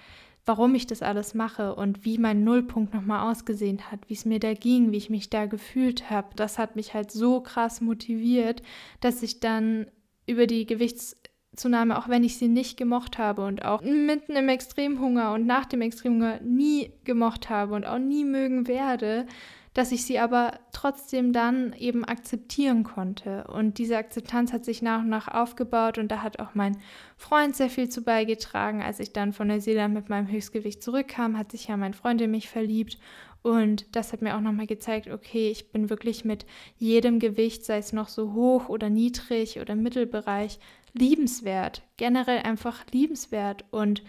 warum 0.45 0.75
ich 0.75 0.87
das 0.87 1.03
alles 1.03 1.35
mache 1.35 1.75
und 1.75 2.05
wie 2.05 2.19
mein 2.19 2.45
Nullpunkt 2.45 2.95
nochmal 2.95 3.31
ausgesehen 3.31 3.91
hat, 3.91 4.01
wie 4.09 4.15
es 4.15 4.25
mir 4.25 4.41
da 4.41 4.55
ging, 4.55 4.91
wie 4.91 4.97
ich 4.97 5.11
mich 5.11 5.31
da 5.31 5.47
gefühlt 5.47 6.11
habe. 6.11 6.29
Das 6.37 6.59
hat 6.59 6.77
mich 6.77 6.95
halt 6.95 7.13
so 7.13 7.41
krass 7.41 7.81
motiviert, 7.81 8.63
dass 9.01 9.23
ich 9.23 9.41
dann 9.41 9.87
über 10.27 10.47
die 10.47 10.67
Gewichts 10.67 11.17
Zunahme, 11.55 11.99
auch 11.99 12.09
wenn 12.09 12.25
ich 12.25 12.39
sie 12.39 12.49
nicht 12.49 12.79
gemocht 12.79 13.19
habe 13.19 13.45
und 13.45 13.65
auch 13.65 13.83
mitten 13.83 14.37
im 14.37 14.49
Extremhunger 14.49 15.35
und 15.35 15.47
nach 15.47 15.67
dem 15.67 15.83
Extremhunger 15.83 16.41
nie 16.41 16.93
gemocht 17.05 17.51
habe 17.51 17.75
und 17.75 17.85
auch 17.85 17.99
nie 17.99 18.25
mögen 18.25 18.67
werde, 18.67 19.27
dass 19.75 19.93
ich 19.93 20.05
sie 20.05 20.19
aber 20.19 20.59
trotzdem 20.73 21.33
dann 21.33 21.73
eben 21.73 22.05
akzeptieren 22.05 22.85
konnte. 22.85 23.45
Und 23.45 23.79
diese 23.79 23.97
Akzeptanz 23.97 24.53
hat 24.53 24.65
sich 24.65 24.83
nach 24.83 25.01
und 25.01 25.09
nach 25.09 25.29
aufgebaut 25.29 25.99
und 25.99 26.09
da 26.09 26.23
hat 26.23 26.41
auch 26.41 26.55
mein 26.55 26.77
Freund 27.17 27.57
sehr 27.57 27.71
viel 27.71 27.89
zu 27.89 28.03
beigetragen. 28.03 28.83
Als 28.83 29.01
ich 29.01 29.13
dann 29.13 29.33
von 29.33 29.49
Neuseeland 29.49 29.95
mit 29.95 30.09
meinem 30.09 30.29
Höchstgewicht 30.31 30.83
zurückkam, 30.83 31.39
hat 31.39 31.53
sich 31.53 31.69
ja 31.69 31.77
mein 31.77 31.95
Freund 31.95 32.21
in 32.21 32.31
mich 32.31 32.49
verliebt 32.49 32.99
und 33.43 33.97
das 33.97 34.13
hat 34.13 34.23
mir 34.23 34.37
auch 34.37 34.41
nochmal 34.41 34.69
gezeigt, 34.69 35.09
okay, 35.09 35.51
ich 35.51 35.73
bin 35.73 35.91
wirklich 35.91 36.25
mit 36.25 36.47
jedem 36.79 37.19
Gewicht, 37.19 37.65
sei 37.65 37.79
es 37.79 37.93
noch 37.93 38.09
so 38.09 38.33
hoch 38.33 38.69
oder 38.69 38.89
niedrig 38.89 39.59
oder 39.61 39.75
Mittelbereich, 39.75 40.61
liebenswert. 40.93 41.83
Generell 41.97 42.43
einfach 42.43 42.85
liebenswert 42.93 43.65
und 43.73 44.05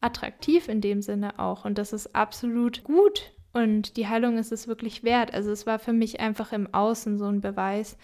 attraktiv 0.00 0.68
in 0.68 0.80
dem 0.80 1.02
Sinne 1.02 1.38
auch. 1.38 1.64
Und 1.64 1.78
das 1.78 1.92
ist 1.92 2.14
absolut 2.14 2.84
gut. 2.84 3.32
Und 3.56 3.96
die 3.96 4.06
Heilung 4.06 4.36
ist 4.36 4.52
es 4.52 4.68
wirklich 4.68 5.02
wert. 5.02 5.32
Also 5.32 5.50
es 5.50 5.64
war 5.64 5.78
für 5.78 5.94
mich 5.94 6.20
einfach 6.20 6.52
im 6.52 6.74
Außen 6.74 7.16
so 7.16 7.24
ein 7.24 7.40
Beweis, 7.40 7.96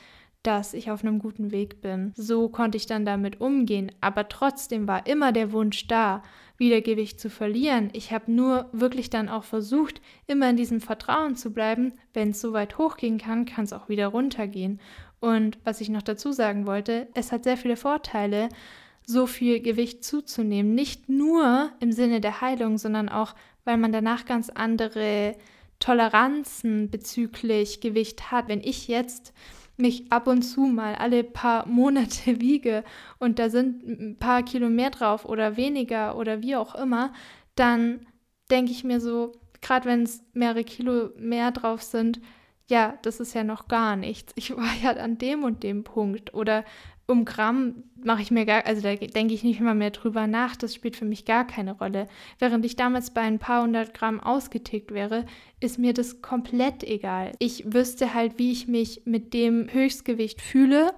dass 0.42 0.72
ich 0.72 0.90
auf 0.90 1.04
einem 1.04 1.18
guten 1.18 1.50
Weg 1.50 1.82
bin. 1.82 2.14
So 2.16 2.48
konnte 2.48 2.78
ich 2.78 2.86
dann 2.86 3.04
damit 3.04 3.38
umgehen. 3.38 3.92
Aber 4.00 4.30
trotzdem 4.30 4.88
war 4.88 5.06
immer 5.06 5.30
der 5.30 5.52
Wunsch 5.52 5.86
da, 5.88 6.22
wieder 6.56 6.80
Gewicht 6.80 7.20
zu 7.20 7.28
verlieren. 7.28 7.90
Ich 7.92 8.14
habe 8.14 8.32
nur 8.32 8.70
wirklich 8.72 9.10
dann 9.10 9.28
auch 9.28 9.44
versucht, 9.44 10.00
immer 10.26 10.48
in 10.48 10.56
diesem 10.56 10.80
Vertrauen 10.80 11.36
zu 11.36 11.52
bleiben. 11.52 11.92
Wenn 12.14 12.30
es 12.30 12.40
so 12.40 12.54
weit 12.54 12.78
hochgehen 12.78 13.18
kann, 13.18 13.44
kann 13.44 13.66
es 13.66 13.74
auch 13.74 13.90
wieder 13.90 14.06
runtergehen. 14.06 14.80
Und 15.20 15.58
was 15.64 15.82
ich 15.82 15.90
noch 15.90 16.00
dazu 16.00 16.32
sagen 16.32 16.66
wollte, 16.66 17.08
es 17.12 17.30
hat 17.30 17.44
sehr 17.44 17.58
viele 17.58 17.76
Vorteile, 17.76 18.48
so 19.04 19.26
viel 19.26 19.60
Gewicht 19.60 20.02
zuzunehmen. 20.02 20.74
Nicht 20.74 21.10
nur 21.10 21.72
im 21.80 21.92
Sinne 21.92 22.22
der 22.22 22.40
Heilung, 22.40 22.78
sondern 22.78 23.10
auch, 23.10 23.34
weil 23.64 23.76
man 23.76 23.92
danach 23.92 24.24
ganz 24.24 24.50
andere 24.50 25.36
Toleranzen 25.78 26.90
bezüglich 26.90 27.80
Gewicht 27.80 28.30
hat. 28.30 28.48
Wenn 28.48 28.60
ich 28.60 28.88
jetzt 28.88 29.32
mich 29.76 30.12
ab 30.12 30.26
und 30.26 30.42
zu 30.42 30.62
mal 30.62 30.94
alle 30.94 31.24
paar 31.24 31.66
Monate 31.68 32.40
wiege 32.40 32.84
und 33.18 33.38
da 33.38 33.50
sind 33.50 33.82
ein 33.86 34.16
paar 34.18 34.42
Kilo 34.42 34.68
mehr 34.68 34.90
drauf 34.90 35.24
oder 35.24 35.56
weniger 35.56 36.16
oder 36.16 36.42
wie 36.42 36.56
auch 36.56 36.74
immer, 36.74 37.12
dann 37.54 38.06
denke 38.50 38.72
ich 38.72 38.84
mir 38.84 39.00
so, 39.00 39.32
gerade 39.60 39.86
wenn 39.86 40.02
es 40.02 40.22
mehrere 40.34 40.64
Kilo 40.64 41.10
mehr 41.16 41.50
drauf 41.50 41.82
sind, 41.82 42.20
ja, 42.68 42.98
das 43.02 43.20
ist 43.20 43.34
ja 43.34 43.44
noch 43.44 43.68
gar 43.68 43.96
nichts. 43.96 44.32
Ich 44.36 44.50
war 44.56 44.72
ja 44.82 44.92
an 44.92 45.18
dem 45.18 45.44
und 45.44 45.62
dem 45.62 45.84
Punkt. 45.84 46.34
Oder 46.34 46.64
um 47.06 47.24
Gramm 47.24 47.84
mache 48.02 48.22
ich 48.22 48.30
mir 48.30 48.46
gar, 48.46 48.66
also 48.66 48.82
da 48.82 48.94
denke 48.94 49.34
ich 49.34 49.44
nicht 49.44 49.60
immer 49.60 49.74
mehr 49.74 49.90
drüber 49.90 50.26
nach, 50.26 50.56
das 50.56 50.74
spielt 50.74 50.96
für 50.96 51.04
mich 51.04 51.24
gar 51.24 51.46
keine 51.46 51.72
Rolle. 51.72 52.08
Während 52.38 52.64
ich 52.64 52.76
damals 52.76 53.12
bei 53.12 53.22
ein 53.22 53.38
paar 53.38 53.62
hundert 53.62 53.94
Gramm 53.94 54.20
ausgetickt 54.20 54.92
wäre, 54.92 55.26
ist 55.60 55.78
mir 55.78 55.92
das 55.92 56.22
komplett 56.22 56.84
egal. 56.84 57.32
Ich 57.38 57.72
wüsste 57.72 58.14
halt, 58.14 58.38
wie 58.38 58.52
ich 58.52 58.68
mich 58.68 59.02
mit 59.04 59.34
dem 59.34 59.72
Höchstgewicht 59.72 60.40
fühle 60.40 60.94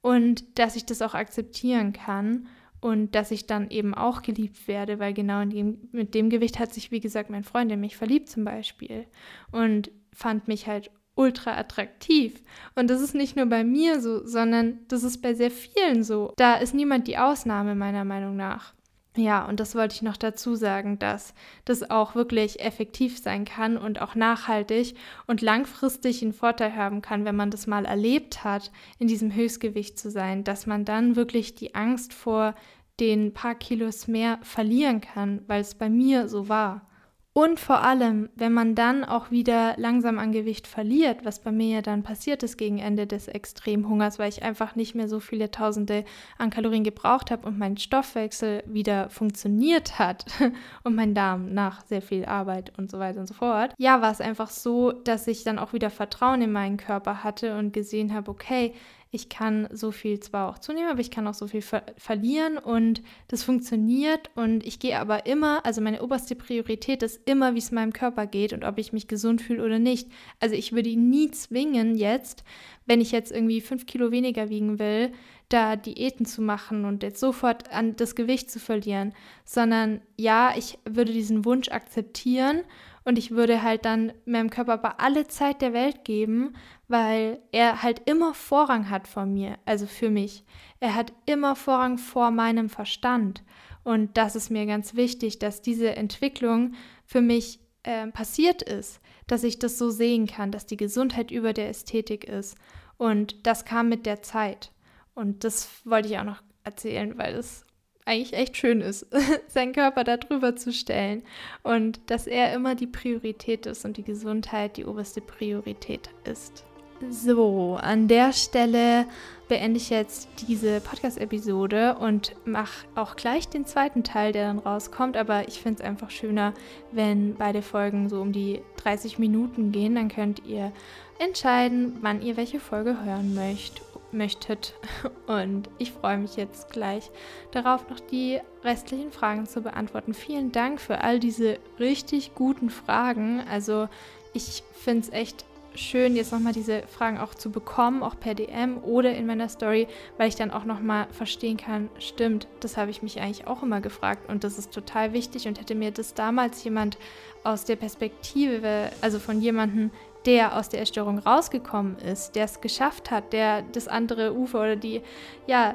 und 0.00 0.58
dass 0.58 0.76
ich 0.76 0.86
das 0.86 1.02
auch 1.02 1.14
akzeptieren 1.14 1.92
kann 1.92 2.48
und 2.80 3.14
dass 3.14 3.30
ich 3.30 3.46
dann 3.46 3.70
eben 3.70 3.94
auch 3.94 4.22
geliebt 4.22 4.68
werde, 4.68 4.98
weil 4.98 5.12
genau 5.12 5.44
dem, 5.44 5.88
mit 5.92 6.14
dem 6.14 6.30
Gewicht 6.30 6.58
hat 6.58 6.72
sich, 6.72 6.90
wie 6.90 7.00
gesagt, 7.00 7.30
mein 7.30 7.44
Freund 7.44 7.72
in 7.72 7.80
mich 7.80 7.96
verliebt 7.96 8.28
zum 8.28 8.44
Beispiel 8.44 9.06
und 9.50 9.90
fand 10.12 10.48
mich 10.48 10.66
halt 10.66 10.90
ultra 11.18 11.58
attraktiv. 11.58 12.40
Und 12.74 12.88
das 12.88 13.02
ist 13.02 13.14
nicht 13.14 13.36
nur 13.36 13.46
bei 13.46 13.64
mir 13.64 14.00
so, 14.00 14.24
sondern 14.24 14.78
das 14.88 15.02
ist 15.02 15.20
bei 15.20 15.34
sehr 15.34 15.50
vielen 15.50 16.04
so. 16.04 16.32
Da 16.36 16.54
ist 16.54 16.74
niemand 16.74 17.08
die 17.08 17.18
Ausnahme 17.18 17.74
meiner 17.74 18.04
Meinung 18.04 18.36
nach. 18.36 18.72
Ja, 19.16 19.44
und 19.46 19.58
das 19.58 19.74
wollte 19.74 19.96
ich 19.96 20.02
noch 20.02 20.16
dazu 20.16 20.54
sagen, 20.54 21.00
dass 21.00 21.34
das 21.64 21.90
auch 21.90 22.14
wirklich 22.14 22.60
effektiv 22.60 23.18
sein 23.18 23.44
kann 23.44 23.76
und 23.76 24.00
auch 24.00 24.14
nachhaltig 24.14 24.94
und 25.26 25.42
langfristig 25.42 26.22
einen 26.22 26.32
Vorteil 26.32 26.76
haben 26.76 27.02
kann, 27.02 27.24
wenn 27.24 27.34
man 27.34 27.50
das 27.50 27.66
mal 27.66 27.84
erlebt 27.84 28.44
hat, 28.44 28.70
in 29.00 29.08
diesem 29.08 29.34
Höchstgewicht 29.34 29.98
zu 29.98 30.08
sein, 30.12 30.44
dass 30.44 30.66
man 30.66 30.84
dann 30.84 31.16
wirklich 31.16 31.56
die 31.56 31.74
Angst 31.74 32.14
vor 32.14 32.54
den 33.00 33.34
paar 33.34 33.56
Kilos 33.56 34.06
mehr 34.06 34.38
verlieren 34.42 35.00
kann, 35.00 35.42
weil 35.48 35.62
es 35.62 35.74
bei 35.74 35.88
mir 35.88 36.28
so 36.28 36.48
war. 36.48 36.88
Und 37.34 37.60
vor 37.60 37.82
allem, 37.82 38.30
wenn 38.34 38.52
man 38.52 38.74
dann 38.74 39.04
auch 39.04 39.30
wieder 39.30 39.74
langsam 39.76 40.18
an 40.18 40.32
Gewicht 40.32 40.66
verliert, 40.66 41.24
was 41.24 41.38
bei 41.38 41.52
mir 41.52 41.76
ja 41.76 41.82
dann 41.82 42.02
passiert 42.02 42.42
ist 42.42 42.56
gegen 42.56 42.78
Ende 42.78 43.06
des 43.06 43.28
Extremhungers, 43.28 44.18
weil 44.18 44.28
ich 44.28 44.42
einfach 44.42 44.74
nicht 44.74 44.96
mehr 44.96 45.08
so 45.08 45.20
viele 45.20 45.50
Tausende 45.50 46.04
an 46.36 46.50
Kalorien 46.50 46.82
gebraucht 46.82 47.30
habe 47.30 47.46
und 47.46 47.56
mein 47.56 47.76
Stoffwechsel 47.76 48.64
wieder 48.66 49.08
funktioniert 49.10 50.00
hat 50.00 50.24
und 50.82 50.96
mein 50.96 51.14
Darm 51.14 51.54
nach 51.54 51.84
sehr 51.86 52.02
viel 52.02 52.24
Arbeit 52.24 52.76
und 52.76 52.90
so 52.90 52.98
weiter 52.98 53.20
und 53.20 53.28
so 53.28 53.34
fort. 53.34 53.72
Ja, 53.78 54.02
war 54.02 54.10
es 54.10 54.20
einfach 54.20 54.50
so, 54.50 54.90
dass 54.90 55.28
ich 55.28 55.44
dann 55.44 55.60
auch 55.60 55.72
wieder 55.72 55.90
Vertrauen 55.90 56.42
in 56.42 56.50
meinen 56.50 56.76
Körper 56.76 57.22
hatte 57.22 57.56
und 57.56 57.72
gesehen 57.72 58.14
habe, 58.14 58.30
okay, 58.32 58.74
ich 59.10 59.28
kann 59.28 59.68
so 59.72 59.90
viel 59.90 60.20
zwar 60.20 60.50
auch 60.50 60.58
zunehmen, 60.58 60.90
aber 60.90 61.00
ich 61.00 61.10
kann 61.10 61.26
auch 61.26 61.34
so 61.34 61.46
viel 61.46 61.62
ver 61.62 61.82
verlieren 61.96 62.58
und 62.58 63.02
das 63.28 63.42
funktioniert 63.42 64.30
und 64.34 64.66
ich 64.66 64.78
gehe 64.78 64.98
aber 64.98 65.24
immer, 65.26 65.64
also 65.64 65.80
meine 65.80 66.02
oberste 66.02 66.34
Priorität 66.34 67.02
ist 67.02 67.20
immer, 67.26 67.54
wie 67.54 67.58
es 67.58 67.72
meinem 67.72 67.92
Körper 67.92 68.26
geht 68.26 68.52
und 68.52 68.64
ob 68.64 68.78
ich 68.78 68.92
mich 68.92 69.08
gesund 69.08 69.40
fühle 69.40 69.64
oder 69.64 69.78
nicht. 69.78 70.08
Also 70.40 70.54
ich 70.54 70.72
würde 70.72 70.90
ihn 70.90 71.08
nie 71.08 71.30
zwingen 71.30 71.96
jetzt, 71.96 72.44
wenn 72.84 73.00
ich 73.00 73.10
jetzt 73.10 73.32
irgendwie 73.32 73.62
fünf 73.62 73.86
Kilo 73.86 74.10
weniger 74.10 74.50
wiegen 74.50 74.78
will, 74.78 75.12
da 75.48 75.76
Diäten 75.76 76.26
zu 76.26 76.42
machen 76.42 76.84
und 76.84 77.02
jetzt 77.02 77.20
sofort 77.20 77.72
an 77.72 77.96
das 77.96 78.14
Gewicht 78.14 78.50
zu 78.50 78.60
verlieren, 78.60 79.14
sondern 79.46 80.02
ja, 80.18 80.52
ich 80.56 80.78
würde 80.84 81.12
diesen 81.12 81.46
Wunsch 81.46 81.70
akzeptieren 81.70 82.62
und 83.08 83.16
ich 83.16 83.30
würde 83.30 83.62
halt 83.62 83.86
dann 83.86 84.12
meinem 84.26 84.50
Körper 84.50 84.74
aber 84.74 85.00
alle 85.00 85.26
Zeit 85.26 85.62
der 85.62 85.72
Welt 85.72 86.04
geben, 86.04 86.52
weil 86.88 87.40
er 87.52 87.82
halt 87.82 88.02
immer 88.04 88.34
Vorrang 88.34 88.90
hat 88.90 89.08
vor 89.08 89.24
mir, 89.24 89.58
also 89.64 89.86
für 89.86 90.10
mich. 90.10 90.44
Er 90.78 90.94
hat 90.94 91.14
immer 91.24 91.56
Vorrang 91.56 91.96
vor 91.96 92.30
meinem 92.30 92.68
Verstand. 92.68 93.42
Und 93.82 94.18
das 94.18 94.36
ist 94.36 94.50
mir 94.50 94.66
ganz 94.66 94.94
wichtig, 94.94 95.38
dass 95.38 95.62
diese 95.62 95.96
Entwicklung 95.96 96.74
für 97.06 97.22
mich 97.22 97.60
äh, 97.82 98.08
passiert 98.08 98.60
ist, 98.60 99.00
dass 99.26 99.42
ich 99.42 99.58
das 99.58 99.78
so 99.78 99.88
sehen 99.88 100.26
kann, 100.26 100.52
dass 100.52 100.66
die 100.66 100.76
Gesundheit 100.76 101.30
über 101.30 101.54
der 101.54 101.70
Ästhetik 101.70 102.24
ist. 102.24 102.58
Und 102.98 103.46
das 103.46 103.64
kam 103.64 103.88
mit 103.88 104.04
der 104.04 104.20
Zeit. 104.20 104.70
Und 105.14 105.44
das 105.44 105.80
wollte 105.86 106.08
ich 106.08 106.18
auch 106.18 106.24
noch 106.24 106.42
erzählen, 106.62 107.16
weil 107.16 107.36
es 107.36 107.64
eigentlich 108.08 108.32
echt 108.32 108.56
schön 108.56 108.80
ist, 108.80 109.06
seinen 109.48 109.72
Körper 109.72 110.02
darüber 110.02 110.56
zu 110.56 110.72
stellen 110.72 111.22
und 111.62 112.00
dass 112.10 112.26
er 112.26 112.54
immer 112.54 112.74
die 112.74 112.86
Priorität 112.86 113.66
ist 113.66 113.84
und 113.84 113.96
die 113.96 114.02
Gesundheit 114.02 114.76
die 114.76 114.86
oberste 114.86 115.20
Priorität 115.20 116.10
ist. 116.24 116.64
So, 117.10 117.78
an 117.80 118.08
der 118.08 118.32
Stelle 118.32 119.06
beende 119.48 119.78
ich 119.78 119.88
jetzt 119.88 120.28
diese 120.48 120.80
Podcast-Episode 120.80 121.94
und 121.94 122.34
mache 122.44 122.86
auch 122.96 123.14
gleich 123.14 123.48
den 123.48 123.66
zweiten 123.66 124.02
Teil, 124.02 124.32
der 124.32 124.48
dann 124.48 124.58
rauskommt. 124.58 125.16
Aber 125.16 125.46
ich 125.46 125.60
finde 125.60 125.80
es 125.80 125.88
einfach 125.88 126.10
schöner, 126.10 126.54
wenn 126.90 127.36
beide 127.36 127.62
Folgen 127.62 128.08
so 128.08 128.20
um 128.20 128.32
die 128.32 128.62
30 128.82 129.20
Minuten 129.20 129.70
gehen. 129.70 129.94
Dann 129.94 130.08
könnt 130.08 130.44
ihr 130.44 130.72
entscheiden, 131.20 131.98
wann 132.00 132.20
ihr 132.20 132.36
welche 132.36 132.58
Folge 132.58 133.04
hören 133.04 133.32
möchtet 133.32 133.82
möchtet. 134.12 134.74
Und 135.26 135.68
ich 135.78 135.92
freue 135.92 136.18
mich 136.18 136.36
jetzt 136.36 136.70
gleich 136.70 137.10
darauf, 137.50 137.88
noch 137.88 138.00
die 138.00 138.40
restlichen 138.64 139.12
Fragen 139.12 139.46
zu 139.46 139.62
beantworten. 139.62 140.14
Vielen 140.14 140.52
Dank 140.52 140.80
für 140.80 141.00
all 141.00 141.18
diese 141.18 141.58
richtig 141.78 142.34
guten 142.34 142.70
Fragen. 142.70 143.42
Also 143.48 143.88
ich 144.32 144.62
finde 144.74 145.02
es 145.02 145.12
echt 145.12 145.44
schön, 145.78 146.16
jetzt 146.16 146.32
nochmal 146.32 146.52
diese 146.52 146.82
Fragen 146.82 147.18
auch 147.18 147.34
zu 147.34 147.50
bekommen, 147.50 148.02
auch 148.02 148.18
per 148.18 148.34
DM 148.34 148.78
oder 148.82 149.14
in 149.14 149.26
meiner 149.26 149.48
Story, 149.48 149.86
weil 150.16 150.28
ich 150.28 150.34
dann 150.34 150.50
auch 150.50 150.64
nochmal 150.64 151.06
verstehen 151.10 151.56
kann, 151.56 151.88
stimmt, 151.98 152.48
das 152.60 152.76
habe 152.76 152.90
ich 152.90 153.02
mich 153.02 153.20
eigentlich 153.20 153.46
auch 153.46 153.62
immer 153.62 153.80
gefragt 153.80 154.28
und 154.28 154.44
das 154.44 154.58
ist 154.58 154.72
total 154.72 155.12
wichtig 155.12 155.46
und 155.46 155.60
hätte 155.60 155.74
mir 155.74 155.90
das 155.90 156.14
damals 156.14 156.62
jemand 156.64 156.98
aus 157.44 157.64
der 157.64 157.76
Perspektive, 157.76 158.90
also 159.00 159.18
von 159.18 159.40
jemandem, 159.40 159.90
der 160.28 160.58
aus 160.58 160.68
der 160.68 160.82
Essstörung 160.82 161.18
rausgekommen 161.18 161.96
ist, 162.00 162.36
der 162.36 162.44
es 162.44 162.60
geschafft 162.60 163.10
hat, 163.10 163.32
der 163.32 163.62
das 163.62 163.88
andere 163.88 164.36
Ufer 164.36 164.60
oder 164.60 164.76
die, 164.76 165.00
ja, 165.46 165.74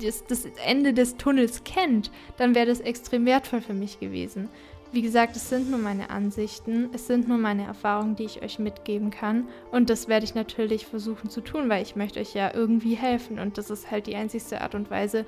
das, 0.00 0.24
das 0.24 0.46
Ende 0.64 0.92
des 0.94 1.16
Tunnels 1.16 1.64
kennt, 1.64 2.12
dann 2.36 2.54
wäre 2.54 2.66
das 2.66 2.78
extrem 2.78 3.26
wertvoll 3.26 3.60
für 3.60 3.74
mich 3.74 3.98
gewesen. 3.98 4.48
Wie 4.92 5.02
gesagt, 5.02 5.34
es 5.34 5.48
sind 5.48 5.68
nur 5.68 5.80
meine 5.80 6.10
Ansichten, 6.10 6.90
es 6.92 7.08
sind 7.08 7.26
nur 7.26 7.38
meine 7.38 7.64
Erfahrungen, 7.64 8.14
die 8.14 8.22
ich 8.22 8.40
euch 8.40 8.60
mitgeben 8.60 9.10
kann. 9.10 9.48
Und 9.72 9.90
das 9.90 10.06
werde 10.06 10.24
ich 10.24 10.36
natürlich 10.36 10.86
versuchen 10.86 11.28
zu 11.28 11.40
tun, 11.40 11.68
weil 11.68 11.82
ich 11.82 11.96
möchte 11.96 12.20
euch 12.20 12.34
ja 12.34 12.54
irgendwie 12.54 12.94
helfen. 12.94 13.40
Und 13.40 13.58
das 13.58 13.68
ist 13.68 13.90
halt 13.90 14.06
die 14.06 14.14
einzigste 14.14 14.60
Art 14.60 14.76
und 14.76 14.92
Weise, 14.92 15.26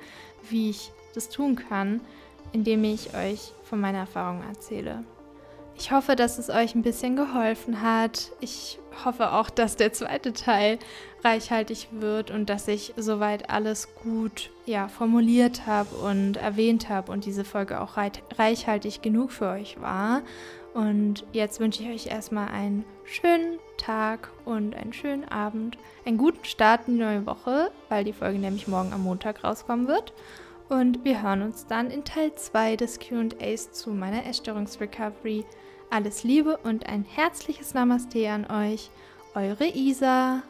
wie 0.49 0.69
ich 0.69 0.93
das 1.13 1.27
tun 1.27 1.57
kann, 1.57 1.99
indem 2.53 2.85
ich 2.85 3.13
euch 3.13 3.51
von 3.63 3.81
meiner 3.81 3.99
Erfahrung 3.99 4.41
erzähle. 4.47 5.03
Ich 5.81 5.91
hoffe, 5.91 6.15
dass 6.15 6.37
es 6.37 6.51
euch 6.51 6.75
ein 6.75 6.83
bisschen 6.83 7.15
geholfen 7.15 7.81
hat. 7.81 8.33
Ich 8.39 8.77
hoffe 9.03 9.33
auch, 9.33 9.49
dass 9.49 9.77
der 9.77 9.91
zweite 9.91 10.31
Teil 10.31 10.77
reichhaltig 11.23 11.87
wird 11.89 12.29
und 12.29 12.51
dass 12.51 12.67
ich 12.67 12.93
soweit 12.97 13.49
alles 13.49 13.95
gut 13.95 14.51
ja, 14.67 14.89
formuliert 14.89 15.65
habe 15.65 15.95
und 15.95 16.37
erwähnt 16.37 16.87
habe 16.87 17.11
und 17.11 17.25
diese 17.25 17.43
Folge 17.43 17.81
auch 17.81 17.97
reichhaltig 17.97 19.01
genug 19.01 19.31
für 19.31 19.47
euch 19.49 19.81
war. 19.81 20.21
Und 20.75 21.25
jetzt 21.33 21.59
wünsche 21.59 21.81
ich 21.81 21.89
euch 21.89 22.05
erstmal 22.13 22.49
einen 22.49 22.85
schönen 23.03 23.57
Tag 23.77 24.29
und 24.45 24.75
einen 24.75 24.93
schönen 24.93 25.27
Abend, 25.29 25.79
einen 26.05 26.19
guten 26.19 26.45
Start 26.45 26.87
in 26.87 26.97
die 26.97 27.03
neue 27.03 27.25
Woche, 27.25 27.71
weil 27.89 28.03
die 28.03 28.13
Folge 28.13 28.37
nämlich 28.37 28.67
morgen 28.67 28.93
am 28.93 29.01
Montag 29.01 29.43
rauskommen 29.43 29.87
wird. 29.87 30.13
Und 30.69 31.03
wir 31.03 31.23
hören 31.23 31.41
uns 31.41 31.65
dann 31.65 31.89
in 31.89 32.03
Teil 32.03 32.35
2 32.35 32.75
des 32.75 32.99
QAs 32.99 33.71
zu 33.71 33.89
meiner 33.89 34.27
Essstörungsrecovery. 34.27 35.43
Alles 35.91 36.23
Liebe 36.23 36.57
und 36.63 36.85
ein 36.87 37.03
herzliches 37.03 37.73
Namaste 37.73 38.29
an 38.29 38.49
euch. 38.49 38.89
Eure 39.35 39.67
Isa. 39.67 40.41